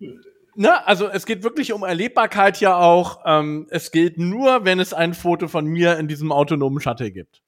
äh, 0.00 0.08
ne, 0.54 0.86
also 0.86 1.08
es 1.08 1.24
geht 1.24 1.42
wirklich 1.42 1.72
um 1.72 1.82
Erlebbarkeit 1.82 2.60
ja 2.60 2.76
auch. 2.76 3.22
Ähm, 3.24 3.66
es 3.70 3.90
gilt 3.90 4.18
nur, 4.18 4.66
wenn 4.66 4.80
es 4.80 4.92
ein 4.92 5.14
Foto 5.14 5.48
von 5.48 5.64
mir 5.64 5.98
in 5.98 6.08
diesem 6.08 6.30
autonomen 6.30 6.80
Shuttle 6.80 7.10
gibt. 7.10 7.40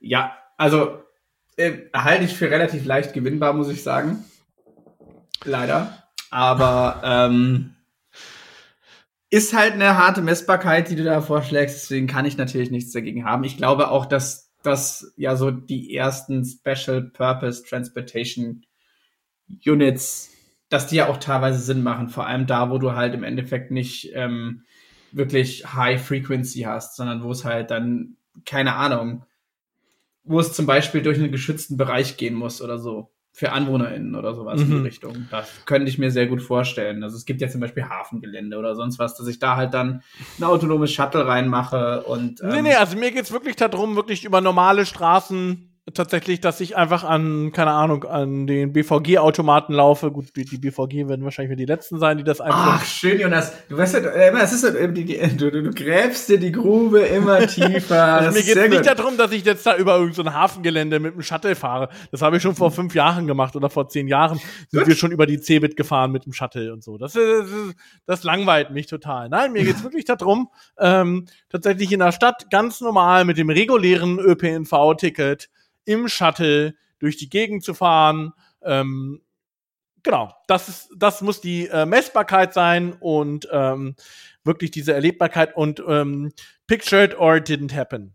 Ja, 0.00 0.38
also 0.56 1.02
äh, 1.56 1.72
halte 1.94 2.24
ich 2.24 2.34
für 2.34 2.50
relativ 2.50 2.86
leicht 2.86 3.12
gewinnbar, 3.12 3.52
muss 3.52 3.68
ich 3.68 3.82
sagen. 3.82 4.24
Leider. 5.44 6.02
Aber 6.30 7.02
ähm, 7.04 7.73
ist 9.34 9.52
halt 9.52 9.72
eine 9.72 9.98
harte 9.98 10.22
Messbarkeit, 10.22 10.88
die 10.88 10.94
du 10.94 11.02
da 11.02 11.20
vorschlägst, 11.20 11.82
deswegen 11.82 12.06
kann 12.06 12.24
ich 12.24 12.36
natürlich 12.36 12.70
nichts 12.70 12.92
dagegen 12.92 13.24
haben. 13.24 13.42
Ich 13.42 13.56
glaube 13.56 13.90
auch, 13.90 14.06
dass 14.06 14.52
das 14.62 15.12
ja 15.16 15.34
so 15.34 15.50
die 15.50 15.92
ersten 15.92 16.44
Special 16.44 17.02
Purpose 17.02 17.64
Transportation 17.64 18.64
Units, 19.66 20.30
dass 20.68 20.86
die 20.86 20.96
ja 20.96 21.08
auch 21.08 21.16
teilweise 21.16 21.58
Sinn 21.58 21.82
machen, 21.82 22.10
vor 22.10 22.28
allem 22.28 22.46
da, 22.46 22.70
wo 22.70 22.78
du 22.78 22.92
halt 22.92 23.12
im 23.12 23.24
Endeffekt 23.24 23.72
nicht 23.72 24.12
ähm, 24.14 24.62
wirklich 25.10 25.66
High 25.74 26.00
Frequency 26.00 26.60
hast, 26.60 26.94
sondern 26.94 27.24
wo 27.24 27.32
es 27.32 27.44
halt 27.44 27.72
dann, 27.72 28.16
keine 28.46 28.76
Ahnung, 28.76 29.24
wo 30.22 30.38
es 30.38 30.52
zum 30.52 30.66
Beispiel 30.66 31.02
durch 31.02 31.18
einen 31.18 31.32
geschützten 31.32 31.76
Bereich 31.76 32.16
gehen 32.16 32.34
muss 32.34 32.62
oder 32.62 32.78
so 32.78 33.10
für 33.36 33.50
AnwohnerInnen 33.50 34.14
oder 34.14 34.32
sowas 34.32 34.60
mhm. 34.60 34.62
in 34.62 34.70
die 34.70 34.76
mhm. 34.76 34.84
Richtung. 34.84 35.28
Das 35.32 35.50
könnte 35.66 35.88
ich 35.88 35.98
mir 35.98 36.12
sehr 36.12 36.28
gut 36.28 36.40
vorstellen. 36.40 37.02
Also 37.02 37.16
es 37.16 37.24
gibt 37.24 37.40
ja 37.40 37.48
zum 37.48 37.60
Beispiel 37.60 37.88
Hafengelände 37.88 38.56
oder 38.56 38.76
sonst 38.76 39.00
was, 39.00 39.16
dass 39.16 39.26
ich 39.26 39.40
da 39.40 39.56
halt 39.56 39.74
dann 39.74 40.04
ein 40.38 40.44
autonomes 40.44 40.92
Shuttle 40.92 41.26
reinmache 41.26 42.04
und. 42.04 42.40
Ähm, 42.42 42.50
nee, 42.50 42.62
nee, 42.62 42.74
also 42.74 42.96
mir 42.96 43.10
geht's 43.10 43.32
wirklich 43.32 43.56
darum, 43.56 43.96
wirklich 43.96 44.24
über 44.24 44.40
normale 44.40 44.86
Straßen 44.86 45.73
tatsächlich, 45.92 46.40
dass 46.40 46.60
ich 46.60 46.76
einfach 46.76 47.04
an, 47.04 47.52
keine 47.52 47.72
Ahnung, 47.72 48.04
an 48.04 48.46
den 48.46 48.72
BVG-Automaten 48.72 49.74
laufe. 49.74 50.10
Gut, 50.10 50.34
die, 50.34 50.46
die 50.46 50.56
BVG 50.56 51.08
werden 51.08 51.24
wahrscheinlich 51.24 51.58
die 51.58 51.66
letzten 51.66 51.98
sein, 51.98 52.16
die 52.16 52.24
das 52.24 52.40
einfach. 52.40 52.80
Ach, 52.80 52.84
schön, 52.86 53.20
Jonas. 53.20 53.52
Du 53.68 53.76
weißt 53.76 53.94
ja, 53.94 54.28
immer, 54.28 54.42
es 54.42 54.54
ist 54.54 54.64
äh, 54.64 54.90
die, 54.90 55.04
die, 55.04 55.36
du, 55.36 55.50
du, 55.50 55.70
gräbst 55.70 56.30
dir 56.30 56.38
die 56.38 56.52
Grube 56.52 57.00
immer 57.00 57.46
tiefer. 57.46 58.02
also 58.02 58.38
mir 58.38 58.42
geht 58.42 58.56
es 58.56 58.70
nicht 58.70 58.86
darum, 58.86 59.18
dass 59.18 59.30
ich 59.32 59.44
jetzt 59.44 59.66
da 59.66 59.76
über 59.76 59.96
irgendein 59.96 60.24
so 60.24 60.32
Hafengelände 60.32 61.00
mit 61.00 61.14
dem 61.14 61.22
Shuttle 61.22 61.54
fahre. 61.54 61.90
Das 62.10 62.22
habe 62.22 62.38
ich 62.38 62.42
schon 62.42 62.54
vor 62.54 62.70
fünf 62.70 62.94
Jahren 62.94 63.26
gemacht 63.26 63.54
oder 63.54 63.68
vor 63.68 63.86
zehn 63.88 64.08
Jahren 64.08 64.40
sind 64.70 64.80
gut. 64.80 64.88
wir 64.88 64.96
schon 64.96 65.12
über 65.12 65.26
die 65.26 65.38
Cebit 65.38 65.76
gefahren 65.76 66.12
mit 66.12 66.24
dem 66.24 66.32
Shuttle 66.32 66.72
und 66.72 66.82
so. 66.82 66.96
Das, 66.96 67.12
das, 67.12 67.46
das 68.06 68.24
langweilt 68.24 68.70
mich 68.70 68.86
total. 68.86 69.28
Nein, 69.28 69.52
mir 69.52 69.64
geht 69.64 69.76
es 69.76 69.82
wirklich 69.84 70.06
darum, 70.06 70.48
ähm, 70.78 71.26
tatsächlich 71.50 71.92
in 71.92 72.00
der 72.00 72.12
Stadt 72.12 72.50
ganz 72.50 72.80
normal 72.80 73.26
mit 73.26 73.36
dem 73.36 73.50
regulären 73.50 74.18
ÖPNV-Ticket 74.18 75.50
im 75.84 76.08
Shuttle 76.08 76.74
durch 76.98 77.16
die 77.16 77.28
Gegend 77.28 77.64
zu 77.64 77.74
fahren. 77.74 78.32
Ähm, 78.62 79.20
genau, 80.02 80.34
das 80.46 80.68
ist, 80.68 80.88
das 80.96 81.20
muss 81.22 81.40
die 81.40 81.66
äh, 81.66 81.86
Messbarkeit 81.86 82.54
sein 82.54 82.94
und 83.00 83.48
ähm, 83.50 83.96
wirklich 84.44 84.70
diese 84.70 84.92
Erlebbarkeit 84.92 85.56
und 85.56 85.82
ähm, 85.86 86.32
pictured 86.66 87.18
or 87.18 87.36
it 87.36 87.48
didn't 87.48 87.74
happen. 87.74 88.14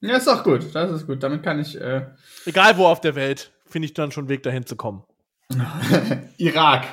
Ja, 0.00 0.16
ist 0.16 0.26
doch 0.26 0.44
gut. 0.44 0.74
Das 0.74 0.90
ist 0.90 1.06
gut. 1.06 1.22
Damit 1.22 1.42
kann 1.42 1.58
ich. 1.58 1.80
Äh 1.80 2.06
Egal 2.46 2.76
wo 2.76 2.86
auf 2.86 3.00
der 3.00 3.14
Welt, 3.14 3.52
finde 3.66 3.86
ich 3.86 3.94
dann 3.94 4.12
schon 4.12 4.22
einen 4.22 4.28
Weg 4.28 4.42
dahin 4.42 4.64
zu 4.64 4.76
kommen. 4.76 5.02
Irak. 6.36 6.84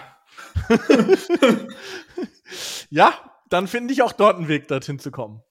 ja, 2.89 3.13
dann 3.49 3.67
finde 3.67 3.93
ich 3.93 4.01
auch 4.01 4.11
dort 4.11 4.37
einen 4.37 4.47
Weg 4.47 4.67
dorthin 4.67 4.99
zu 4.99 5.11
kommen. 5.11 5.41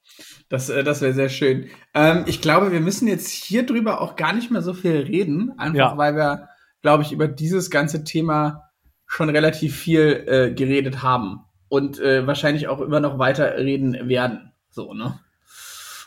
Das, 0.49 0.69
äh, 0.69 0.85
das 0.85 1.01
wäre 1.01 1.13
sehr 1.13 1.29
schön. 1.29 1.69
Ähm, 1.95 2.25
ich 2.27 2.41
glaube, 2.41 2.73
wir 2.73 2.81
müssen 2.81 3.09
jetzt 3.09 3.31
hier 3.31 3.65
drüber 3.65 4.01
auch 4.01 4.17
gar 4.17 4.33
nicht 4.33 4.51
mehr 4.51 4.63
so 4.63 4.75
viel 4.75 4.97
reden, 4.97 5.53
einfach 5.59 5.93
ja. 5.93 5.97
weil 5.97 6.17
wir, 6.17 6.49
glaube 6.83 7.03
ich, 7.03 7.13
über 7.13 7.29
dieses 7.29 7.71
ganze 7.71 8.05
Thema 8.05 8.71
schon 9.07 9.29
relativ 9.29 9.77
viel 9.77 10.25
äh, 10.27 10.55
geredet 10.55 11.03
haben 11.03 11.45
und 11.69 12.01
äh, 12.01 12.27
wahrscheinlich 12.27 12.69
auch 12.69 12.81
immer 12.81 13.01
noch 13.01 13.19
weiter 13.19 13.57
reden 13.57 14.09
werden. 14.09 14.53
So, 14.71 14.93
ne? 14.95 15.21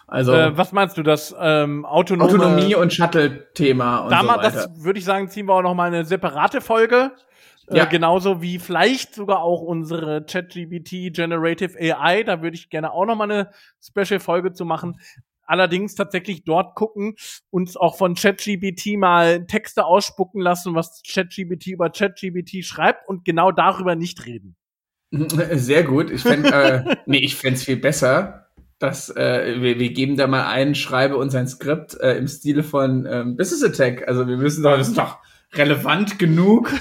Also 0.07 0.33
äh, 0.33 0.57
was 0.57 0.71
meinst 0.71 0.97
du, 0.97 1.03
das 1.03 1.35
ähm, 1.37 1.85
autonome 1.85 2.29
Autonomie 2.29 2.75
und 2.75 2.93
Shuttle-Thema 2.93 3.99
und 3.99 4.09
so 4.09 4.27
weiter. 4.27 4.41
Das 4.41 4.83
würde 4.83 4.99
ich 4.99 5.05
sagen, 5.05 5.27
ziehen 5.29 5.47
wir 5.47 5.53
auch 5.53 5.61
noch 5.61 5.73
mal 5.73 5.87
eine 5.87 6.05
separate 6.05 6.61
Folge 6.61 7.11
ja. 7.69 7.85
Äh, 7.85 7.89
genauso 7.89 8.41
wie 8.41 8.59
vielleicht 8.59 9.15
sogar 9.15 9.41
auch 9.41 9.61
unsere 9.61 10.25
ChatGBT 10.25 11.13
Generative 11.13 11.77
AI. 11.77 12.23
Da 12.23 12.41
würde 12.41 12.55
ich 12.55 12.69
gerne 12.69 12.91
auch 12.93 13.05
noch 13.05 13.15
mal 13.15 13.29
eine 13.29 13.51
Special-Folge 13.81 14.53
zu 14.53 14.65
machen. 14.65 14.99
Allerdings 15.43 15.95
tatsächlich 15.95 16.43
dort 16.43 16.75
gucken, 16.75 17.15
uns 17.49 17.77
auch 17.77 17.97
von 17.97 18.15
ChatGBT 18.15 18.97
mal 18.97 19.45
Texte 19.47 19.85
ausspucken 19.85 20.41
lassen, 20.41 20.75
was 20.75 21.01
ChatGBT 21.07 21.67
über 21.67 21.89
ChatGBT 21.89 22.65
schreibt 22.65 23.07
und 23.07 23.23
genau 23.23 23.51
darüber 23.51 23.95
nicht 23.95 24.25
reden. 24.25 24.55
Sehr 25.53 25.83
gut. 25.83 26.11
Ich 26.11 26.21
fände, 26.21 26.49
äh, 26.51 26.95
nee, 27.05 27.19
ich 27.19 27.35
fände 27.35 27.55
es 27.55 27.63
viel 27.63 27.77
besser, 27.77 28.49
dass 28.77 29.09
äh, 29.09 29.61
wir, 29.61 29.79
wir 29.79 29.93
geben 29.93 30.17
da 30.17 30.27
mal 30.27 30.47
ein, 30.47 30.75
schreibe 30.75 31.15
uns 31.17 31.33
ein 31.33 31.47
Skript 31.47 31.97
äh, 31.99 32.17
im 32.17 32.27
Stile 32.27 32.63
von 32.63 33.05
ähm, 33.09 33.37
Business 33.37 33.63
Attack. 33.63 34.05
Also 34.07 34.27
wir 34.27 34.37
müssen 34.37 34.63
doch, 34.63 34.77
das 34.77 34.89
ist 34.89 34.97
doch 34.97 35.17
relevant 35.53 36.19
genug, 36.19 36.71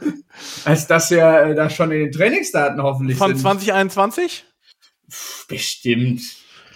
als 0.64 0.86
dass 0.86 1.10
wir 1.10 1.24
äh, 1.24 1.54
da 1.54 1.70
schon 1.70 1.90
in 1.92 2.00
den 2.00 2.12
Trainingsdaten 2.12 2.82
hoffentlich 2.82 3.18
Von 3.18 3.28
sind. 3.28 3.42
Von 3.42 3.58
2021? 3.58 4.44
Bestimmt. 5.48 6.22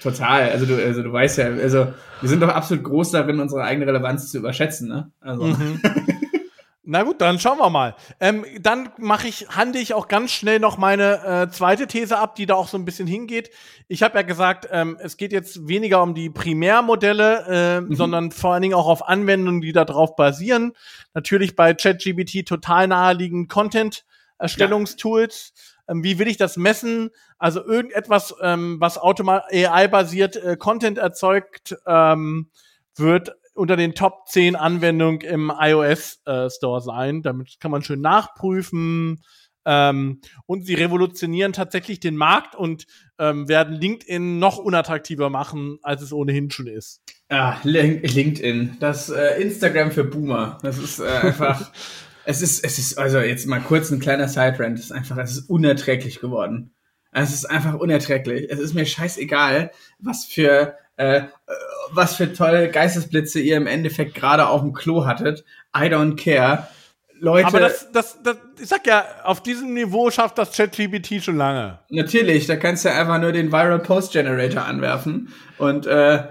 Total. 0.03 0.51
Also 0.51 0.66
du, 0.66 0.76
also 0.76 1.03
du 1.03 1.12
weißt 1.12 1.38
ja, 1.38 1.47
also 1.47 1.93
wir 2.20 2.28
sind 2.28 2.41
doch 2.41 2.49
absolut 2.49 2.84
groß 2.84 3.11
darin, 3.11 3.41
unsere 3.41 3.62
eigene 3.64 3.86
Relevanz 3.86 4.30
zu 4.30 4.38
überschätzen, 4.38 4.88
ne? 4.88 5.11
Also. 5.20 5.45
Mhm. 5.45 5.80
Na 6.93 7.05
gut, 7.05 7.20
dann 7.20 7.38
schauen 7.38 7.59
wir 7.59 7.70
mal. 7.70 7.95
Ähm, 8.18 8.45
dann 8.59 8.88
mache 8.99 9.28
ich, 9.28 9.47
handle 9.51 9.80
ich 9.80 9.95
auch 9.95 10.09
ganz 10.09 10.32
schnell 10.32 10.59
noch 10.59 10.76
meine 10.76 11.24
äh, 11.24 11.49
zweite 11.49 11.86
These 11.86 12.18
ab, 12.18 12.34
die 12.34 12.47
da 12.47 12.57
auch 12.57 12.66
so 12.66 12.76
ein 12.76 12.84
bisschen 12.84 13.07
hingeht. 13.07 13.51
Ich 13.86 14.03
habe 14.03 14.18
ja 14.18 14.22
gesagt, 14.22 14.66
ähm, 14.72 14.99
es 15.01 15.16
geht 15.16 15.32
jetzt 15.32 15.68
weniger 15.68 16.03
um 16.03 16.14
die 16.14 16.30
Primärmodelle, 16.30 17.45
äh, 17.47 17.80
mhm. 17.80 17.95
sondern 17.95 18.32
vor 18.32 18.55
allen 18.55 18.62
Dingen 18.62 18.74
auch 18.74 18.88
auf 18.88 19.07
Anwendungen, 19.07 19.61
die 19.61 19.72
darauf 19.72 20.16
basieren. 20.16 20.72
Natürlich 21.14 21.55
bei 21.55 21.74
ChatGBT 21.74 22.45
total 22.45 22.88
naheliegend 22.88 23.49
Content-Erstellungstools. 23.49 25.53
Ja. 25.55 25.95
Ähm, 25.95 26.03
wie 26.03 26.18
will 26.18 26.26
ich 26.26 26.38
das 26.38 26.57
messen? 26.57 27.11
Also 27.38 27.64
irgendetwas, 27.64 28.34
ähm, 28.43 28.80
was 28.80 28.99
automat 28.99 29.45
AI-basiert 29.53 30.34
äh, 30.34 30.57
Content 30.57 30.99
erzeugt, 30.99 31.76
ähm, 31.86 32.51
wird 32.97 33.36
unter 33.55 33.77
den 33.77 33.95
Top 33.95 34.29
10 34.29 34.57
Anwendungen 34.57 35.21
im 35.21 35.53
iOS 35.57 36.21
äh, 36.25 36.49
Store 36.51 36.81
sein. 36.81 37.23
Damit 37.23 37.59
kann 37.61 37.71
man 37.71 37.83
schön 37.83 38.01
nachprüfen. 38.01 39.21
Ähm, 39.67 40.21
und 40.47 40.65
sie 40.65 40.75
revolutionieren 40.75 41.53
tatsächlich 41.53 42.01
den 42.01 42.17
Markt 42.17 42.55
und 42.55 42.87
ähm, 43.19 43.47
werden 43.47 43.77
LinkedIn 43.77 44.39
noch 44.39 44.57
unattraktiver 44.59 45.29
machen, 45.29 45.79
als 45.83 46.01
es 46.01 46.13
ohnehin 46.13 46.51
schon 46.51 46.67
ist. 46.67 47.03
Ja, 47.31 47.61
LinkedIn, 47.63 48.79
das 48.81 49.11
äh, 49.11 49.41
Instagram 49.41 49.91
für 49.91 50.05
Boomer. 50.05 50.59
Das 50.63 50.79
ist 50.79 50.99
äh, 50.99 51.07
einfach, 51.09 51.71
es 52.25 52.41
ist, 52.41 52.65
es 52.65 52.79
ist, 52.79 52.99
also 52.99 53.21
jetzt 53.21 53.47
mal 53.47 53.61
kurz 53.61 53.91
ein 53.91 54.01
kleiner 54.01 54.29
Side-Rant, 54.29 54.79
es 54.79 54.87
ist 54.87 54.93
einfach, 54.93 55.19
es 55.19 55.33
ist 55.33 55.51
unerträglich 55.51 56.21
geworden. 56.21 56.75
Es 57.13 57.35
ist 57.35 57.45
einfach 57.45 57.75
unerträglich. 57.75 58.49
Es 58.51 58.61
ist 58.61 58.75
mir 58.75 58.87
scheißegal, 58.87 59.73
was 59.99 60.25
für 60.25 60.77
äh, 61.01 61.23
was 61.93 62.17
für 62.17 62.33
tolle 62.33 62.71
Geistesblitze 62.71 63.41
ihr 63.41 63.57
im 63.57 63.67
Endeffekt 63.67 64.15
gerade 64.15 64.47
auf 64.47 64.61
dem 64.61 64.75
Klo 64.75 65.07
hattet. 65.07 65.45
I 65.75 65.85
don't 65.85 66.23
care. 66.23 66.69
Leute. 67.19 67.47
Aber 67.47 67.61
das, 67.61 67.91
das, 67.93 68.19
das, 68.23 68.37
ich 68.61 68.69
sag 68.69 68.87
ja, 68.87 69.05
auf 69.25 69.43
diesem 69.43 69.75
Niveau 69.75 70.11
schafft 70.11 70.39
das 70.39 70.57
ChatGPT 70.57 71.23
schon 71.23 71.37
lange. 71.37 71.79
Natürlich, 71.91 72.47
da 72.47 72.57
kannst 72.57 72.85
du 72.85 72.93
einfach 72.93 73.19
nur 73.19 73.33
den 73.33 73.53
Viral 73.53 73.79
Post 73.79 74.13
Generator 74.13 74.65
anwerfen 74.65 75.33
und 75.59 75.87
äh, 75.87 76.23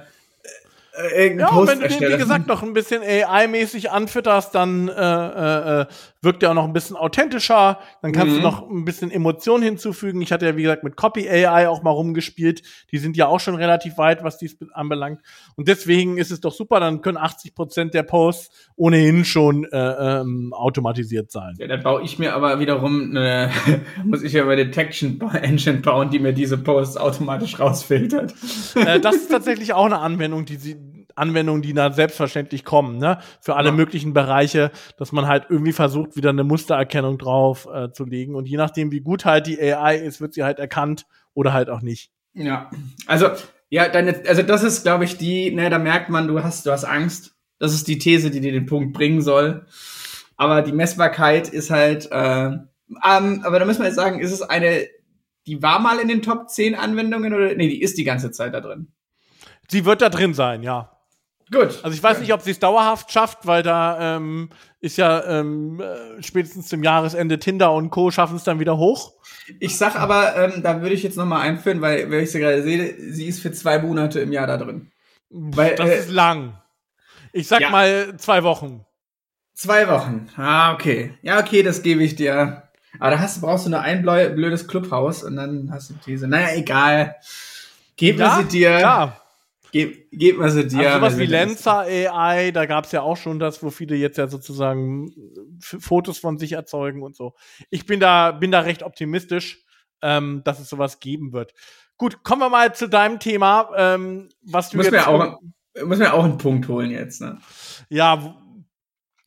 äh, 1.16 1.38
ja, 1.38 1.48
Post 1.48 1.72
wenn 1.72 1.80
du 1.80 1.88
den, 1.88 2.14
wie 2.14 2.18
gesagt, 2.18 2.48
noch 2.48 2.64
ein 2.64 2.74
bisschen 2.74 3.02
AI-mäßig 3.02 3.92
anfütterst, 3.92 4.54
dann 4.54 4.88
äh, 4.88 4.92
äh, 4.94 5.82
äh, 5.82 5.86
wirkt 6.22 6.42
der 6.42 6.52
auch 6.52 6.56
noch 6.56 6.66
ein 6.66 6.74
bisschen 6.74 6.96
authentischer. 6.96 7.80
Dann 8.02 8.12
kannst 8.12 8.34
mhm. 8.34 8.38
du 8.38 8.44
noch 8.44 8.70
ein 8.70 8.86
bisschen 8.86 9.12
Emotionen 9.12 9.64
hinzufügen. 9.64 10.22
Ich 10.22 10.32
hatte 10.32 10.46
ja, 10.46 10.58
wie 10.58 10.64
gesagt, 10.64 10.84
mit 10.84 10.96
Copy 10.96 11.30
AI 11.30 11.68
auch 11.70 11.82
mal 11.84 11.92
rumgespielt. 11.92 12.62
Die 12.92 12.98
sind 12.98 13.16
ja 13.16 13.28
auch 13.28 13.40
schon 13.40 13.56
relativ 13.56 13.98
weit, 13.98 14.24
was 14.24 14.38
dies 14.38 14.58
anbelangt. 14.74 15.22
Und 15.56 15.68
deswegen 15.68 16.18
ist 16.18 16.32
es 16.32 16.42
doch 16.42 16.54
super, 16.54 16.80
dann 16.80 17.02
können 17.02 17.18
80 17.18 17.56
Prozent 17.56 17.94
der 17.94 18.04
Posts 18.04 18.72
ohnehin 18.76 19.24
schon 19.24 19.66
äh, 19.66 19.78
ähm, 19.78 20.54
automatisiert 20.54 21.32
sein. 21.32 21.56
Ja, 21.58 21.68
dann 21.68 21.84
baue 21.84 22.04
ich 22.04 22.20
mir 22.20 22.34
aber 22.36 22.60
wiederum, 22.60 23.12
eine, 23.12 23.52
muss 24.04 24.24
ich 24.24 24.34
ja 24.34 24.44
bei 24.46 24.56
Detection 24.56 25.20
Engine 25.42 25.78
bauen, 25.78 26.10
die 26.10 26.20
mir 26.20 26.34
diese 26.34 26.58
Posts 26.58 26.98
automatisch 26.98 27.60
rausfiltert. 27.60 28.34
Äh, 28.76 29.00
das 29.00 29.16
ist 29.16 29.28
tatsächlich 29.32 29.74
auch 29.74 29.86
eine 29.86 30.00
Anwendung, 30.00 30.46
die 30.46 30.58
sie 30.58 30.99
Anwendungen, 31.20 31.62
die 31.62 31.74
da 31.74 31.92
selbstverständlich 31.92 32.66
kommen, 32.66 32.98
ne? 32.98 33.20
Für 33.42 33.56
alle 33.56 33.70
ja. 33.70 33.76
möglichen 33.76 34.14
Bereiche, 34.14 34.72
dass 34.98 35.12
man 35.12 35.28
halt 35.28 35.46
irgendwie 35.50 35.74
versucht, 35.74 36.16
wieder 36.16 36.30
eine 36.30 36.44
Mustererkennung 36.44 37.18
drauf 37.18 37.68
äh, 37.74 37.92
zu 37.92 38.06
legen. 38.06 38.36
Und 38.36 38.48
je 38.48 38.58
nachdem, 38.58 38.92
wie 38.92 39.02
gut 39.02 39.26
halt 39.26 39.48
die 39.48 39.62
AI 39.62 39.98
ist, 39.98 40.22
wird 40.22 40.34
sie 40.34 40.44
halt 40.44 40.60
erkannt 40.60 41.06
oder 41.34 41.54
halt 41.54 41.70
auch 41.70 41.82
nicht. 41.82 42.12
Ja, 42.34 42.70
also, 43.06 43.30
ja, 43.70 43.88
deine, 43.88 44.24
also 44.28 44.42
das 44.42 44.64
ist, 44.64 44.84
glaube 44.84 45.04
ich, 45.06 45.18
die, 45.18 45.52
ne, 45.52 45.70
da 45.70 45.78
merkt 45.78 46.10
man, 46.10 46.28
du 46.28 46.44
hast, 46.44 46.66
du 46.66 46.72
hast 46.72 46.86
Angst. 46.86 47.36
Das 47.60 47.74
ist 47.74 47.88
die 47.88 47.98
These, 47.98 48.32
die 48.32 48.40
dir 48.40 48.52
den 48.52 48.66
Punkt 48.66 48.94
bringen 48.94 49.22
soll. 49.22 49.66
Aber 50.38 50.62
die 50.62 50.72
Messbarkeit 50.72 51.50
ist 51.50 51.70
halt, 51.70 52.10
äh, 52.12 52.52
ähm, 53.06 53.42
aber 53.44 53.60
da 53.60 53.66
müssen 53.66 53.80
wir 53.80 53.88
jetzt 53.88 53.96
sagen, 53.96 54.20
ist 54.20 54.32
es 54.32 54.42
eine, 54.42 54.88
die 55.46 55.62
war 55.62 55.80
mal 55.80 56.00
in 56.00 56.08
den 56.08 56.22
Top 56.22 56.50
10 56.50 56.76
Anwendungen 56.76 57.34
oder, 57.34 57.54
nee, 57.56 57.68
die 57.68 57.82
ist 57.82 57.98
die 57.98 58.04
ganze 58.04 58.32
Zeit 58.32 58.54
da 58.54 58.62
drin. 58.62 58.92
Sie 59.68 59.86
wird 59.86 60.02
da 60.02 60.10
drin 60.10 60.34
sein, 60.34 60.64
ja. 60.64 60.99
Gut. 61.52 61.80
Also 61.84 61.90
ich 61.90 62.04
weiß 62.04 62.20
nicht, 62.20 62.32
ob 62.34 62.42
sie 62.42 62.52
es 62.52 62.60
dauerhaft 62.60 63.12
schafft, 63.12 63.48
weil 63.48 63.64
da 63.64 64.18
ähm, 64.18 64.50
ist 64.82 64.98
ja 64.98 65.24
ähm, 65.26 65.82
äh, 65.82 66.22
spätestens 66.22 66.68
zum 66.68 66.84
Jahresende 66.84 67.40
Tinder 67.40 67.74
und 67.74 67.90
Co. 67.90 68.12
schaffen 68.12 68.36
es 68.36 68.44
dann 68.44 68.60
wieder 68.60 68.78
hoch. 68.78 69.14
Ich 69.60 69.78
sag 69.78 69.96
aber, 69.96 70.36
ähm, 70.36 70.62
da 70.62 70.82
würde 70.82 70.94
ich 70.94 71.02
jetzt 71.02 71.18
noch 71.18 71.26
mal 71.26 71.42
einführen, 71.42 71.82
weil, 71.82 72.10
wenn 72.12 72.24
ich 72.24 72.32
sie 72.32 72.40
gerade 72.40 72.62
sehe, 72.62 72.96
sie 73.12 73.26
ist 73.26 73.42
für 73.42 73.52
zwei 73.52 73.80
Monate 73.80 74.20
im 74.20 74.32
Jahr 74.32 74.46
da 74.46 74.58
drin. 74.58 74.92
Weil, 75.30 75.76
das 75.76 75.90
äh, 75.90 76.00
ist 76.00 76.12
lang. 76.12 76.60
Ich 77.34 77.48
sag 77.48 77.62
ja. 77.62 77.70
mal 77.72 78.16
zwei 78.18 78.44
Wochen. 78.44 78.86
Zwei 79.54 79.88
Wochen. 79.88 80.30
Ah, 80.38 80.74
okay. 80.74 81.18
Ja, 81.22 81.40
okay, 81.40 81.64
das 81.64 81.82
gebe 81.82 82.04
ich 82.04 82.16
dir. 82.16 82.64
Aber 83.00 83.12
da 83.12 83.20
hast, 83.20 83.42
brauchst 83.42 83.66
du 83.66 83.72
nur 83.72 83.82
ein 83.82 84.04
blödes 84.04 84.68
Clubhaus 84.68 85.24
und 85.24 85.36
dann 85.36 85.70
hast 85.72 85.90
du 85.90 85.96
diese. 86.06 86.28
Naja, 86.28 86.56
egal. 86.56 87.16
Gib 87.96 88.20
ja, 88.20 88.38
sie 88.38 88.46
dir. 88.46 88.78
Klar. 88.78 89.22
Gib, 89.72 90.10
gib 90.12 90.38
mal 90.40 90.50
sie 90.50 90.68
dir. 90.68 90.94
Also 90.94 91.00
sowas 91.00 91.18
wie 91.20 91.26
Lenza 91.26 91.82
AI, 91.82 92.52
da 92.52 92.66
gab 92.66 92.86
es 92.86 92.92
ja 92.92 93.02
auch 93.02 93.18
schon 93.18 93.40
das, 93.40 93.62
wo 93.62 93.70
viele 93.70 93.96
jetzt 93.96 94.18
ja 94.18 94.28
sozusagen 94.28 95.14
Fotos 95.60 96.18
von 96.18 96.38
sich 96.38 96.54
erzeugen 96.54 97.04
und 97.04 97.16
so. 97.16 97.36
Ich 97.70 97.86
bin 97.86 98.00
da, 98.00 98.32
bin 98.32 98.52
da 98.52 98.62
recht 98.62 98.84
optimistisch, 98.84 99.64
ähm, 100.02 100.42
dass 100.44 100.60
es 100.60 100.70
sowas 100.70 101.00
geben 101.00 101.34
wird. 101.34 101.54
Gut, 101.98 102.24
kommen 102.24 102.42
wir 102.42 102.50
mal 102.50 102.74
zu 102.74 102.88
deinem 102.88 103.20
Thema, 103.20 103.70
ähm, 103.76 104.30
was 104.42 104.70
du 104.70 104.78
muss 104.78 104.86
jetzt. 104.88 104.94
Mir 104.94 105.08
auch, 105.08 105.40
muss 105.86 106.00
mir 106.00 106.14
auch 106.14 106.24
einen 106.24 106.38
Punkt 106.38 106.68
holen 106.68 106.92
jetzt, 106.92 107.22
ne? 107.22 107.38
Ja, 107.90 108.36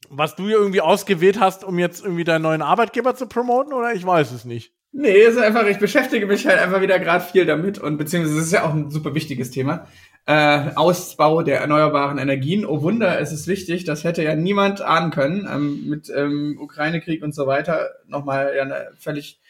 was 0.09 0.37
du 0.37 0.49
irgendwie 0.49 0.81
ausgewählt 0.81 1.41
hast, 1.41 1.65
um 1.65 1.79
jetzt 1.79 2.03
irgendwie 2.03 2.25
deinen 2.25 2.43
neuen 2.43 2.63
Arbeitgeber 2.63 3.15
zu 3.15 3.27
promoten, 3.27 3.73
oder 3.73 3.95
ich 3.95 4.05
weiß 4.05 4.33
es 4.33 4.45
nicht. 4.45 4.75
Nee, 4.95 5.23
ist 5.23 5.39
einfach, 5.39 5.67
ich 5.67 5.79
beschäftige 5.79 6.27
mich 6.27 6.47
halt 6.47 6.59
einfach 6.59 6.83
wieder 6.83 6.99
gerade 6.99 7.25
viel 7.25 7.47
damit 7.47 7.79
und 7.79 7.97
beziehungsweise 7.97 8.39
es 8.39 8.47
ist 8.47 8.53
ja 8.53 8.65
auch 8.65 8.75
ein 8.75 8.91
super 8.91 9.15
wichtiges 9.15 9.51
Thema. 9.51 9.87
Äh, 10.25 10.71
Ausbau 10.77 11.43
der 11.43 11.61
erneuerbaren 11.61 12.19
Energien. 12.19 12.65
Oh 12.65 12.83
Wunder, 12.83 13.21
es 13.21 13.33
ist 13.33 13.49
wichtig, 13.49 13.85
das 13.85 14.05
hätte 14.05 14.23
ja 14.23 14.37
niemand 14.37 14.81
ahnen 14.81 15.11
können. 15.11 15.49
Ähm, 15.53 15.89
mit 15.89 16.13
ähm, 16.15 16.59
Ukraine-Krieg 16.61 17.23
und 17.23 17.35
so 17.35 17.47
weiter 17.47 17.91
nochmal 18.07 18.55
ja, 18.57 18.65
ne, 18.65 18.89
völlig 18.99 19.41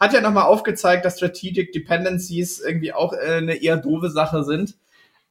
hat 0.00 0.14
ja 0.14 0.22
nochmal 0.22 0.44
aufgezeigt, 0.44 1.04
dass 1.04 1.18
Strategic 1.18 1.72
Dependencies 1.72 2.58
irgendwie 2.60 2.92
auch 2.92 3.12
äh, 3.12 3.36
eine 3.36 3.62
eher 3.62 3.76
doofe 3.76 4.10
Sache 4.10 4.44
sind. 4.44 4.76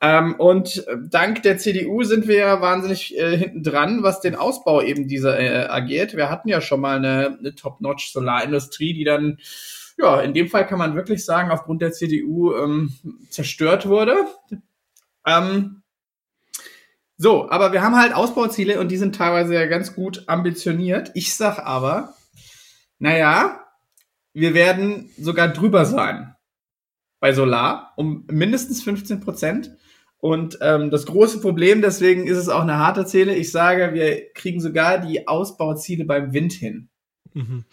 Ähm, 0.02 0.36
und 0.36 0.86
dank 1.10 1.44
der 1.44 1.58
CDU 1.58 2.04
sind 2.04 2.28
wir 2.28 2.38
ja 2.38 2.62
wahnsinnig 2.62 3.18
äh, 3.18 3.36
hinten 3.36 3.64
dran, 3.64 4.02
was 4.02 4.22
den 4.22 4.36
Ausbau 4.36 4.82
eben 4.82 5.08
dieser 5.08 5.38
äh, 5.40 5.68
agiert. 5.68 6.16
Wir 6.16 6.30
hatten 6.30 6.48
ja 6.48 6.62
schon 6.62 6.80
mal 6.80 6.98
eine, 6.98 7.38
eine 7.38 7.56
Top-Notch 7.56 8.12
Solarindustrie, 8.12 8.94
die 8.94 9.04
dann, 9.04 9.40
ja, 9.98 10.22
in 10.22 10.34
dem 10.34 10.48
Fall 10.48 10.66
kann 10.66 10.80
man 10.80 10.96
wirklich 10.96 11.26
sagen, 11.26 11.52
aufgrund 11.52 11.82
der 11.82 11.92
CDU 11.92 12.54
ähm, 12.56 12.94
zerstört 13.30 13.90
wurde. 13.90 14.16
Ähm, 15.30 15.84
so, 17.18 17.50
aber 17.50 17.74
wir 17.74 17.82
haben 17.82 17.98
halt 17.98 18.14
Ausbauziele 18.14 18.80
und 18.80 18.90
die 18.90 18.98
sind 18.98 19.16
teilweise 19.16 19.54
ja 19.54 19.66
ganz 19.66 19.94
gut 19.94 20.24
ambitioniert. 20.28 21.12
Ich 21.16 21.36
sag 21.36 21.60
aber, 21.60 22.16
naja, 22.98 23.66
wir 24.34 24.54
werden 24.54 25.10
sogar 25.18 25.50
drüber 25.50 25.86
sein 25.86 26.36
bei 27.20 27.34
Solar 27.34 27.94
um 27.98 28.26
mindestens 28.32 28.84
15 28.84 29.20
Prozent. 29.20 29.76
Und 30.22 30.60
ähm, 30.62 30.92
das 30.92 31.06
große 31.06 31.40
Problem, 31.40 31.82
deswegen 31.82 32.28
ist 32.28 32.38
es 32.38 32.50
auch 32.50 32.62
eine 32.62 32.78
harte 32.78 33.06
Ziele. 33.06 33.36
Ich 33.36 33.52
sage, 33.52 33.94
wir 33.94 34.32
kriegen 34.34 34.60
sogar 34.60 35.00
die 35.00 35.28
Ausbauziele 35.28 36.06
beim 36.06 36.34
Wind 36.34 36.54
hin. 36.54 36.90
Mhm. 37.34 37.66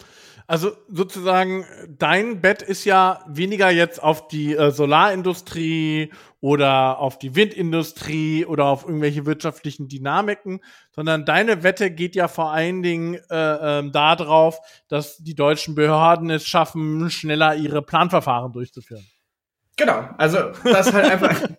Also 0.49 0.72
sozusagen, 0.88 1.64
dein 1.88 2.40
Bett 2.40 2.62
ist 2.62 2.84
ja 2.84 3.24
weniger 3.26 3.70
jetzt 3.70 4.01
auf 4.01 4.28
die 4.28 4.55
äh, 4.55 4.70
Solarindustrie 4.70 6.12
oder 6.40 6.99
auf 6.99 7.18
die 7.18 7.34
Windindustrie 7.34 8.47
oder 8.47 8.66
auf 8.66 8.84
irgendwelche 8.84 9.26
wirtschaftlichen 9.26 9.88
Dynamiken, 9.88 10.61
sondern 10.92 11.24
deine 11.24 11.64
Wette 11.64 11.90
geht 11.90 12.14
ja 12.14 12.28
vor 12.28 12.53
allen 12.53 12.82
Dingen 12.82 13.14
äh, 13.28 13.78
ähm, 13.78 13.90
darauf, 13.90 14.61
dass 14.86 15.16
die 15.18 15.34
deutschen 15.34 15.74
Behörden 15.74 16.30
es 16.30 16.47
schaffen, 16.47 17.11
schneller 17.11 17.57
ihre 17.57 17.82
Planverfahren 17.82 18.53
durchzuführen. 18.53 19.05
Genau, 19.76 20.09
also 20.16 20.38
das 20.64 20.92
halt 20.92 21.11
einfach. 21.11 21.34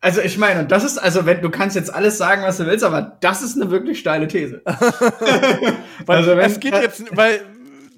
Also 0.00 0.20
ich 0.20 0.36
meine, 0.36 0.60
und 0.60 0.70
das 0.70 0.84
ist, 0.84 0.98
also 0.98 1.24
wenn 1.24 1.40
du 1.40 1.48
kannst 1.48 1.76
jetzt 1.76 1.88
alles 1.88 2.18
sagen, 2.18 2.42
was 2.42 2.58
du 2.58 2.66
willst, 2.66 2.84
aber 2.84 3.16
das 3.22 3.40
ist 3.40 3.56
eine 3.56 3.70
wirklich 3.70 3.98
steile 3.98 4.28
These. 4.28 4.60
weil 4.66 6.18
also 6.18 6.36
wenn, 6.36 6.50
es 6.50 6.60
geht 6.60 6.74
jetzt, 6.74 7.04
weil 7.16 7.40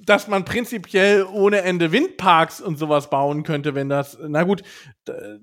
dass 0.07 0.29
man 0.29 0.45
prinzipiell 0.45 1.25
ohne 1.25 1.63
Ende 1.63 1.93
Windparks 1.93 2.61
und 2.61 2.79
sowas 2.79 3.11
bauen 3.11 3.43
könnte, 3.43 3.75
wenn 3.75 3.89
das, 3.89 4.19
na 4.27 4.45
gut, 4.45 4.63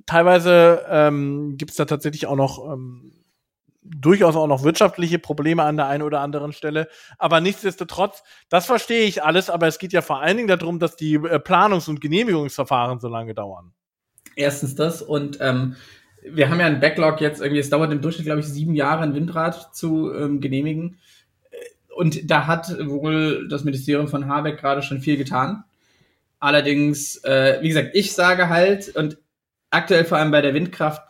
teilweise 0.06 0.86
ähm, 0.90 1.56
gibt 1.58 1.72
es 1.72 1.78
da 1.78 1.86
tatsächlich 1.86 2.28
auch 2.28 2.36
noch 2.36 2.74
ähm, 2.74 3.12
durchaus 3.84 4.36
auch 4.36 4.48
noch 4.48 4.64
wirtschaftliche 4.64 5.20
Probleme 5.20 5.64
an 5.64 5.78
der 5.78 5.88
einen 5.88 6.04
oder 6.04 6.22
anderen 6.22 6.54
Stelle. 6.54 6.88
Aber 7.18 7.42
nichtsdestotrotz, 7.42 8.24
das 8.50 8.66
verstehe 8.66 9.06
ich 9.06 9.24
alles, 9.24 9.50
aber 9.50 9.68
es 9.68 9.78
geht 9.78 9.94
ja 9.94 10.02
vor 10.02 10.22
allen 10.22 10.38
Dingen 10.38 10.48
darum, 10.48 10.80
dass 10.80 10.96
die 10.96 11.16
äh, 11.16 11.40
Planungs- 11.40 11.90
und 11.90 12.02
Genehmigungsverfahren 12.02 13.00
so 13.00 13.10
lange 13.10 13.34
dauern. 13.34 13.74
Erstens 14.36 14.76
das 14.76 15.02
und 15.02 15.38
ähm, 15.42 15.76
wir 16.24 16.50
haben 16.50 16.60
ja 16.60 16.66
einen 16.66 16.80
Backlog 16.80 17.20
jetzt 17.22 17.42
irgendwie, 17.42 17.60
es 17.60 17.70
dauert 17.70 17.92
im 17.92 18.02
Durchschnitt, 18.02 18.26
glaube 18.26 18.40
ich, 18.40 18.48
sieben 18.48 18.76
Jahre, 18.76 19.04
ein 19.04 19.14
Windrad 19.14 19.76
zu 19.76 20.14
ähm, 20.14 20.40
genehmigen. 20.40 21.00
Und 21.96 22.30
da 22.30 22.48
hat 22.48 22.70
wohl 22.88 23.48
das 23.48 23.64
Ministerium 23.64 24.08
von 24.08 24.28
Habeck 24.28 24.60
gerade 24.60 24.82
schon 24.82 25.02
viel 25.02 25.18
getan. 25.18 25.64
Allerdings, 26.40 27.24
äh, 27.24 27.60
wie 27.62 27.70
gesagt, 27.70 27.92
ich 27.94 28.14
sage 28.14 28.50
halt, 28.50 28.96
und 28.96 29.18
aktuell 29.70 30.06
vor 30.06 30.18
allem 30.18 30.32
bei 30.32 30.42
der 30.42 30.54
Windkraft 30.54 31.02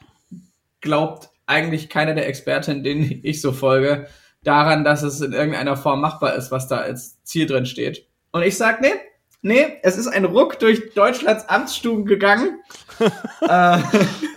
glaubt 0.81 1.29
eigentlich 1.45 1.89
keiner 1.89 2.13
der 2.13 2.27
Experten, 2.27 2.83
denen 2.83 3.19
ich 3.23 3.41
so 3.41 3.51
folge, 3.51 4.07
daran, 4.43 4.83
dass 4.83 5.03
es 5.03 5.21
in 5.21 5.33
irgendeiner 5.33 5.77
Form 5.77 6.01
machbar 6.01 6.35
ist, 6.35 6.51
was 6.51 6.67
da 6.67 6.77
als 6.77 7.21
Ziel 7.23 7.47
drin 7.47 7.65
steht. 7.65 8.07
Und 8.31 8.43
ich 8.43 8.57
sag, 8.57 8.81
nee, 8.81 8.93
nee, 9.41 9.77
es 9.83 9.97
ist 9.97 10.07
ein 10.07 10.25
Ruck 10.25 10.59
durch 10.59 10.93
Deutschlands 10.93 11.47
Amtsstuben 11.47 12.05
gegangen. 12.05 12.59
äh, 13.41 13.77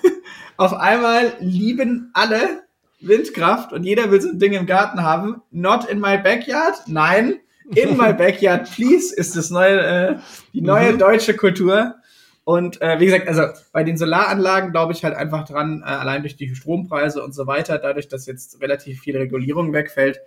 auf 0.56 0.72
einmal 0.74 1.32
lieben 1.40 2.10
alle 2.14 2.65
Windkraft 3.00 3.72
und 3.72 3.84
jeder 3.84 4.10
will 4.10 4.20
so 4.20 4.28
ein 4.28 4.38
Ding 4.38 4.52
im 4.52 4.66
Garten 4.66 5.02
haben. 5.02 5.42
Not 5.50 5.84
in 5.84 6.00
my 6.00 6.16
backyard? 6.18 6.74
Nein. 6.86 7.40
In 7.74 7.96
my 7.96 8.12
backyard, 8.16 8.70
please, 8.74 9.14
ist 9.14 9.36
das 9.36 9.50
neue, 9.50 9.80
äh, 9.80 10.16
die 10.52 10.62
neue 10.62 10.92
mhm. 10.92 10.98
deutsche 10.98 11.34
Kultur. 11.34 11.96
Und 12.44 12.80
äh, 12.80 13.00
wie 13.00 13.06
gesagt, 13.06 13.26
also 13.26 13.42
bei 13.72 13.82
den 13.82 13.96
Solaranlagen 13.96 14.70
glaube 14.70 14.92
ich 14.92 15.04
halt 15.04 15.16
einfach 15.16 15.44
dran, 15.44 15.82
äh, 15.84 15.88
allein 15.88 16.22
durch 16.22 16.36
die 16.36 16.54
Strompreise 16.54 17.22
und 17.22 17.34
so 17.34 17.46
weiter, 17.46 17.78
dadurch, 17.78 18.08
dass 18.08 18.26
jetzt 18.26 18.60
relativ 18.60 19.00
viel 19.00 19.16
Regulierung 19.16 19.72
wegfällt, 19.72 20.20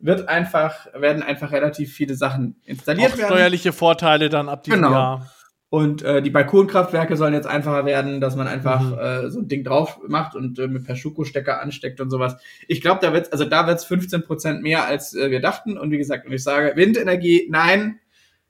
wird 0.00 0.28
einfach, 0.28 0.88
werden 0.94 1.22
einfach 1.22 1.52
relativ 1.52 1.92
viele 1.92 2.16
Sachen 2.16 2.56
installiert 2.64 3.12
Auch 3.12 3.18
werden. 3.18 3.34
Steuerliche 3.34 3.72
Vorteile 3.72 4.28
dann 4.28 4.48
ab 4.48 4.64
diesem 4.64 4.80
genau. 4.80 4.92
Jahr. 4.92 5.30
Und 5.70 6.02
äh, 6.02 6.22
die 6.22 6.30
Balkonkraftwerke 6.30 7.16
sollen 7.16 7.34
jetzt 7.34 7.48
einfacher 7.48 7.84
werden, 7.84 8.20
dass 8.20 8.36
man 8.36 8.46
einfach 8.46 8.80
mhm. 8.80 8.98
äh, 8.98 9.30
so 9.30 9.40
ein 9.40 9.48
Ding 9.48 9.64
drauf 9.64 9.98
macht 10.06 10.36
und 10.36 10.58
äh, 10.58 10.68
mit 10.68 10.84
Perschuko-Stecker 10.84 11.60
ansteckt 11.60 12.00
und 12.00 12.10
sowas. 12.10 12.36
Ich 12.68 12.80
glaube, 12.80 13.00
da 13.02 13.12
wird's, 13.12 13.32
also 13.32 13.44
da 13.44 13.66
wird's 13.66 13.84
15 13.84 14.22
Prozent 14.22 14.62
mehr, 14.62 14.84
als 14.84 15.14
äh, 15.14 15.30
wir 15.30 15.40
dachten. 15.40 15.76
Und 15.76 15.90
wie 15.90 15.98
gesagt, 15.98 16.26
und 16.26 16.32
ich 16.32 16.44
sage, 16.44 16.76
Windenergie, 16.76 17.48
nein, 17.50 17.98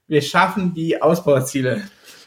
wir 0.07 0.21
schaffen 0.21 0.75
die 0.75 1.01
Ausbauziele. 1.01 1.83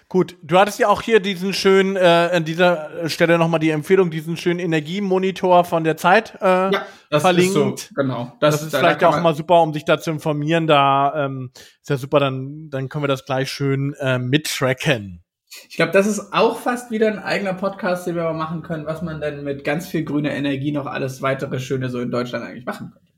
Gut, 0.10 0.38
du 0.41 0.58
hattest 0.58 0.80
ja 0.80 0.88
auch 0.88 1.01
hier 1.01 1.20
diesen 1.20 1.53
schönen, 1.53 1.97
äh, 1.97 2.30
an 2.32 2.45
dieser 2.45 3.10
Stelle 3.10 3.38
nochmal 3.38 3.60
die 3.60 3.72
Empfehlung, 3.72 4.10
diesen 4.10 4.38
schönen 4.38 4.60
Energiemonitor 4.60 5.66
von 5.66 5.84
der 5.84 5.97
Zeit 5.97 6.38
äh, 6.39 6.45
ja, 6.45 6.86
das 7.10 7.24
verlinkt. 7.24 7.58
Ist 7.58 7.89
so, 7.89 7.93
genau. 7.93 8.32
Das, 8.39 8.55
das 8.55 8.64
ist 8.64 8.74
da, 8.74 8.80
vielleicht 8.80 9.01
da 9.01 9.10
auch 9.10 9.22
mal 9.22 9.36
super, 9.36 9.62
um 9.62 9.74
dich 9.74 9.84
da 9.84 9.99
zu 9.99 10.12
informieren. 10.12 10.66
Da 10.66 11.26
ähm, 11.26 11.51
ist 11.53 11.89
ja 11.89 11.97
super, 11.97 12.22
dann, 12.22 12.70
dann 12.70 12.88
können 12.88 13.03
wir 13.03 13.10
das 13.10 13.26
gleich 13.26 13.51
schön 13.51 13.95
äh, 13.99 14.18
mittracken. 14.18 15.26
Ich 15.68 15.76
glaube, 15.76 15.91
das 15.91 16.08
ist 16.08 16.34
auch 16.34 16.58
fast 16.58 16.89
wieder 16.89 17.08
ein 17.08 17.20
eigener 17.20 17.53
Podcast, 17.53 18.08
den 18.08 18.16
wir 18.16 18.24
mal 18.24 18.34
machen 18.34 18.62
können, 18.62 18.86
was 18.86 19.01
man 19.01 19.20
denn 19.20 19.43
mit 19.43 19.66
ganz 19.66 19.89
viel 19.89 20.03
grüner 20.05 20.32
Energie 20.32 20.72
noch 20.72 20.86
alles 20.86 21.22
weitere 21.22 21.60
Schöne 21.60 21.89
so 21.89 21.99
in 21.99 22.12
Deutschland 22.12 22.45
eigentlich 22.45 22.66
machen 22.66 22.91
könnte. 22.91 23.14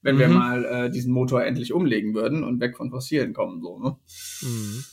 Wenn 0.00 0.14
mhm. 0.14 0.20
wir 0.20 0.28
mal 0.28 0.64
äh, 0.64 0.90
diesen 0.90 1.12
Motor 1.12 1.44
endlich 1.44 1.74
umlegen 1.74 2.14
würden 2.14 2.42
und 2.42 2.60
weg 2.60 2.78
von 2.78 2.90
fossilen 2.90 3.34
kommen, 3.34 3.60
so, 3.60 3.78
ne? 3.78 3.96
Mhm. 4.40 4.84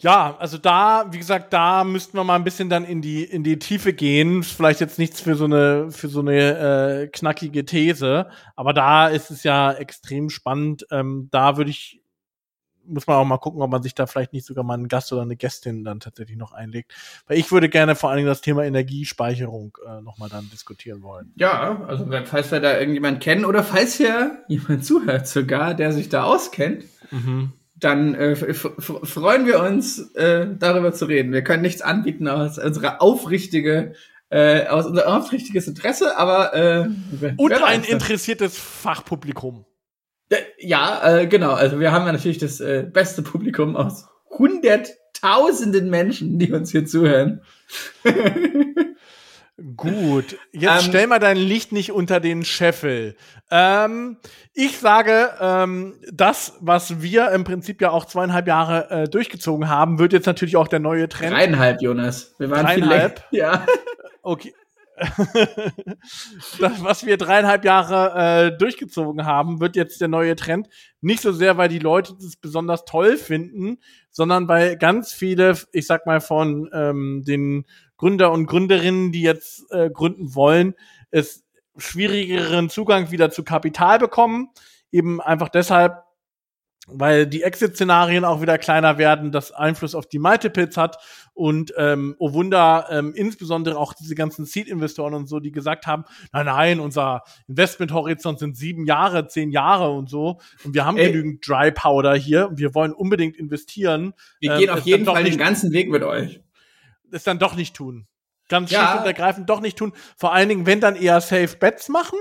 Ja, 0.00 0.36
also 0.38 0.56
da, 0.56 1.06
wie 1.10 1.18
gesagt, 1.18 1.52
da 1.52 1.84
müssten 1.84 2.16
wir 2.16 2.24
mal 2.24 2.36
ein 2.36 2.44
bisschen 2.44 2.70
dann 2.70 2.84
in 2.84 3.02
die 3.02 3.22
in 3.22 3.44
die 3.44 3.58
Tiefe 3.58 3.92
gehen. 3.92 4.42
Vielleicht 4.42 4.80
jetzt 4.80 4.98
nichts 4.98 5.20
für 5.20 5.34
so 5.34 5.44
eine 5.44 5.90
für 5.90 6.08
so 6.08 6.20
eine 6.20 7.02
äh, 7.02 7.06
knackige 7.08 7.66
These, 7.66 8.30
aber 8.56 8.72
da 8.72 9.08
ist 9.08 9.30
es 9.30 9.42
ja 9.42 9.72
extrem 9.72 10.30
spannend. 10.30 10.86
Ähm, 10.90 11.28
da 11.30 11.58
würde 11.58 11.70
ich 11.70 12.00
muss 12.86 13.06
man 13.06 13.16
auch 13.18 13.24
mal 13.24 13.38
gucken, 13.38 13.62
ob 13.62 13.70
man 13.70 13.82
sich 13.82 13.94
da 13.94 14.06
vielleicht 14.06 14.32
nicht 14.32 14.46
sogar 14.46 14.64
mal 14.64 14.74
einen 14.74 14.88
Gast 14.88 15.12
oder 15.12 15.22
eine 15.22 15.36
Gästin 15.36 15.84
dann 15.84 16.00
tatsächlich 16.00 16.36
noch 16.36 16.52
einlegt. 16.52 16.92
Weil 17.26 17.38
ich 17.38 17.52
würde 17.52 17.68
gerne 17.68 17.94
vor 17.94 18.08
allen 18.08 18.16
Dingen 18.16 18.28
das 18.28 18.40
Thema 18.40 18.64
Energiespeicherung 18.64 19.76
äh, 19.86 20.00
nochmal 20.00 20.28
dann 20.28 20.48
diskutieren 20.50 21.02
wollen. 21.02 21.32
Ja, 21.36 21.84
also 21.84 22.06
falls 22.24 22.50
wir 22.50 22.58
da 22.58 22.78
irgendjemand 22.80 23.22
kennen 23.22 23.44
oder 23.44 23.62
falls 23.62 23.94
hier 23.94 24.42
jemand 24.48 24.84
zuhört 24.84 25.28
sogar, 25.28 25.74
der 25.74 25.92
sich 25.92 26.08
da 26.08 26.24
auskennt, 26.24 26.84
mhm 27.10 27.52
dann 27.80 28.14
äh, 28.14 28.54
freuen 28.54 29.46
wir 29.46 29.60
uns, 29.60 30.14
äh, 30.14 30.46
darüber 30.58 30.92
zu 30.92 31.06
reden. 31.06 31.32
Wir 31.32 31.42
können 31.42 31.62
nichts 31.62 31.82
anbieten 31.82 32.28
als 32.28 32.58
unsere 32.58 33.00
aufrichtige 33.00 33.94
äh, 34.30 34.68
aus 34.68 34.86
unser 34.86 35.08
aufrichtiges 35.08 35.66
Interesse, 35.66 36.16
aber 36.16 36.54
äh, 36.54 36.88
und 37.36 37.52
ein 37.52 37.82
interessiertes 37.82 38.56
Fachpublikum. 38.56 39.66
Ja, 40.58 41.18
äh, 41.18 41.26
genau. 41.26 41.52
Also 41.52 41.80
wir 41.80 41.90
haben 41.90 42.06
ja 42.06 42.12
natürlich 42.12 42.38
das 42.38 42.60
äh, 42.60 42.84
beste 42.88 43.22
Publikum 43.22 43.74
aus 43.74 44.06
hunderttausenden 44.30 45.90
Menschen, 45.90 46.38
die 46.38 46.52
uns 46.52 46.70
hier 46.70 46.86
zuhören. 46.86 47.42
Gut, 49.76 50.38
jetzt 50.52 50.84
ähm, 50.84 50.88
stell 50.88 51.06
mal 51.06 51.18
dein 51.18 51.36
Licht 51.36 51.72
nicht 51.72 51.92
unter 51.92 52.18
den 52.18 52.44
Scheffel. 52.44 53.16
Ähm, 53.50 54.16
ich 54.54 54.78
sage, 54.78 55.30
ähm, 55.40 55.94
das, 56.10 56.54
was 56.60 57.02
wir 57.02 57.30
im 57.32 57.44
Prinzip 57.44 57.82
ja 57.82 57.90
auch 57.90 58.06
zweieinhalb 58.06 58.46
Jahre 58.46 58.90
äh, 58.90 59.08
durchgezogen 59.08 59.68
haben, 59.68 59.98
wird 59.98 60.12
jetzt 60.12 60.26
natürlich 60.26 60.56
auch 60.56 60.68
der 60.68 60.80
neue 60.80 61.08
Trend. 61.08 61.34
Dreieinhalb, 61.34 61.82
Jonas. 61.82 62.34
Wir 62.38 62.50
waren 62.50 62.64
dreieinhalb. 62.64 63.24
Ja. 63.32 63.66
Okay. 64.22 64.54
das, 66.60 66.84
was 66.84 67.06
wir 67.06 67.16
dreieinhalb 67.16 67.64
Jahre 67.64 68.52
äh, 68.52 68.58
durchgezogen 68.58 69.24
haben, 69.24 69.60
wird 69.60 69.76
jetzt 69.76 70.00
der 70.00 70.08
neue 70.08 70.36
Trend. 70.36 70.68
Nicht 71.00 71.22
so 71.22 71.32
sehr, 71.32 71.56
weil 71.56 71.68
die 71.68 71.78
Leute 71.78 72.14
das 72.20 72.36
besonders 72.36 72.84
toll 72.84 73.16
finden, 73.16 73.78
sondern 74.10 74.48
weil 74.48 74.76
ganz 74.76 75.12
viele, 75.12 75.56
ich 75.72 75.86
sag 75.86 76.06
mal, 76.06 76.20
von 76.20 76.68
ähm, 76.72 77.22
den 77.26 77.64
Gründer 78.00 78.32
und 78.32 78.46
Gründerinnen, 78.46 79.12
die 79.12 79.20
jetzt 79.20 79.70
äh, 79.70 79.90
gründen 79.90 80.34
wollen, 80.34 80.72
es 81.10 81.44
schwierigeren 81.76 82.70
Zugang 82.70 83.10
wieder 83.10 83.30
zu 83.30 83.44
Kapital 83.44 83.98
bekommen. 83.98 84.48
Eben 84.90 85.20
einfach 85.20 85.50
deshalb, 85.50 86.02
weil 86.86 87.26
die 87.26 87.42
Exit-Szenarien 87.42 88.24
auch 88.24 88.40
wieder 88.40 88.56
kleiner 88.56 88.96
werden, 88.96 89.32
das 89.32 89.52
Einfluss 89.52 89.94
auf 89.94 90.06
die 90.06 90.18
Multiples 90.18 90.78
hat 90.78 90.96
und 91.34 91.74
ähm, 91.76 92.16
oh 92.18 92.32
Wunder, 92.32 92.86
ähm, 92.90 93.12
insbesondere 93.14 93.76
auch 93.76 93.92
diese 93.92 94.14
ganzen 94.14 94.46
Seed-Investoren 94.46 95.12
und 95.12 95.26
so, 95.26 95.38
die 95.38 95.52
gesagt 95.52 95.86
haben, 95.86 96.06
nein, 96.32 96.46
nein, 96.46 96.80
unser 96.80 97.20
Investment-Horizont 97.48 98.38
sind 98.38 98.56
sieben 98.56 98.86
Jahre, 98.86 99.28
zehn 99.28 99.50
Jahre 99.50 99.90
und 99.90 100.08
so 100.08 100.40
und 100.64 100.72
wir 100.72 100.86
haben 100.86 100.96
Ey. 100.96 101.12
genügend 101.12 101.46
Dry 101.46 101.70
Powder 101.70 102.14
hier 102.14 102.48
und 102.48 102.58
wir 102.58 102.74
wollen 102.74 102.94
unbedingt 102.94 103.36
investieren. 103.36 104.14
Wir 104.40 104.52
ähm, 104.52 104.58
gehen 104.58 104.70
auf 104.70 104.86
jeden 104.86 105.04
Fall 105.04 105.22
den 105.22 105.36
ganzen 105.36 105.70
Weg 105.72 105.90
mit 105.90 106.02
euch. 106.02 106.40
Es 107.12 107.24
dann 107.24 107.38
doch 107.38 107.54
nicht 107.54 107.74
tun. 107.74 108.06
Ganz 108.48 108.70
ja. 108.70 108.80
schlicht 108.80 109.00
und 109.00 109.06
ergreifend 109.06 109.48
doch 109.48 109.60
nicht 109.60 109.78
tun. 109.78 109.92
Vor 110.16 110.32
allen 110.32 110.48
Dingen, 110.48 110.66
wenn 110.66 110.80
dann 110.80 110.96
eher 110.96 111.20
Safe 111.20 111.56
Bets 111.56 111.88
machen 111.88 112.18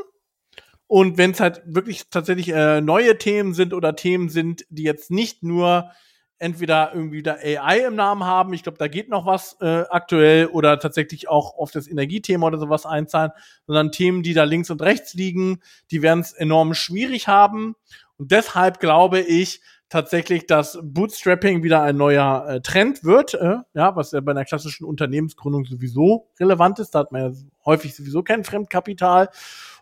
und 0.87 1.17
wenn 1.17 1.31
es 1.31 1.39
halt 1.39 1.61
wirklich 1.65 2.09
tatsächlich 2.09 2.49
äh, 2.49 2.81
neue 2.81 3.17
Themen 3.17 3.53
sind 3.53 3.73
oder 3.73 3.95
Themen 3.95 4.29
sind, 4.29 4.65
die 4.69 4.83
jetzt 4.83 5.11
nicht 5.11 5.43
nur 5.43 5.91
entweder 6.39 6.93
irgendwie 6.93 7.21
da 7.21 7.35
AI 7.35 7.85
im 7.85 7.95
Namen 7.95 8.23
haben, 8.23 8.53
ich 8.53 8.63
glaube, 8.63 8.77
da 8.77 8.87
geht 8.87 9.09
noch 9.09 9.25
was 9.25 9.57
äh, 9.59 9.83
aktuell 9.89 10.47
oder 10.47 10.79
tatsächlich 10.79 11.27
auch 11.27 11.57
auf 11.57 11.71
das 11.71 11.87
Energiethema 11.87 12.47
oder 12.47 12.57
sowas 12.57 12.85
einzahlen, 12.85 13.31
sondern 13.67 13.91
Themen, 13.91 14.23
die 14.23 14.33
da 14.33 14.45
links 14.45 14.69
und 14.69 14.81
rechts 14.81 15.13
liegen, 15.13 15.61
die 15.91 16.01
werden 16.01 16.21
es 16.21 16.31
enorm 16.31 16.73
schwierig 16.73 17.27
haben. 17.27 17.75
Und 18.17 18.31
deshalb 18.31 18.79
glaube 18.79 19.19
ich 19.19 19.61
tatsächlich, 19.89 20.45
dass 20.45 20.79
Bootstrapping 20.81 21.63
wieder 21.63 21.81
ein 21.81 21.97
neuer 21.97 22.45
äh, 22.47 22.61
Trend 22.61 23.03
wird, 23.03 23.33
äh, 23.33 23.57
ja, 23.73 23.95
was 23.95 24.11
ja 24.11 24.21
bei 24.21 24.31
einer 24.31 24.45
klassischen 24.45 24.85
Unternehmensgründung 24.85 25.65
sowieso 25.65 26.29
relevant 26.39 26.79
ist. 26.79 26.91
Da 26.91 26.99
hat 26.99 27.11
man 27.11 27.21
ja 27.21 27.39
häufig 27.65 27.95
sowieso 27.95 28.23
kein 28.23 28.43
Fremdkapital. 28.43 29.29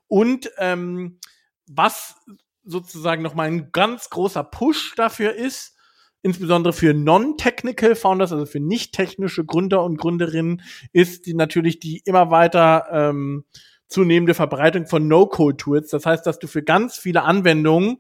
Und 0.08 0.50
ähm, 0.58 1.20
was 1.68 2.16
sozusagen 2.64 3.22
noch 3.22 3.36
mal 3.36 3.48
ein 3.48 3.72
ganz 3.72 4.10
großer 4.10 4.44
Push 4.44 4.96
dafür 4.96 5.34
ist, 5.34 5.76
insbesondere 6.22 6.74
für 6.74 6.94
non-technical 6.94 7.96
Founders, 7.96 8.32
also 8.32 8.46
für 8.46 8.60
nicht 8.60 8.94
technische 8.94 9.46
Gründer 9.46 9.84
und 9.84 9.98
Gründerinnen, 9.98 10.62
ist 10.92 11.26
die 11.26 11.34
natürlich 11.34 11.80
die 11.80 12.02
immer 12.06 12.32
weiter 12.32 12.88
ähm, 12.92 13.46
zunehmende 13.88 14.34
Verbreitung 14.34 14.88
von 14.88 15.08
No-Code-Tools. 15.08 15.90
Das 15.90 16.06
heißt, 16.06 16.26
dass 16.26 16.40
du 16.40 16.48
für 16.48 16.64
ganz 16.64 16.98
viele 16.98 17.24
Anwendungen 17.24 17.98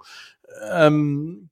ähm, 0.72 1.49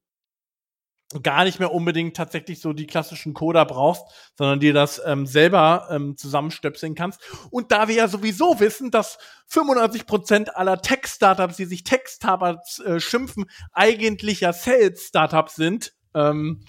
gar 1.22 1.44
nicht 1.44 1.60
mehr 1.60 1.74
unbedingt 1.74 2.16
tatsächlich 2.16 2.60
so 2.62 2.74
die 2.74 2.88
klassischen 2.88 3.34
Coder 3.34 3.66
brauchst, 3.66 4.04
sondern 4.38 4.60
dir 4.60 4.74
das 4.74 5.02
ähm, 5.06 5.26
selber 5.26 5.88
ähm, 5.92 6.18
zusammenstöpseln 6.18 6.96
kannst. 6.96 7.22
Und 7.52 7.72
da 7.72 7.88
wir 7.88 7.96
ja 7.96 8.08
sowieso 8.08 8.60
wissen, 8.60 8.92
dass 8.92 9.18
95 9.48 10.06
Prozent 10.06 10.56
aller 10.56 10.82
Tech-Startups, 10.82 11.58
die 11.58 11.66
sich 11.66 11.84
Tech-Startups 11.84 12.80
äh, 12.80 13.00
schimpfen, 13.00 13.46
eigentlich 13.72 14.42
ja 14.42 14.54
Sales-Startups 14.54 15.56
sind, 15.56 15.94
ähm, 16.14 16.66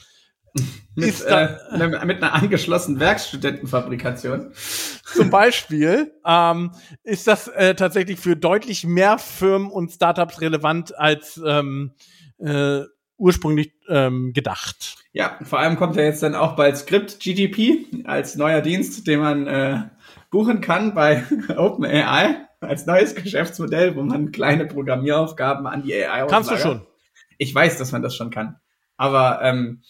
mit, 0.94 1.20
da, 1.28 1.58
äh, 1.70 2.06
mit 2.06 2.22
einer 2.22 2.32
angeschlossenen 2.32 3.00
Werkstudentenfabrikation. 3.00 4.52
Zum 5.14 5.30
Beispiel 5.30 6.14
ähm, 6.24 6.72
ist 7.02 7.26
das 7.26 7.48
äh, 7.48 7.74
tatsächlich 7.74 8.18
für 8.18 8.36
deutlich 8.36 8.84
mehr 8.84 9.18
Firmen 9.18 9.70
und 9.70 9.90
Startups 9.90 10.40
relevant 10.40 10.96
als 10.96 11.40
ähm, 11.44 11.92
äh, 12.38 12.82
ursprünglich 13.18 13.72
ähm, 13.88 14.32
gedacht. 14.32 14.96
Ja, 15.12 15.38
vor 15.42 15.58
allem 15.58 15.76
kommt 15.76 15.96
ja 15.96 16.02
jetzt 16.02 16.22
dann 16.22 16.34
auch 16.34 16.56
bald 16.56 16.76
Script 16.76 17.20
GDP 17.20 17.86
als 18.04 18.36
neuer 18.36 18.60
Dienst, 18.60 19.06
den 19.06 19.20
man 19.20 19.46
äh, 19.46 19.82
buchen 20.30 20.60
kann 20.60 20.94
bei 20.94 21.24
OpenAI 21.56 22.46
als 22.60 22.86
neues 22.86 23.14
Geschäftsmodell, 23.14 23.96
wo 23.96 24.02
man 24.02 24.32
kleine 24.32 24.66
Programmieraufgaben 24.66 25.66
an 25.66 25.82
die 25.82 25.94
AI 25.94 26.24
auslagert. 26.24 26.30
Kannst 26.30 26.50
du 26.50 26.56
schon. 26.58 26.86
Ich 27.38 27.54
weiß, 27.54 27.78
dass 27.78 27.92
man 27.92 28.02
das 28.02 28.14
schon 28.14 28.30
kann. 28.30 28.56
Aber 28.96 29.40
ähm, 29.42 29.82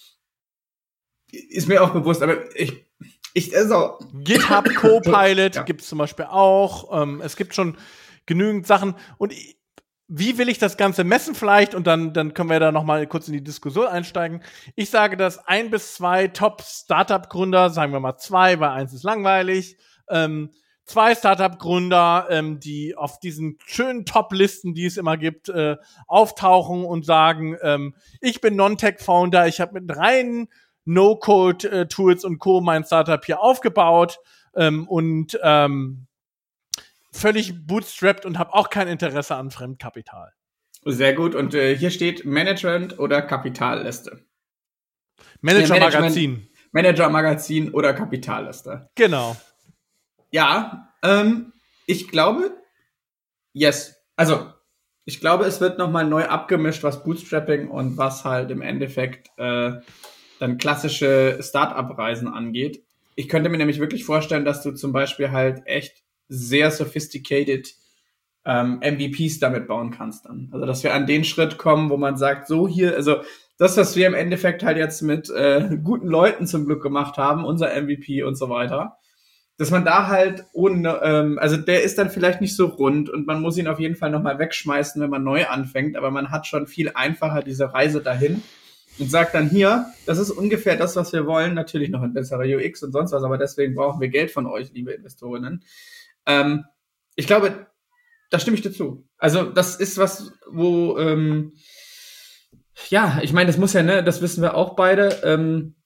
ist 1.31 1.69
mir 1.69 1.83
auch 1.83 1.91
bewusst, 1.91 2.23
aber 2.23 2.55
ich 2.57 2.87
ich 3.35 3.55
also 3.55 3.99
GitHub 4.15 4.65
Copilot 4.75 5.57
ja. 5.57 5.63
gibt 5.63 5.83
es 5.83 5.89
zum 5.89 5.99
Beispiel 5.99 6.25
auch. 6.25 7.03
Ähm, 7.03 7.21
es 7.21 7.37
gibt 7.37 7.55
schon 7.55 7.77
genügend 8.25 8.67
Sachen 8.67 8.95
und 9.19 9.33
ich, 9.33 9.56
wie 10.09 10.39
will 10.39 10.49
ich 10.49 10.59
das 10.59 10.77
Ganze 10.77 11.05
messen 11.05 11.35
vielleicht? 11.35 11.75
Und 11.75 11.87
dann, 11.87 12.13
dann 12.13 12.33
können 12.33 12.51
wir 12.51 12.61
da 12.61 12.71
noch 12.71 12.85
mal 12.85 13.07
kurz 13.07 13.27
in 13.27 13.35
die 13.35 13.43
Diskussion 13.43 13.87
einsteigen. 13.87 14.43
Ich 14.77 14.91
sage, 14.91 15.17
dass 15.17 15.39
ein 15.47 15.71
bis 15.71 15.95
zwei 15.95 16.29
Top-Startup-Gründer, 16.29 17.71
sagen 17.71 17.93
wir 17.93 18.01
mal 18.01 18.17
zwei, 18.17 18.61
weil 18.61 18.71
eins 18.71 18.93
ist 18.93 19.03
langweilig, 19.03 19.77
ähm, 20.09 20.51
zwei 20.85 21.15
Startup-Gründer, 21.15 22.29
ähm, 22.31 22.61
die 22.61 22.97
auf 22.97 23.19
diesen 23.19 23.59
schönen 23.67 24.05
Top-Listen, 24.05 24.75
die 24.75 24.87
es 24.87 24.97
immer 24.97 25.17
gibt, 25.17 25.49
äh, 25.49 25.77
auftauchen 26.07 26.85
und 26.85 27.05
sagen, 27.05 27.57
ähm, 27.63 27.95
ich 28.21 28.41
bin 28.41 28.55
Non-Tech-Founder, 28.55 29.49
ich 29.49 29.61
habe 29.61 29.81
mit 29.81 29.97
reinen 29.97 30.49
No-Code-Tools 30.85 32.23
äh, 32.23 32.27
und 32.27 32.39
Co. 32.39 32.61
mein 32.61 32.85
Startup 32.85 33.25
hier 33.25 33.41
aufgebaut 33.41 34.21
ähm, 34.55 34.87
und 34.87 35.37
ähm, 35.43 36.07
völlig 37.17 37.67
bootstrapped 37.67 38.25
und 38.25 38.39
habe 38.39 38.55
auch 38.55 38.71
kein 38.71 38.89
Interesse 38.89 39.35
an 39.37 39.51
Fremdkapital. 39.51 40.33
Sehr 40.85 41.15
gut. 41.15 41.35
Und 41.35 41.55
äh, 41.55 41.77
hier 41.77 41.91
steht 41.91 42.25
Management 42.25 42.99
oder 42.99 43.23
Kapitalliste. 43.23 44.25
Manager-Magazin. 45.41 46.49
Manager-Magazin 46.73 47.73
oder 47.73 47.93
Kapitalliste. 47.93 48.89
Genau. 48.95 49.37
Ja, 50.31 50.93
ähm, 51.03 51.53
ich 51.87 52.09
glaube, 52.09 52.51
yes. 53.53 53.97
Also, 54.17 54.53
ich 55.05 55.21
glaube, 55.21 55.45
es 55.45 55.61
wird 55.61 55.79
nochmal 55.79 56.07
neu 56.07 56.25
abgemischt, 56.27 56.83
was 56.83 57.03
Bootstrapping 57.03 57.69
und 57.69 57.97
was 57.97 58.25
halt 58.25 58.51
im 58.51 58.63
Endeffekt 58.63 59.31
äh, 59.39 59.73
dann 60.39 60.59
klassische 60.59 61.39
Start-up-Reisen 61.41 62.29
angeht. 62.29 62.85
Ich 63.15 63.29
könnte 63.29 63.49
mir 63.49 63.59
nämlich 63.59 63.81
wirklich 63.81 64.05
vorstellen, 64.05 64.45
dass 64.45 64.63
du 64.63 64.73
zum 64.73 64.93
Beispiel 64.93 65.31
halt 65.31 65.67
echt 65.67 66.06
sehr 66.29 66.71
sophisticated 66.71 67.75
ähm, 68.45 68.81
MVPs 68.81 69.41
damit 69.41 69.67
bauen 69.67 69.91
kannst 69.91 70.27
dann. 70.27 70.49
Also 70.53 70.67
dass 70.67 70.85
wir 70.85 70.95
an 70.95 71.07
den 71.07 71.25
Schritt 71.25 71.59
kommen, 71.59 71.91
wo 71.91 71.97
man 71.97 72.17
sagt, 72.17 72.47
so 72.47 72.69
hier, 72.69 72.95
also 72.95 73.17
das, 73.59 73.77
was 73.77 73.97
wir 73.97 74.07
im 74.07 74.15
Endeffekt 74.15 74.63
halt 74.63 74.77
jetzt 74.77 75.03
mit 75.03 75.31
äh, 75.31 75.79
guten 75.83 76.09
Leuten 76.09 76.47
zum 76.47 76.67
Glück 76.67 76.83
gemacht 76.83 77.17
haben, 77.17 77.45
unser 77.45 77.69
MVP 77.81 78.23
und 78.23 78.37
so 78.37 78.49
weiter, 78.49 78.99
dass 79.59 79.71
man 79.71 79.85
da 79.85 80.09
halt 80.09 80.45
ohne, 80.53 81.01
ähm, 81.03 81.39
also 81.39 81.57
der 81.57 81.83
ist 81.83 81.99
dann 81.99 82.11
vielleicht 82.11 82.41
nicht 82.41 82.55
so 82.55 82.67
rund 82.67 83.09
und 83.09 83.27
man 83.27 83.41
muss 83.41 83.57
ihn 83.57 83.69
auf 83.69 83.81
jeden 83.81 83.97
Fall 83.97 84.11
nochmal 84.11 84.39
wegschmeißen, 84.39 85.01
wenn 85.01 85.11
man 85.11 85.25
neu 85.25 85.47
anfängt, 85.47 85.97
aber 85.97 86.11
man 86.11 86.31
hat 86.31 86.47
schon 86.47 86.67
viel 86.67 86.93
einfacher 86.95 87.43
diese 87.43 87.73
Reise 87.73 88.03
dahin 88.03 88.43
und 88.99 89.11
sagt 89.11 89.35
dann 89.35 89.49
hier, 89.49 89.87
das 90.05 90.19
ist 90.19 90.31
ungefähr 90.31 90.77
das, 90.77 90.95
was 90.95 91.13
wir 91.15 91.27
wollen, 91.27 91.55
natürlich 91.55 91.89
noch 91.89 92.03
ein 92.03 92.13
besserer 92.13 92.45
UX 92.45 92.83
und 92.83 92.93
sonst 92.93 93.13
was, 93.13 93.23
aber 93.25 93.39
deswegen 93.39 93.75
brauchen 93.75 94.01
wir 94.01 94.09
Geld 94.09 94.31
von 94.31 94.47
euch, 94.47 94.73
liebe 94.75 94.93
Investorinnen. 94.93 95.65
Ähm, 96.27 96.65
ich 97.15 97.27
glaube, 97.27 97.67
da 98.31 98.39
stimme 98.39 98.57
ich 98.57 98.63
dir 98.63 98.73
zu. 98.73 99.09
Also 99.19 99.45
das 99.45 99.77
ist 99.77 99.99
was, 99.99 100.33
wo 100.51 100.99
ähm, 100.99 101.55
ja, 102.91 103.21
ich 103.23 103.33
meine, 103.33 103.47
das 103.47 103.59
muss 103.59 103.73
ja, 103.73 103.83
ne, 103.83 104.05
das 104.05 104.21
wissen 104.21 104.43
wir 104.43 104.55
auch 104.55 104.77
beide. 104.77 105.21
Ähm, 105.25 105.77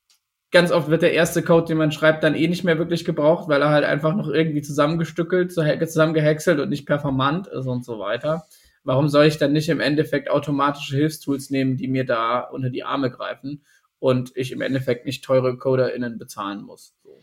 ganz 0.51 0.73
oft 0.73 0.89
wird 0.89 1.03
der 1.03 1.13
erste 1.13 1.43
Code, 1.43 1.67
den 1.67 1.79
man 1.79 1.93
schreibt, 1.93 2.25
dann 2.25 2.35
eh 2.35 2.49
nicht 2.49 2.65
mehr 2.65 2.79
wirklich 2.79 3.05
gebraucht, 3.05 3.49
weil 3.49 3.63
er 3.63 3.71
halt 3.71 3.85
einfach 3.85 4.17
noch 4.17 4.29
irgendwie 4.29 4.63
zusammengestückelt, 4.63 5.53
zusammengehäckselt 5.53 6.59
und 6.59 6.71
nicht 6.71 6.87
performant 6.87 7.47
ist 7.47 7.67
und 7.67 7.85
so 7.85 8.01
weiter. 8.01 8.47
Warum 8.83 9.09
soll 9.09 9.27
ich 9.27 9.39
dann 9.39 9.53
nicht 9.53 9.69
im 9.69 9.79
Endeffekt 9.79 10.31
automatische 10.31 10.97
Hilfstools 10.97 11.51
nehmen, 11.51 11.77
die 11.77 11.87
mir 11.87 12.05
da 12.05 12.41
unter 12.41 12.71
die 12.71 12.83
Arme 12.83 13.11
greifen? 13.11 13.63
und 14.01 14.33
ich 14.35 14.51
im 14.51 14.63
Endeffekt 14.63 15.07
nicht 15.07 15.23
teure 15.23 15.57
CoderInnen 15.57 16.19
bezahlen 16.19 16.63
muss. 16.63 16.95
So. 17.05 17.23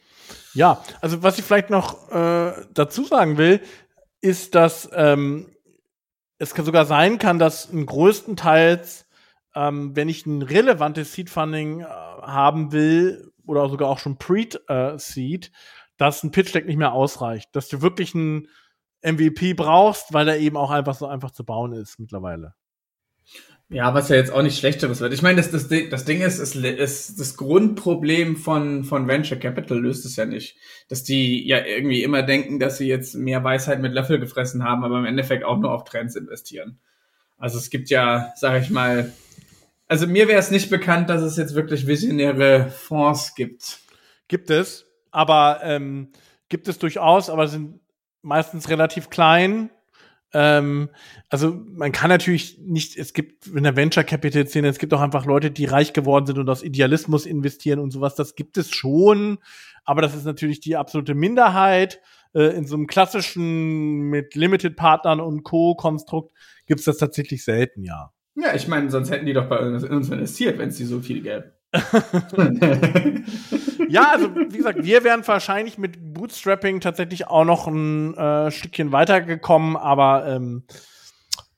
Ja, 0.53 0.83
also 1.01 1.23
was 1.23 1.37
ich 1.37 1.45
vielleicht 1.45 1.69
noch 1.69 2.11
äh, 2.11 2.53
dazu 2.73 3.03
sagen 3.03 3.37
will, 3.37 3.61
ist, 4.21 4.55
dass 4.55 4.89
ähm, 4.93 5.49
es 6.39 6.51
sogar 6.51 6.85
sein 6.85 7.17
kann, 7.19 7.39
dass 7.39 7.69
größtenteils, 7.71 9.07
ähm, 9.55 9.95
wenn 9.95 10.09
ich 10.09 10.25
ein 10.25 10.41
relevantes 10.41 11.13
Seed 11.13 11.29
Funding 11.29 11.81
äh, 11.81 11.85
haben 11.85 12.71
will 12.71 13.31
oder 13.45 13.69
sogar 13.69 13.89
auch 13.89 13.99
schon 13.99 14.17
Pre-Seed, 14.17 15.45
äh, 15.45 15.49
dass 15.97 16.23
ein 16.23 16.31
Pitch 16.31 16.53
Deck 16.53 16.65
nicht 16.65 16.77
mehr 16.77 16.93
ausreicht, 16.93 17.55
dass 17.55 17.69
du 17.69 17.81
wirklich 17.81 18.13
ein 18.13 18.47
MVP 19.03 19.53
brauchst, 19.53 20.13
weil 20.13 20.27
er 20.27 20.37
eben 20.37 20.57
auch 20.57 20.71
einfach 20.71 20.95
so 20.95 21.07
einfach 21.07 21.31
zu 21.31 21.43
bauen 21.43 21.73
ist 21.73 21.99
mittlerweile. 21.99 22.53
Ja, 23.69 23.93
was 23.93 24.07
ja 24.07 24.15
jetzt 24.15 24.31
auch 24.31 24.43
nicht 24.43 24.57
schlechteres 24.57 25.01
wird. 25.01 25.13
Ich 25.13 25.21
meine, 25.21 25.41
das, 25.41 25.51
das, 25.51 25.67
das 25.67 26.05
Ding 26.05 26.21
ist, 26.21 26.39
ist, 26.39 26.55
ist, 26.55 27.19
das 27.19 27.35
Grundproblem 27.35 28.37
von, 28.37 28.85
von 28.85 29.09
Venture 29.09 29.37
Capital 29.37 29.79
löst 29.79 30.05
es 30.05 30.15
ja 30.15 30.25
nicht. 30.25 30.55
Dass 30.87 31.03
die 31.03 31.45
ja 31.45 31.65
irgendwie 31.65 32.01
immer 32.01 32.23
denken, 32.23 32.59
dass 32.59 32.77
sie 32.77 32.87
jetzt 32.87 33.15
mehr 33.15 33.43
Weisheit 33.43 33.81
mit 33.81 33.91
Löffel 33.91 34.19
gefressen 34.19 34.63
haben, 34.63 34.85
aber 34.85 34.97
im 34.99 35.05
Endeffekt 35.05 35.43
auch 35.43 35.57
nur 35.57 35.73
auf 35.73 35.83
Trends 35.83 36.15
investieren. 36.15 36.79
Also 37.37 37.57
es 37.57 37.69
gibt 37.69 37.89
ja, 37.89 38.31
sag 38.37 38.61
ich 38.61 38.69
mal, 38.69 39.11
also 39.89 40.07
mir 40.07 40.29
wäre 40.29 40.39
es 40.39 40.49
nicht 40.49 40.69
bekannt, 40.69 41.09
dass 41.09 41.21
es 41.21 41.35
jetzt 41.35 41.53
wirklich 41.53 41.87
visionäre 41.87 42.69
Fonds 42.69 43.35
gibt. 43.35 43.79
Gibt 44.29 44.49
es, 44.49 44.85
aber 45.11 45.59
ähm, 45.63 46.13
gibt 46.47 46.69
es 46.69 46.79
durchaus, 46.79 47.29
aber 47.29 47.47
sind 47.47 47.81
meistens 48.21 48.69
relativ 48.69 49.09
klein 49.09 49.69
ähm, 50.33 50.89
also 51.29 51.57
man 51.73 51.91
kann 51.91 52.09
natürlich 52.09 52.59
nicht, 52.59 52.97
es 52.97 53.13
gibt 53.13 53.47
in 53.47 53.63
der 53.63 53.75
Venture 53.75 54.03
Capital 54.03 54.47
Szene, 54.47 54.67
es 54.67 54.79
gibt 54.79 54.93
auch 54.93 55.01
einfach 55.01 55.25
Leute, 55.25 55.51
die 55.51 55.65
reich 55.65 55.93
geworden 55.93 56.25
sind 56.25 56.37
und 56.37 56.49
aus 56.49 56.63
Idealismus 56.63 57.25
investieren 57.25 57.79
und 57.79 57.91
sowas. 57.91 58.15
Das 58.15 58.35
gibt 58.35 58.57
es 58.57 58.71
schon, 58.71 59.39
aber 59.85 60.01
das 60.01 60.15
ist 60.15 60.25
natürlich 60.25 60.59
die 60.59 60.75
absolute 60.75 61.15
Minderheit. 61.15 62.01
Äh, 62.33 62.55
in 62.57 62.65
so 62.67 62.75
einem 62.75 62.87
klassischen 62.87 64.01
mit 64.09 64.35
Limited 64.35 64.75
Partnern 64.75 65.19
und 65.19 65.43
Co-Konstrukt 65.43 66.33
gibt 66.65 66.79
es 66.79 66.85
das 66.85 66.97
tatsächlich 66.97 67.43
selten, 67.43 67.83
ja. 67.83 68.11
Ja, 68.35 68.53
ich 68.53 68.67
meine, 68.67 68.91
sonst 68.91 69.09
hätten 69.09 69.25
die 69.25 69.33
doch 69.33 69.49
bei 69.49 69.59
uns 69.59 69.83
investiert, 69.83 70.59
wenn 70.59 70.69
es 70.69 70.77
die 70.77 70.85
so 70.85 70.99
viel 70.99 71.21
gäbe. 71.21 71.56
ja, 73.89 74.11
also 74.11 74.35
wie 74.35 74.57
gesagt, 74.57 74.83
wir 74.83 75.03
wären 75.03 75.25
wahrscheinlich 75.27 75.77
mit 75.77 76.13
Bootstrapping 76.13 76.81
tatsächlich 76.81 77.27
auch 77.27 77.45
noch 77.45 77.67
ein 77.67 78.15
äh, 78.15 78.51
Stückchen 78.51 78.91
weitergekommen, 78.91 79.75
aber 79.75 80.27
ähm, 80.27 80.63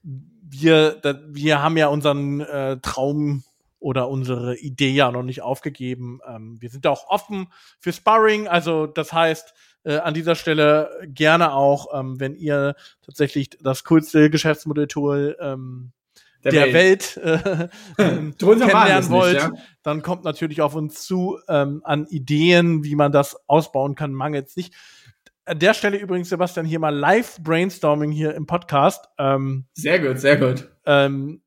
wir, 0.03 0.91
da, 1.01 1.15
wir 1.27 1.61
haben 1.61 1.77
ja 1.77 1.87
unseren 1.87 2.41
äh, 2.41 2.77
Traum 2.81 3.43
oder 3.79 4.09
unsere 4.09 4.57
Idee 4.57 4.91
ja 4.91 5.11
noch 5.11 5.23
nicht 5.23 5.41
aufgegeben. 5.41 6.19
Ähm, 6.27 6.57
wir 6.59 6.69
sind 6.69 6.85
auch 6.87 7.07
offen 7.07 7.51
für 7.79 7.93
Sparring, 7.93 8.47
also 8.47 8.87
das 8.87 9.13
heißt, 9.13 9.53
äh, 9.83 9.97
an 9.97 10.13
dieser 10.13 10.35
Stelle 10.35 10.91
gerne 11.07 11.53
auch, 11.53 11.97
ähm, 11.97 12.19
wenn 12.19 12.35
ihr 12.35 12.75
tatsächlich 13.01 13.51
das 13.61 13.83
coolste 13.85 14.29
Geschäftsmodell-Tool 14.29 15.37
ähm, 15.39 15.93
der, 16.43 16.51
der 16.51 16.73
Welt, 16.73 17.17
Welt 17.17 17.41
äh, 17.45 17.67
ähm, 17.97 18.35
kennenlernen 18.37 19.09
wollt, 19.09 19.33
nicht, 19.33 19.43
ja? 19.43 19.53
dann 19.83 20.01
kommt 20.01 20.23
natürlich 20.23 20.61
auf 20.61 20.75
uns 20.75 21.05
zu 21.05 21.39
ähm, 21.47 21.81
an 21.83 22.05
Ideen, 22.07 22.83
wie 22.83 22.95
man 22.95 23.11
das 23.11 23.37
ausbauen 23.47 23.95
kann, 23.95 24.13
mangels 24.13 24.55
nicht. 24.55 24.73
An 25.45 25.59
der 25.59 25.73
Stelle 25.73 25.97
übrigens, 25.97 26.29
Sebastian, 26.29 26.65
hier 26.65 26.79
mal 26.79 26.95
Live-Brainstorming 26.95 28.11
hier 28.11 28.35
im 28.35 28.45
Podcast. 28.45 29.05
Ähm, 29.17 29.65
sehr 29.73 29.99
gut, 29.99 30.19
sehr 30.19 30.37
gut. 30.37 30.69
Ähm, 30.85 31.41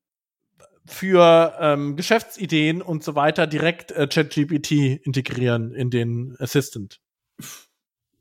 für 0.85 1.55
ähm, 1.59 1.95
Geschäftsideen 1.95 2.81
und 2.81 3.03
so 3.03 3.15
weiter 3.15 3.47
direkt 3.47 3.91
äh, 3.91 4.07
ChatGPT 4.07 4.71
integrieren 5.05 5.73
in 5.73 5.89
den 5.89 6.35
Assistant. 6.39 6.99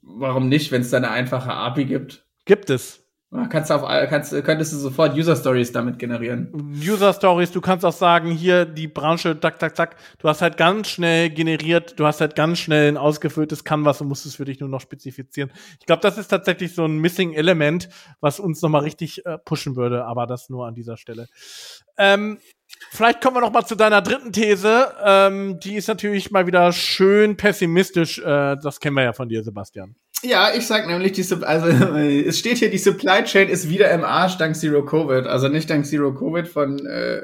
Warum 0.03 0.49
nicht, 0.49 0.71
wenn 0.71 0.83
es 0.83 0.91
da 0.91 0.99
eine 0.99 1.11
einfache 1.11 1.53
API 1.53 1.85
gibt? 1.85 2.27
Gibt 2.45 2.71
es. 2.71 3.02
Kannst 3.49 3.71
du 3.71 3.75
auf, 3.75 4.09
kannst, 4.11 4.33
könntest 4.45 4.75
du 4.75 4.77
sofort 4.77 5.15
User 5.15 5.35
Stories 5.35 5.73
damit 5.73 5.99
generieren. 5.99 6.53
User 6.77 7.15
Stories, 7.15 7.51
du 7.51 7.63
kannst 7.63 7.83
auch 7.83 7.93
sagen, 7.93 8.31
hier 8.31 8.67
die 8.67 8.89
Branche, 8.89 9.41
zack, 9.41 9.59
zack, 9.59 9.75
zack. 9.75 9.97
Du 10.19 10.29
hast 10.29 10.43
halt 10.43 10.59
ganz 10.59 10.89
schnell 10.89 11.31
generiert, 11.31 11.99
du 11.99 12.05
hast 12.05 12.21
halt 12.21 12.37
ganz 12.37 12.59
schnell 12.59 12.89
ein 12.89 12.99
ausgefülltes 12.99 13.65
Canvas 13.65 14.03
und 14.03 14.09
musst 14.09 14.27
es 14.27 14.35
für 14.35 14.45
dich 14.45 14.61
nur 14.61 14.69
noch 14.69 14.83
spezifizieren. 14.83 15.51
Ich 15.81 15.87
glaube, 15.87 16.03
das 16.03 16.19
ist 16.19 16.29
tatsächlich 16.29 16.75
so 16.75 16.85
ein 16.85 16.99
Missing 16.99 17.33
Element, 17.33 17.89
was 18.21 18.39
uns 18.39 18.61
nochmal 18.61 18.83
richtig 18.83 19.25
äh, 19.25 19.39
pushen 19.39 19.77
würde, 19.77 20.05
aber 20.05 20.27
das 20.27 20.51
nur 20.51 20.67
an 20.67 20.75
dieser 20.75 20.99
Stelle. 20.99 21.27
Ähm, 21.97 22.39
vielleicht 22.91 23.21
kommen 23.21 23.37
wir 23.37 23.41
noch 23.41 23.53
mal 23.53 23.65
zu 23.65 23.75
deiner 23.75 24.03
dritten 24.03 24.33
These. 24.33 24.93
Ähm, 25.05 25.61
die 25.61 25.77
ist 25.77 25.89
natürlich 25.89 26.31
mal 26.31 26.47
wieder 26.47 26.73
schön 26.73 27.37
pessimistisch. 27.37 28.19
Äh, 28.19 28.57
das 28.63 28.81
kennen 28.81 28.97
wir 28.97 29.05
ja 29.05 29.13
von 29.13 29.29
dir, 29.29 29.43
Sebastian. 29.43 29.95
Ja, 30.25 30.55
ich 30.55 30.67
sag 30.69 30.87
nämlich, 30.87 31.13
die, 31.13 31.27
also 31.45 31.67
es 31.67 32.39
steht 32.39 32.59
hier, 32.59 32.71
die 32.71 32.79
Supply 32.79 33.25
Chain 33.25 33.49
ist 33.49 33.69
wieder 33.69 33.91
im 33.91 34.05
Arsch 34.05 34.37
dank 34.37 34.55
Zero 34.55 34.85
Covid. 34.85 35.27
Also 35.27 35.49
nicht 35.49 35.69
dank 35.69 35.85
Zero 35.85 36.15
Covid 36.15 36.47
von, 36.47 36.87
äh, 36.87 37.23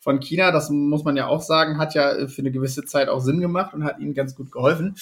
von 0.00 0.18
China, 0.18 0.50
das 0.50 0.68
muss 0.68 1.04
man 1.04 1.16
ja 1.16 1.28
auch 1.28 1.42
sagen, 1.42 1.78
hat 1.78 1.94
ja 1.94 2.26
für 2.26 2.42
eine 2.42 2.50
gewisse 2.50 2.84
Zeit 2.84 3.08
auch 3.08 3.20
Sinn 3.20 3.40
gemacht 3.40 3.72
und 3.72 3.84
hat 3.84 4.00
ihnen 4.00 4.14
ganz 4.14 4.34
gut 4.34 4.50
geholfen. 4.50 4.96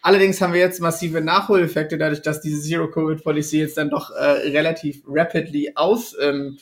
Allerdings 0.00 0.40
haben 0.40 0.52
wir 0.52 0.60
jetzt 0.60 0.80
massive 0.80 1.20
Nachholeffekte, 1.20 1.98
dadurch, 1.98 2.22
dass 2.22 2.40
diese 2.40 2.60
Zero 2.60 2.88
Covid 2.88 3.22
Policy 3.22 3.58
jetzt 3.58 3.76
dann 3.78 3.90
doch 3.90 4.10
äh, 4.10 4.50
relativ 4.50 5.02
rapidly 5.06 5.72
aus 5.74 6.14
ähm, 6.20 6.58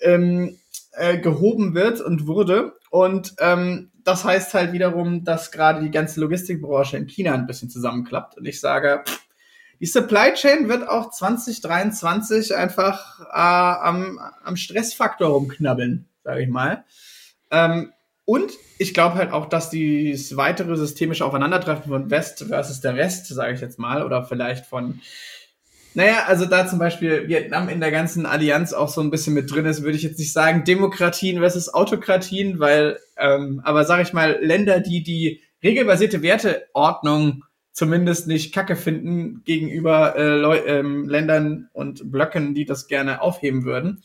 ähm, 0.00 0.58
äh, 0.92 1.18
gehoben 1.18 1.74
wird 1.74 2.00
und 2.00 2.26
wurde. 2.26 2.78
Und 2.90 3.34
ähm, 3.40 3.90
das 4.04 4.24
heißt 4.24 4.54
halt 4.54 4.72
wiederum, 4.72 5.24
dass 5.24 5.50
gerade 5.50 5.82
die 5.82 5.90
ganze 5.90 6.20
Logistikbranche 6.20 6.96
in 6.96 7.06
China 7.06 7.34
ein 7.34 7.46
bisschen 7.46 7.68
zusammenklappt. 7.70 8.38
Und 8.38 8.46
ich 8.46 8.60
sage, 8.60 9.04
die 9.80 9.86
Supply 9.86 10.32
Chain 10.34 10.68
wird 10.68 10.88
auch 10.88 11.10
2023 11.10 12.56
einfach 12.56 13.20
äh, 13.20 13.26
am, 13.32 14.18
am 14.42 14.56
Stressfaktor 14.56 15.28
rumknabbeln, 15.28 16.06
sage 16.24 16.42
ich 16.42 16.48
mal. 16.48 16.84
Ähm, 17.50 17.92
und 18.24 18.52
ich 18.78 18.92
glaube 18.92 19.14
halt 19.14 19.32
auch, 19.32 19.46
dass 19.46 19.70
dieses 19.70 20.36
weitere 20.36 20.76
systemische 20.76 21.24
Aufeinandertreffen 21.24 21.90
von 21.90 22.10
West 22.10 22.44
versus 22.48 22.80
der 22.80 22.96
West, 22.96 23.26
sage 23.26 23.54
ich 23.54 23.60
jetzt 23.60 23.78
mal, 23.78 24.02
oder 24.02 24.24
vielleicht 24.24 24.66
von, 24.66 25.00
naja, 25.94 26.24
also 26.26 26.44
da 26.44 26.66
zum 26.66 26.78
Beispiel 26.78 27.28
Vietnam 27.28 27.68
in 27.68 27.80
der 27.80 27.90
ganzen 27.90 28.26
Allianz 28.26 28.72
auch 28.72 28.88
so 28.88 29.00
ein 29.00 29.10
bisschen 29.10 29.34
mit 29.34 29.50
drin 29.50 29.66
ist, 29.66 29.82
würde 29.82 29.96
ich 29.96 30.02
jetzt 30.02 30.18
nicht 30.18 30.32
sagen 30.32 30.64
Demokratien 30.64 31.38
versus 31.38 31.72
Autokratien, 31.72 32.60
weil, 32.60 32.98
ähm, 33.16 33.60
aber 33.64 33.84
sage 33.84 34.02
ich 34.02 34.12
mal, 34.12 34.38
Länder, 34.40 34.80
die 34.80 35.02
die 35.02 35.40
regelbasierte 35.62 36.22
Werteordnung 36.22 37.44
zumindest 37.72 38.26
nicht 38.26 38.52
kacke 38.52 38.76
finden 38.76 39.42
gegenüber 39.44 40.16
äh, 40.16 40.36
Leu 40.36 40.58
ähm, 40.66 41.08
Ländern 41.08 41.68
und 41.72 42.10
Blöcken, 42.10 42.54
die 42.54 42.64
das 42.64 42.88
gerne 42.88 43.22
aufheben 43.22 43.64
würden. 43.64 44.02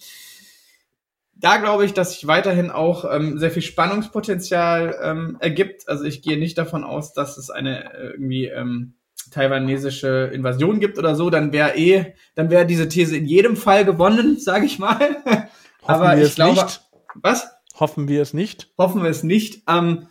Da 1.36 1.58
glaube 1.58 1.84
ich, 1.84 1.94
dass 1.94 2.14
sich 2.14 2.28
weiterhin 2.28 2.70
auch 2.70 3.04
ähm, 3.12 3.38
sehr 3.40 3.52
viel 3.52 3.64
Spannungspotenzial 3.64 4.96
ähm, 5.02 5.38
ergibt. 5.40 5.90
Also 5.90 6.06
ich 6.06 6.22
gehe 6.22 6.38
nicht 6.38 6.58
davon 6.58 6.84
aus, 6.84 7.14
dass 7.14 7.38
es 7.38 7.50
eine 7.50 7.94
äh, 7.94 8.12
irgendwie 8.12 8.46
ähm, 8.46 8.94
taiwanesische 9.32 10.32
Invasion 10.34 10.80
gibt 10.80 10.98
oder 10.98 11.16
so. 11.16 11.30
Dann 11.30 11.52
wäre 11.52 11.76
eh, 11.78 12.14
dann 12.36 12.50
wäre 12.50 12.66
diese 12.66 12.88
These 12.88 13.16
in 13.16 13.26
jedem 13.26 13.56
Fall 13.56 13.86
gewonnen, 13.86 14.38
sage 14.40 14.66
ich 14.66 14.80
mal. 14.80 15.00
Hoffen 15.00 15.48
Aber 15.84 16.16
wir 16.16 16.24
ich 16.24 16.30
es 16.30 16.36
glaube, 16.36 16.62
nicht. 16.62 16.82
was? 17.16 17.50
Hoffen 17.80 18.08
wir 18.08 18.22
es 18.22 18.34
nicht. 18.34 18.72
Hoffen 18.78 19.04
wir 19.04 19.10
es 19.10 19.24
nicht. 19.24 19.64
Ähm, 19.68 20.08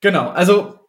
genau. 0.00 0.28
Also 0.28 0.80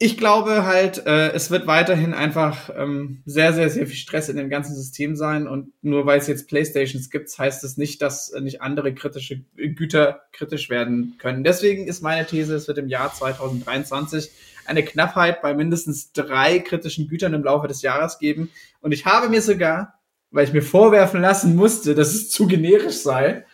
ich 0.00 0.16
glaube 0.16 0.64
halt, 0.64 1.04
äh, 1.06 1.32
es 1.32 1.50
wird 1.50 1.66
weiterhin 1.66 2.14
einfach 2.14 2.70
ähm, 2.76 3.20
sehr, 3.26 3.52
sehr, 3.52 3.68
sehr 3.68 3.86
viel 3.88 3.96
Stress 3.96 4.28
in 4.28 4.36
dem 4.36 4.48
ganzen 4.48 4.76
System 4.76 5.16
sein. 5.16 5.48
Und 5.48 5.72
nur 5.82 6.06
weil 6.06 6.20
es 6.20 6.28
jetzt 6.28 6.46
Playstations 6.46 7.10
gibt, 7.10 7.36
heißt 7.36 7.64
es 7.64 7.76
nicht, 7.76 8.00
dass 8.00 8.32
nicht 8.40 8.62
andere 8.62 8.94
kritische 8.94 9.44
Güter 9.56 10.22
kritisch 10.32 10.70
werden 10.70 11.16
können. 11.18 11.42
Deswegen 11.42 11.88
ist 11.88 12.00
meine 12.00 12.26
These, 12.26 12.54
es 12.54 12.68
wird 12.68 12.78
im 12.78 12.88
Jahr 12.88 13.12
2023 13.12 14.30
eine 14.68 14.84
Knappheit 14.84 15.42
bei 15.42 15.54
mindestens 15.54 16.12
drei 16.12 16.58
kritischen 16.58 17.08
Gütern 17.08 17.34
im 17.34 17.42
Laufe 17.42 17.68
des 17.68 17.82
Jahres 17.82 18.18
geben. 18.18 18.50
Und 18.80 18.92
ich 18.92 19.06
habe 19.06 19.28
mir 19.28 19.42
sogar, 19.42 19.94
weil 20.30 20.44
ich 20.44 20.52
mir 20.52 20.62
vorwerfen 20.62 21.20
lassen 21.20 21.56
musste, 21.56 21.94
dass 21.94 22.14
es 22.14 22.30
zu 22.30 22.46
generisch 22.46 22.98
sei, 22.98 23.44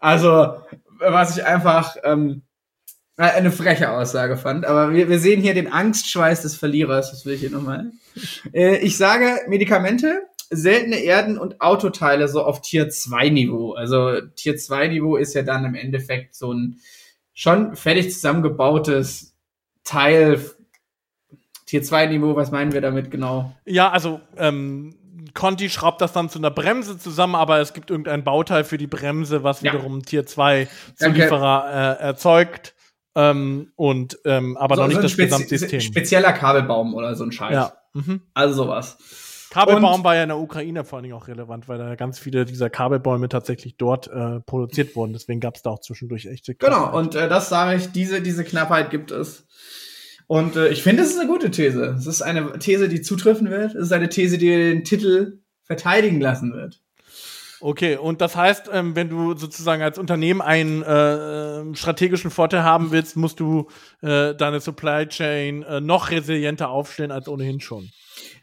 also 0.00 0.56
was 0.98 1.36
ich 1.36 1.44
einfach 1.44 1.96
ähm, 2.02 2.42
eine 3.16 3.50
freche 3.50 3.90
Aussage 3.90 4.36
fand, 4.36 4.64
aber 4.64 4.92
wir, 4.92 5.08
wir 5.08 5.18
sehen 5.18 5.40
hier 5.40 5.54
den 5.54 5.72
Angstschweiß 5.72 6.42
des 6.42 6.54
Verlierers, 6.54 7.10
das 7.10 7.26
will 7.26 7.34
ich 7.34 7.40
hier 7.40 7.50
nochmal. 7.50 7.90
Äh, 8.52 8.78
ich 8.78 8.96
sage 8.96 9.40
Medikamente, 9.48 10.22
seltene 10.50 11.00
Erden 11.00 11.38
und 11.38 11.60
Autoteile 11.60 12.28
so 12.28 12.42
auf 12.42 12.62
Tier 12.62 12.88
2 12.88 13.28
Niveau. 13.30 13.72
Also 13.72 14.20
Tier 14.36 14.56
2 14.56 14.88
Niveau 14.88 15.16
ist 15.16 15.34
ja 15.34 15.42
dann 15.42 15.64
im 15.64 15.74
Endeffekt 15.74 16.34
so 16.34 16.52
ein 16.52 16.80
schon 17.34 17.76
fertig 17.76 18.12
zusammengebautes 18.12 19.34
Teil. 19.84 20.40
Tier 21.66 21.82
2 21.82 22.06
Niveau, 22.06 22.34
was 22.34 22.50
meinen 22.50 22.72
wir 22.72 22.80
damit 22.80 23.10
genau? 23.10 23.54
Ja, 23.66 23.90
also 23.90 24.20
ähm, 24.38 24.94
Conti 25.34 25.68
schraubt 25.68 26.00
das 26.00 26.12
dann 26.12 26.30
zu 26.30 26.38
einer 26.38 26.50
Bremse 26.50 26.98
zusammen, 26.98 27.34
aber 27.34 27.60
es 27.60 27.74
gibt 27.74 27.90
irgendein 27.90 28.24
Bauteil 28.24 28.64
für 28.64 28.78
die 28.78 28.86
Bremse, 28.86 29.44
was 29.44 29.60
ja. 29.60 29.72
wiederum 29.72 30.02
Tier 30.02 30.26
2 30.26 30.68
Zulieferer 30.96 31.98
äh, 32.00 32.02
erzeugt. 32.02 32.74
Ähm, 33.14 33.72
und 33.76 34.18
ähm, 34.24 34.56
aber 34.56 34.76
so, 34.76 34.82
noch 34.82 34.88
nicht 34.88 34.96
so 34.96 35.02
das 35.02 35.12
Spezi 35.12 35.30
Gesamtsystem. 35.30 35.80
Spezieller 35.80 36.32
Kabelbaum 36.32 36.94
oder 36.94 37.14
so 37.16 37.24
ein 37.24 37.32
Scheiß. 37.32 37.52
Ja. 37.52 37.72
Mhm. 37.92 38.22
Also 38.34 38.64
sowas. 38.64 38.96
Kabelbaum 39.50 40.00
und, 40.00 40.04
war 40.04 40.14
ja 40.14 40.22
in 40.22 40.28
der 40.28 40.38
Ukraine 40.38 40.84
vor 40.84 40.98
allen 40.98 41.04
Dingen 41.04 41.14
auch 41.14 41.28
relevant, 41.28 41.68
weil 41.68 41.78
da 41.78 41.94
ganz 41.94 42.18
viele 42.18 42.44
dieser 42.44 42.68
Kabelbäume 42.68 43.28
tatsächlich 43.28 43.76
dort 43.76 44.08
äh, 44.08 44.40
produziert 44.40 44.94
wurden. 44.94 45.12
Deswegen 45.12 45.40
gab 45.40 45.56
es 45.56 45.62
da 45.62 45.70
auch 45.70 45.80
zwischendurch 45.80 46.26
echte 46.26 46.54
Knappheit. 46.54 46.78
Genau, 46.78 46.98
und 46.98 47.14
äh, 47.14 47.28
das 47.28 47.48
sage 47.48 47.76
ich, 47.76 47.90
diese, 47.92 48.20
diese 48.20 48.44
Knappheit 48.44 48.90
gibt 48.90 49.10
es. 49.10 49.46
Und 50.26 50.56
äh, 50.56 50.68
ich 50.68 50.82
finde, 50.82 51.02
es 51.02 51.10
ist 51.10 51.18
eine 51.18 51.28
gute 51.28 51.50
These. 51.50 51.96
Es 51.98 52.06
ist 52.06 52.20
eine 52.20 52.58
These, 52.58 52.88
die 52.88 53.00
zutreffen 53.00 53.50
wird. 53.50 53.74
Es 53.74 53.84
ist 53.84 53.92
eine 53.92 54.10
These, 54.10 54.36
die 54.36 54.48
den 54.48 54.84
Titel 54.84 55.40
verteidigen 55.64 56.20
lassen 56.20 56.52
wird. 56.52 56.80
Okay, 57.60 57.96
und 57.96 58.20
das 58.20 58.36
heißt, 58.36 58.70
ähm, 58.72 58.94
wenn 58.94 59.08
du 59.08 59.34
sozusagen 59.36 59.82
als 59.82 59.98
Unternehmen 59.98 60.40
einen 60.40 60.82
äh, 60.82 61.60
ähm, 61.60 61.74
strategischen 61.74 62.30
Vorteil 62.30 62.62
haben 62.62 62.92
willst, 62.92 63.16
musst 63.16 63.40
du 63.40 63.68
äh, 64.00 64.34
deine 64.34 64.60
Supply 64.60 65.06
Chain 65.08 65.62
äh, 65.64 65.80
noch 65.80 66.10
resilienter 66.10 66.68
aufstellen 66.68 67.10
als 67.10 67.28
ohnehin 67.28 67.60
schon. 67.60 67.90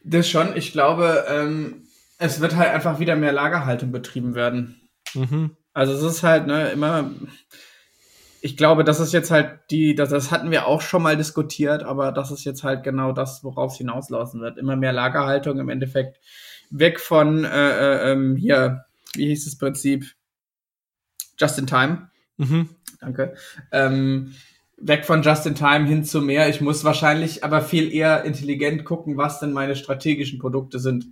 Das 0.04 0.30
schon. 0.30 0.56
Ich 0.56 0.72
glaube, 0.72 1.26
ähm, 1.28 1.88
es 2.18 2.40
wird 2.40 2.56
halt 2.56 2.72
einfach 2.72 3.00
wieder 3.00 3.16
mehr 3.16 3.32
Lagerhaltung 3.32 3.92
betrieben 3.92 4.36
werden. 4.36 4.90
Mhm. 5.14 5.56
Also 5.74 5.94
es 5.94 6.04
ist 6.04 6.24
halt 6.24 6.48
ne, 6.48 6.70
immer. 6.70 7.12
Ich 8.42 8.58
glaube, 8.58 8.84
das 8.84 9.00
ist 9.00 9.12
jetzt 9.12 9.32
halt 9.32 9.60
die, 9.72 9.96
das, 9.96 10.10
das 10.10 10.30
hatten 10.30 10.52
wir 10.52 10.68
auch 10.68 10.82
schon 10.82 11.02
mal 11.02 11.18
diskutiert, 11.18 11.84
aber 11.84 12.12
das 12.12 12.30
ist 12.30 12.46
jetzt 12.46 12.64
halt 12.64 12.84
genau 12.84 13.12
das, 13.12 13.44
worauf 13.44 13.72
es 13.72 13.80
hinauslaufen 13.80 14.40
wird. 14.40 14.60
Immer 14.60 14.76
mehr 14.76 14.94
Lagerhaltung 14.94 15.58
im 15.58 15.70
Endeffekt 15.70 16.20
weg 16.70 17.00
von 17.00 17.44
äh, 17.44 17.48
äh, 17.50 18.12
ähm, 18.12 18.36
hier 18.36 18.86
wie 19.16 19.28
hieß 19.28 19.46
das 19.46 19.58
Prinzip? 19.58 20.06
Just 21.40 21.60
in 21.60 21.68
Time. 21.68 22.10
Mhm. 22.38 22.70
Danke. 23.00 23.36
Ähm, 23.72 24.36
weg 24.78 25.06
von 25.06 25.22
Just 25.22 25.46
in 25.46 25.56
Time 25.56 25.86
hin 25.86 26.04
zu 26.04 26.22
mehr. 26.22 26.50
Ich 26.50 26.62
muss 26.62 26.84
wahrscheinlich 26.84 27.44
aber 27.44 27.62
viel 27.62 27.94
eher 27.94 28.24
intelligent 28.24 28.86
gucken, 28.86 29.18
was 29.18 29.40
denn 29.40 29.54
meine 29.54 29.76
strategischen 29.76 30.40
Produkte 30.40 30.80
sind. 30.80 31.08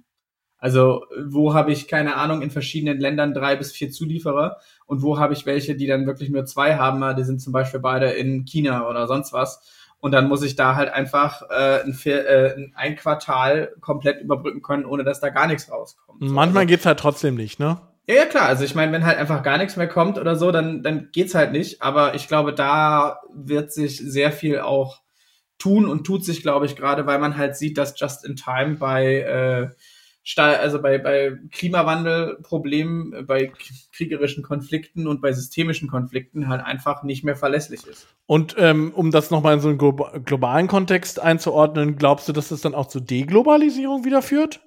Also 0.58 1.04
wo 1.26 1.54
habe 1.54 1.74
ich, 1.74 1.90
keine 1.90 2.16
Ahnung, 2.16 2.42
in 2.42 2.50
verschiedenen 2.50 3.00
Ländern 3.00 3.34
drei 3.34 3.58
bis 3.58 3.74
vier 3.74 3.92
Zulieferer 3.92 4.58
und 4.86 5.02
wo 5.02 5.20
habe 5.20 5.34
ich 5.34 5.46
welche, 5.46 5.76
die 5.76 5.88
dann 5.88 6.06
wirklich 6.06 6.30
nur 6.30 6.46
zwei 6.46 6.76
haben, 6.76 7.18
die 7.18 7.24
sind 7.24 7.42
zum 7.42 7.52
Beispiel 7.52 7.82
beide 7.82 8.12
in 8.12 8.46
China 8.46 8.88
oder 8.88 9.08
sonst 9.08 9.34
was. 9.34 9.62
Und 10.00 10.12
dann 10.12 10.28
muss 10.28 10.44
ich 10.44 10.56
da 10.56 10.76
halt 10.76 10.90
einfach 10.90 11.44
äh, 11.50 11.82
ein, 11.84 11.98
äh, 12.06 12.56
ein 12.76 12.96
Quartal 12.98 13.74
komplett 13.80 14.22
überbrücken 14.22 14.62
können, 14.62 14.86
ohne 14.86 15.06
dass 15.06 15.22
da 15.22 15.30
gar 15.30 15.48
nichts 15.48 15.72
rauskommt. 15.72 16.22
Manchmal 16.22 16.64
also, 16.64 16.68
geht's 16.68 16.86
halt 16.86 17.00
trotzdem 17.00 17.36
nicht, 17.36 17.60
ne? 17.60 17.80
Ja, 18.08 18.16
ja, 18.16 18.26
klar. 18.26 18.48
Also 18.48 18.66
ich 18.66 18.76
meine, 18.76 18.92
wenn 18.92 19.06
halt 19.06 19.18
einfach 19.18 19.44
gar 19.44 19.58
nichts 19.58 19.78
mehr 19.78 19.88
kommt 19.88 20.18
oder 20.18 20.36
so, 20.36 20.52
dann, 20.52 20.84
dann 20.84 21.10
geht's 21.12 21.36
halt 21.36 21.52
nicht. 21.52 21.82
Aber 21.82 22.16
ich 22.16 22.28
glaube, 22.28 22.54
da 22.54 23.22
wird 23.34 23.72
sich 23.72 23.98
sehr 23.98 24.32
viel 24.32 24.60
auch 24.60 25.02
tun 25.58 25.86
und 25.86 26.04
tut 26.04 26.26
sich, 26.26 26.42
glaube 26.42 26.66
ich, 26.66 26.76
gerade, 26.76 27.06
weil 27.06 27.20
man 27.20 27.38
halt 27.38 27.56
sieht, 27.56 27.78
dass 27.78 27.98
Just 27.98 28.26
in 28.26 28.36
Time 28.36 28.76
bei 28.76 29.22
äh, 29.22 29.70
also 30.38 30.82
bei, 30.82 30.98
bei 31.00 31.38
Klimawandelproblemen, 31.52 33.26
bei 33.28 33.52
kriegerischen 33.92 34.42
Konflikten 34.42 35.08
und 35.08 35.22
bei 35.22 35.34
systemischen 35.34 35.90
Konflikten 35.90 36.48
halt 36.48 36.64
einfach 36.64 37.04
nicht 37.04 37.26
mehr 37.26 37.36
verlässlich 37.36 37.86
ist. 37.86 38.08
Und 38.26 38.56
ähm, 38.58 38.94
um 38.96 39.12
das 39.12 39.32
nochmal 39.32 39.56
in 39.56 39.60
so 39.60 39.68
einen 39.70 39.78
globalen 39.78 40.68
Kontext 40.68 41.20
einzuordnen, 41.20 41.98
glaubst 41.98 42.30
du, 42.30 42.34
dass 42.34 42.50
das 42.50 42.62
dann 42.62 42.74
auch 42.74 42.88
zur 42.88 43.02
Deglobalisierung 43.02 44.06
wieder 44.06 44.22
führt? 44.22 44.62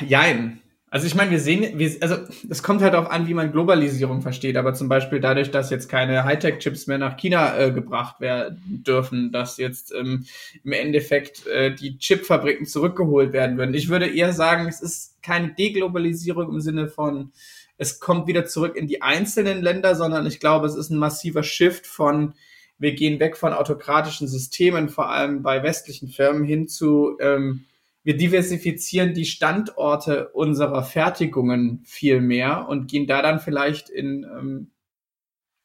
Jein. 0.00 0.62
Also 0.90 1.06
ich 1.06 1.14
meine, 1.14 1.30
wir 1.30 1.40
sehen, 1.40 1.78
wir, 1.78 1.96
also 2.00 2.16
es 2.48 2.62
kommt 2.62 2.80
halt 2.80 2.94
auch 2.94 3.10
an, 3.10 3.26
wie 3.26 3.34
man 3.34 3.52
Globalisierung 3.52 4.22
versteht, 4.22 4.56
aber 4.56 4.72
zum 4.72 4.88
Beispiel 4.88 5.20
dadurch, 5.20 5.50
dass 5.50 5.68
jetzt 5.68 5.88
keine 5.88 6.24
Hightech-Chips 6.24 6.86
mehr 6.86 6.96
nach 6.96 7.18
China 7.18 7.58
äh, 7.58 7.72
gebracht 7.72 8.20
werden 8.20 8.82
dürfen, 8.86 9.30
dass 9.30 9.58
jetzt 9.58 9.92
ähm, 9.92 10.24
im 10.64 10.72
Endeffekt 10.72 11.46
äh, 11.46 11.74
die 11.74 11.98
Chipfabriken 11.98 12.64
zurückgeholt 12.64 13.34
werden 13.34 13.58
würden. 13.58 13.74
Ich 13.74 13.90
würde 13.90 14.08
eher 14.08 14.32
sagen, 14.32 14.66
es 14.66 14.80
ist 14.80 15.22
keine 15.22 15.52
Deglobalisierung 15.52 16.54
im 16.54 16.60
Sinne 16.60 16.88
von, 16.88 17.32
es 17.76 18.00
kommt 18.00 18.26
wieder 18.26 18.46
zurück 18.46 18.74
in 18.74 18.86
die 18.86 19.02
einzelnen 19.02 19.60
Länder, 19.60 19.94
sondern 19.94 20.26
ich 20.26 20.40
glaube, 20.40 20.66
es 20.66 20.74
ist 20.74 20.88
ein 20.88 20.98
massiver 20.98 21.42
Shift 21.42 21.86
von, 21.86 22.32
wir 22.78 22.94
gehen 22.94 23.20
weg 23.20 23.36
von 23.36 23.52
autokratischen 23.52 24.26
Systemen, 24.26 24.88
vor 24.88 25.10
allem 25.10 25.42
bei 25.42 25.62
westlichen 25.62 26.08
Firmen, 26.08 26.44
hin 26.44 26.66
zu 26.66 27.18
ähm, 27.20 27.66
wir 28.08 28.16
diversifizieren 28.16 29.12
die 29.12 29.26
Standorte 29.26 30.30
unserer 30.30 30.82
Fertigungen 30.82 31.82
viel 31.84 32.22
mehr 32.22 32.66
und 32.66 32.90
gehen 32.90 33.06
da 33.06 33.20
dann 33.20 33.38
vielleicht 33.38 33.90
in 33.90 34.24
ähm, 34.24 34.70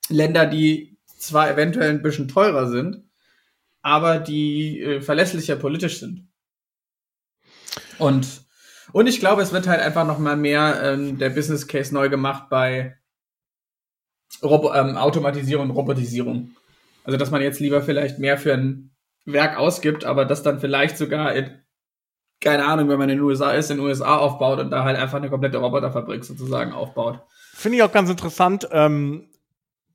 Länder, 0.09 0.45
die 0.45 0.97
zwar 1.05 1.49
eventuell 1.49 1.89
ein 1.89 2.01
bisschen 2.01 2.27
teurer 2.27 2.67
sind, 2.67 3.01
aber 3.81 4.19
die 4.19 4.81
äh, 4.81 4.99
verlässlicher 4.99 5.55
politisch 5.55 6.01
sind. 6.01 6.27
Und, 7.97 8.43
und 8.91 9.07
ich 9.07 9.21
glaube, 9.21 9.41
es 9.41 9.53
wird 9.53 9.67
halt 9.67 9.79
einfach 9.79 10.05
noch 10.05 10.19
mal 10.19 10.35
mehr 10.35 10.81
ähm, 10.83 11.17
der 11.17 11.29
Business 11.29 11.65
Case 11.69 11.93
neu 11.93 12.09
gemacht 12.09 12.49
bei 12.49 12.97
Robo 14.43 14.73
ähm, 14.73 14.97
Automatisierung 14.97 15.69
und 15.69 15.77
Robotisierung. 15.77 16.57
Also, 17.05 17.17
dass 17.17 17.31
man 17.31 17.41
jetzt 17.41 17.61
lieber 17.61 17.81
vielleicht 17.81 18.19
mehr 18.19 18.37
für 18.37 18.53
ein 18.53 18.91
Werk 19.23 19.57
ausgibt, 19.57 20.03
aber 20.03 20.25
das 20.25 20.43
dann 20.43 20.59
vielleicht 20.59 20.97
sogar 20.97 21.33
keine 22.43 22.65
Ahnung, 22.65 22.89
wenn 22.89 22.99
man 22.99 23.09
in 23.09 23.17
den 23.17 23.25
USA 23.25 23.51
ist, 23.51 23.71
in 23.71 23.77
den 23.77 23.85
USA 23.85 24.17
aufbaut 24.17 24.59
und 24.59 24.69
da 24.69 24.83
halt 24.83 24.97
einfach 24.97 25.17
eine 25.17 25.29
komplette 25.29 25.57
Roboterfabrik 25.57 26.23
sozusagen 26.23 26.73
aufbaut. 26.73 27.19
Finde 27.53 27.77
ich 27.77 27.83
auch 27.83 27.91
ganz 27.91 28.09
interessant, 28.09 28.67
ähm, 28.71 29.29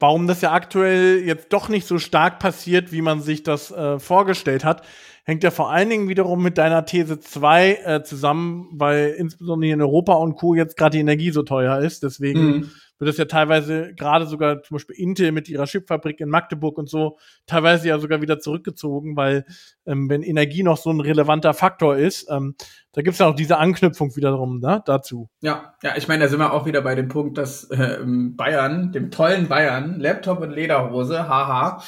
warum 0.01 0.27
das 0.27 0.41
ja 0.41 0.53
aktuell 0.53 1.23
jetzt 1.25 1.53
doch 1.53 1.69
nicht 1.69 1.87
so 1.87 1.99
stark 1.99 2.39
passiert, 2.39 2.93
wie 2.93 3.03
man 3.03 3.21
sich 3.21 3.43
das 3.43 3.71
äh, 3.71 3.99
vorgestellt 3.99 4.65
hat. 4.65 4.83
Hängt 5.25 5.45
ja 5.45 5.51
vor 5.51 5.71
allen 5.71 5.91
Dingen 5.91 6.09
wiederum 6.09 6.43
mit 6.43 6.57
deiner 6.57 6.87
These 6.87 7.21
2 7.21 7.81
äh, 7.85 8.03
zusammen, 8.03 8.69
weil 8.73 9.15
insbesondere 9.19 9.73
in 9.73 9.83
Europa 9.83 10.15
und 10.15 10.37
Co. 10.37 10.55
jetzt 10.55 10.77
gerade 10.77 10.97
die 10.97 11.01
Energie 11.01 11.31
so 11.31 11.43
teuer 11.43 11.81
ist. 11.81 12.03
Deswegen 12.03 12.41
mhm 12.41 12.71
wird 12.99 13.11
es 13.11 13.17
ja 13.17 13.27
teilweise 13.27 13.95
gerade 13.95 14.27
sogar 14.27 14.63
zum 14.63 14.77
Beispiel 14.77 14.97
Intel 14.97 15.33
mit 15.33 15.49
ihrer 15.49 15.67
Chipfabrik 15.67 16.21
in 16.21 16.29
Magdeburg 16.29 16.79
und 16.79 16.89
so 16.89 17.19
teilweise 17.47 17.89
ja 17.89 17.99
sogar 17.99 18.21
wieder 18.21 18.39
zurückgezogen, 18.39 19.17
weil 19.17 19.45
ähm, 19.87 20.09
wenn 20.11 20.23
Energie 20.23 20.63
noch 20.63 20.77
so 20.77 20.91
ein 20.91 21.01
relevanter 21.01 21.55
Faktor 21.55 21.97
ist, 21.97 22.29
ähm, 22.31 22.55
da 22.93 23.03
gibt's 23.03 23.19
ja 23.21 23.29
auch 23.29 23.35
diese 23.35 23.59
Anknüpfung 23.59 24.17
wiederum 24.17 24.61
ne, 24.61 24.83
dazu. 24.85 25.29
Ja, 25.41 25.75
ja, 25.83 25.97
ich 25.97 26.09
meine, 26.09 26.25
da 26.25 26.29
sind 26.29 26.41
wir 26.41 26.53
auch 26.53 26.67
wieder 26.67 26.81
bei 26.83 26.95
dem 26.95 27.09
Punkt, 27.09 27.39
dass 27.39 27.65
äh, 27.71 27.99
Bayern, 28.05 28.93
dem 28.93 29.11
tollen 29.11 29.49
Bayern, 29.49 30.01
Laptop 30.01 30.41
und 30.41 30.51
Lederhose, 30.51 31.29
haha, 31.29 31.83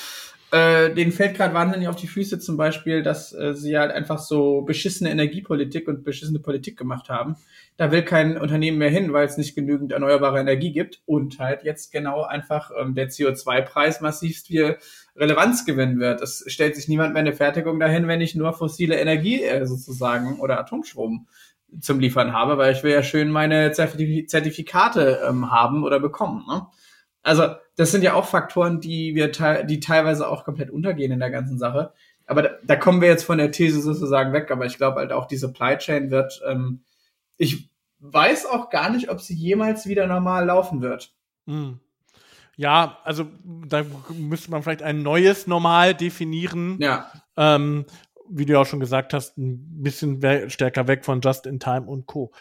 äh, 0.52 0.92
denen 0.92 1.12
fällt 1.12 1.36
gerade 1.36 1.54
wahnsinnig 1.54 1.88
auf 1.88 1.96
die 1.96 2.08
Füße 2.08 2.38
zum 2.40 2.56
Beispiel, 2.56 3.02
dass 3.02 3.32
äh, 3.32 3.54
sie 3.54 3.78
halt 3.78 3.92
einfach 3.92 4.18
so 4.18 4.62
beschissene 4.62 5.10
Energiepolitik 5.10 5.86
und 5.86 6.02
beschissene 6.02 6.40
Politik 6.40 6.76
gemacht 6.76 7.08
haben. 7.08 7.36
Da 7.76 7.92
will 7.92 8.02
kein 8.02 8.36
Unternehmen 8.36 8.78
mehr 8.78 8.90
hin, 8.90 9.12
weil 9.12 9.26
es 9.26 9.36
nicht 9.36 9.54
genügend 9.54 9.92
erneuerbare 9.92 10.40
Energie 10.40 10.72
gibt 10.72 11.02
und 11.06 11.38
halt 11.38 11.62
jetzt 11.62 11.92
genau 11.92 12.22
einfach 12.22 12.70
ähm, 12.78 12.94
der 12.94 13.10
CO2-Preis 13.10 14.00
massivst 14.00 14.50
wie 14.50 14.74
Relevanz 15.16 15.64
gewinnen 15.64 16.00
wird. 16.00 16.20
Es 16.20 16.44
stellt 16.48 16.74
sich 16.74 16.88
niemand 16.88 17.12
mehr 17.12 17.20
eine 17.20 17.32
Fertigung 17.32 17.78
dahin, 17.78 18.08
wenn 18.08 18.20
ich 18.20 18.34
nur 18.34 18.52
fossile 18.52 18.98
Energie 18.98 19.42
äh, 19.42 19.66
sozusagen 19.66 20.40
oder 20.40 20.58
Atomstrom 20.58 21.28
zum 21.80 22.00
Liefern 22.00 22.32
habe, 22.32 22.58
weil 22.58 22.72
ich 22.72 22.82
will 22.82 22.90
ja 22.90 23.02
schön 23.04 23.30
meine 23.30 23.70
Zertifikate 23.72 25.20
ähm, 25.28 25.52
haben 25.52 25.84
oder 25.84 26.00
bekommen. 26.00 26.44
Ne? 26.48 26.66
Also 27.22 27.54
das 27.76 27.90
sind 27.90 28.02
ja 28.02 28.14
auch 28.14 28.26
Faktoren, 28.26 28.80
die 28.80 29.14
wir 29.14 29.32
te 29.32 29.64
die 29.66 29.80
teilweise 29.80 30.28
auch 30.28 30.44
komplett 30.44 30.70
untergehen 30.70 31.12
in 31.12 31.20
der 31.20 31.30
ganzen 31.30 31.58
Sache. 31.58 31.92
Aber 32.26 32.42
da, 32.42 32.50
da 32.62 32.76
kommen 32.76 33.00
wir 33.00 33.08
jetzt 33.08 33.24
von 33.24 33.38
der 33.38 33.50
These 33.50 33.80
sozusagen 33.80 34.32
weg. 34.32 34.50
Aber 34.50 34.66
ich 34.66 34.76
glaube 34.76 35.00
halt 35.00 35.12
auch 35.12 35.26
die 35.26 35.36
Supply 35.36 35.76
Chain 35.76 36.10
wird. 36.10 36.40
Ähm, 36.46 36.82
ich 37.36 37.70
weiß 38.00 38.46
auch 38.46 38.70
gar 38.70 38.90
nicht, 38.90 39.10
ob 39.10 39.20
sie 39.20 39.34
jemals 39.34 39.86
wieder 39.86 40.06
normal 40.06 40.46
laufen 40.46 40.80
wird. 40.80 41.12
Hm. 41.46 41.80
Ja, 42.56 42.98
also 43.04 43.26
da 43.66 43.84
müsste 44.10 44.50
man 44.50 44.62
vielleicht 44.62 44.82
ein 44.82 45.02
neues 45.02 45.46
Normal 45.46 45.94
definieren. 45.94 46.76
Ja. 46.78 47.10
Ähm, 47.36 47.86
wie 48.28 48.44
du 48.44 48.52
ja 48.52 48.60
auch 48.60 48.66
schon 48.66 48.80
gesagt 48.80 49.12
hast, 49.12 49.38
ein 49.38 49.82
bisschen 49.82 50.20
stärker 50.50 50.86
weg 50.86 51.04
von 51.04 51.20
Just 51.20 51.46
in 51.46 51.58
Time 51.58 51.82
und 51.82 52.06
Co. 52.06 52.32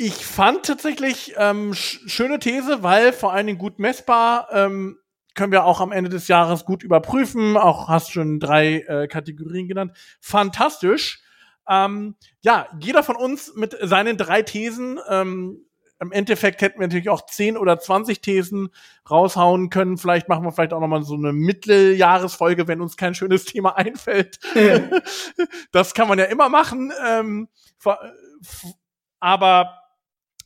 Ich 0.00 0.24
fand 0.24 0.64
tatsächlich 0.64 1.34
ähm, 1.38 1.74
sch 1.74 1.98
schöne 2.06 2.38
These, 2.38 2.84
weil 2.84 3.12
vor 3.12 3.32
allen 3.32 3.48
Dingen 3.48 3.58
gut 3.58 3.80
messbar. 3.80 4.46
Ähm, 4.52 4.96
können 5.34 5.50
wir 5.50 5.64
auch 5.64 5.80
am 5.80 5.90
Ende 5.90 6.08
des 6.08 6.28
Jahres 6.28 6.64
gut 6.64 6.84
überprüfen. 6.84 7.56
Auch 7.56 7.88
hast 7.88 8.12
schon 8.12 8.38
drei 8.38 8.82
äh, 8.82 9.08
Kategorien 9.08 9.66
genannt. 9.66 9.96
Fantastisch. 10.20 11.20
Ähm, 11.68 12.14
ja, 12.42 12.68
jeder 12.78 13.02
von 13.02 13.16
uns 13.16 13.52
mit 13.56 13.76
seinen 13.82 14.16
drei 14.16 14.42
Thesen. 14.42 15.00
Ähm, 15.08 15.66
Im 15.98 16.12
Endeffekt 16.12 16.62
hätten 16.62 16.78
wir 16.78 16.86
natürlich 16.86 17.10
auch 17.10 17.26
zehn 17.26 17.56
oder 17.56 17.80
zwanzig 17.80 18.20
Thesen 18.20 18.68
raushauen 19.10 19.68
können. 19.68 19.98
Vielleicht 19.98 20.28
machen 20.28 20.44
wir 20.44 20.52
vielleicht 20.52 20.74
auch 20.74 20.80
nochmal 20.80 21.02
so 21.02 21.14
eine 21.14 21.32
Mitteljahresfolge, 21.32 22.68
wenn 22.68 22.80
uns 22.80 22.96
kein 22.96 23.16
schönes 23.16 23.46
Thema 23.46 23.76
einfällt. 23.76 24.38
das 25.72 25.92
kann 25.92 26.06
man 26.06 26.20
ja 26.20 26.26
immer 26.26 26.48
machen. 26.48 26.92
Ähm, 27.04 27.48
aber 29.18 29.74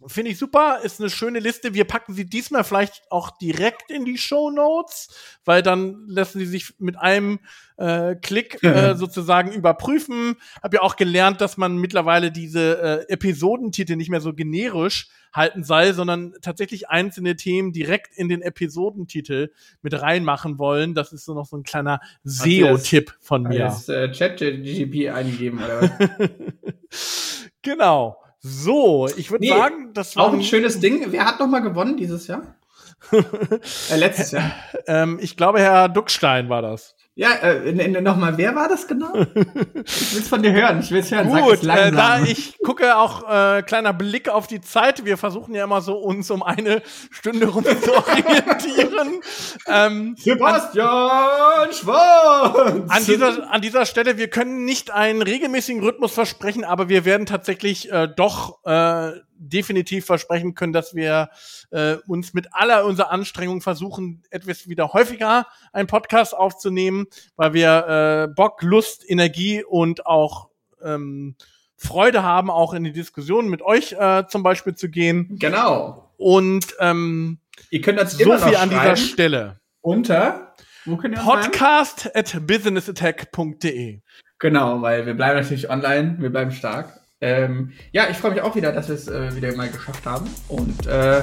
Finde 0.06 0.30
ich 0.30 0.38
super, 0.38 0.80
ist 0.82 1.00
eine 1.00 1.10
schöne 1.10 1.38
Liste. 1.38 1.74
Wir 1.74 1.84
packen 1.84 2.14
sie 2.14 2.24
diesmal 2.24 2.64
vielleicht 2.64 3.02
auch 3.10 3.30
direkt 3.38 3.90
in 3.90 4.04
die 4.04 4.18
Show 4.18 4.50
Notes, 4.50 5.08
weil 5.44 5.62
dann 5.62 6.04
lassen 6.06 6.38
sie 6.38 6.46
sich 6.46 6.74
mit 6.78 6.98
einem 6.98 7.40
äh, 7.76 8.14
Klick 8.16 8.62
äh, 8.64 8.94
sozusagen 8.94 9.52
überprüfen. 9.52 10.36
Hab 10.62 10.74
ja 10.74 10.82
auch 10.82 10.96
gelernt, 10.96 11.40
dass 11.40 11.56
man 11.56 11.76
mittlerweile 11.76 12.30
diese 12.30 13.06
äh, 13.08 13.12
Episodentitel 13.12 13.96
nicht 13.96 14.10
mehr 14.10 14.20
so 14.20 14.32
generisch 14.32 15.08
halten 15.32 15.64
soll, 15.64 15.94
sondern 15.94 16.34
tatsächlich 16.42 16.88
einzelne 16.90 17.36
Themen 17.36 17.72
direkt 17.72 18.16
in 18.16 18.28
den 18.28 18.42
Episodentitel 18.42 19.50
mit 19.80 20.00
reinmachen 20.00 20.58
wollen. 20.58 20.94
Das 20.94 21.12
ist 21.12 21.24
so 21.24 21.34
noch 21.34 21.46
so 21.46 21.56
ein 21.56 21.62
kleiner 21.62 22.00
SEO-Tipp 22.24 23.14
von 23.20 23.44
mir. 23.44 23.66
Jetzt 23.66 23.88
äh, 23.88 24.10
Chat-GP 24.10 25.10
eingegeben 25.10 25.58
oder 25.62 25.90
genau. 27.62 28.18
So, 28.42 29.08
ich 29.16 29.30
würde 29.30 29.44
nee, 29.44 29.50
sagen, 29.50 29.90
das 29.94 30.16
war 30.16 30.24
auch 30.24 30.32
ein 30.32 30.42
schönes 30.42 30.80
Ding. 30.80 31.04
Wer 31.12 31.24
hat 31.24 31.38
noch 31.38 31.46
mal 31.46 31.60
gewonnen 31.60 31.96
dieses 31.96 32.26
Jahr? 32.26 32.42
äh, 33.12 33.96
letztes 33.96 34.32
Jahr. 34.32 34.52
Ähm, 34.86 35.18
ich 35.20 35.36
glaube, 35.36 35.60
Herr 35.60 35.88
Duckstein 35.88 36.48
war 36.48 36.60
das. 36.60 36.96
Ja, 37.14 37.34
äh, 37.42 38.00
nochmal, 38.00 38.38
wer 38.38 38.54
war 38.54 38.68
das 38.68 38.88
genau? 38.88 39.12
ich 39.14 40.14
will 40.14 40.22
es 40.22 40.28
von 40.28 40.42
dir 40.42 40.52
hören. 40.52 40.80
Ich 40.80 40.90
will 40.90 41.00
es 41.00 41.10
hören. 41.10 41.28
Gut, 41.28 41.62
äh, 41.62 41.92
da 41.92 42.22
ich 42.22 42.58
gucke 42.64 42.96
auch 42.96 43.28
äh, 43.28 43.62
kleiner 43.62 43.92
Blick 43.92 44.30
auf 44.30 44.46
die 44.46 44.62
Zeit. 44.62 45.04
Wir 45.04 45.18
versuchen 45.18 45.54
ja 45.54 45.64
immer 45.64 45.82
so 45.82 45.98
uns 45.98 46.30
um 46.30 46.42
eine 46.42 46.80
Stunde 47.10 47.48
rum 47.48 47.64
zu 47.64 47.94
orientieren. 47.94 49.20
ähm, 49.68 50.16
Sebastian 50.18 50.88
an, 50.88 51.72
Schwarz! 51.72 52.80
An 52.88 53.04
dieser, 53.04 53.50
an 53.50 53.60
dieser 53.60 53.84
Stelle, 53.84 54.16
wir 54.16 54.28
können 54.28 54.64
nicht 54.64 54.90
einen 54.90 55.20
regelmäßigen 55.20 55.82
Rhythmus 55.82 56.14
versprechen, 56.14 56.64
aber 56.64 56.88
wir 56.88 57.04
werden 57.04 57.26
tatsächlich 57.26 57.92
äh, 57.92 58.08
doch 58.08 58.64
äh, 58.64 59.12
definitiv 59.48 60.06
versprechen 60.06 60.54
können, 60.54 60.72
dass 60.72 60.94
wir 60.94 61.30
äh, 61.70 61.96
uns 62.06 62.34
mit 62.34 62.48
aller 62.52 62.84
unserer 62.84 63.10
Anstrengung 63.10 63.60
versuchen, 63.60 64.22
etwas 64.30 64.68
wieder 64.68 64.92
häufiger 64.92 65.46
einen 65.72 65.86
Podcast 65.86 66.36
aufzunehmen, 66.36 67.06
weil 67.36 67.52
wir 67.52 68.28
äh, 68.28 68.34
Bock, 68.34 68.62
Lust, 68.62 69.08
Energie 69.08 69.64
und 69.64 70.06
auch 70.06 70.48
ähm, 70.82 71.36
Freude 71.76 72.22
haben, 72.22 72.50
auch 72.50 72.74
in 72.74 72.84
die 72.84 72.92
Diskussion 72.92 73.48
mit 73.48 73.62
euch 73.62 73.92
äh, 73.92 74.24
zum 74.28 74.42
Beispiel 74.42 74.74
zu 74.74 74.88
gehen. 74.88 75.36
Genau. 75.38 76.12
Und 76.16 76.74
ähm, 76.78 77.38
ihr 77.70 77.80
könnt 77.80 77.98
das 77.98 78.12
so 78.12 78.38
viel 78.38 78.56
an 78.56 78.70
dieser 78.70 78.96
Stelle. 78.96 79.60
Unter 79.80 80.54
Podcast 80.84 82.10
at 82.14 82.46
businessattack.de. 82.46 84.00
Genau, 84.38 84.82
weil 84.82 85.06
wir 85.06 85.14
bleiben 85.14 85.40
natürlich 85.40 85.70
online, 85.70 86.16
wir 86.18 86.30
bleiben 86.30 86.50
stark. 86.50 87.01
Ähm, 87.22 87.72
ja, 87.92 88.08
ich 88.10 88.18
freue 88.18 88.32
mich 88.32 88.42
auch 88.42 88.54
wieder, 88.56 88.72
dass 88.72 88.88
wir 88.88 88.96
es 88.96 89.08
äh, 89.08 89.34
wieder 89.34 89.54
mal 89.56 89.70
geschafft 89.70 90.04
haben. 90.04 90.28
Und 90.48 90.86
äh, 90.86 91.22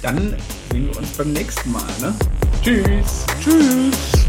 dann 0.00 0.36
sehen 0.70 0.88
wir 0.88 0.96
uns 0.96 1.10
beim 1.18 1.32
nächsten 1.32 1.72
Mal. 1.72 1.82
Ne? 2.00 2.14
Tschüss. 2.62 3.26
Tschüss. 3.40 4.21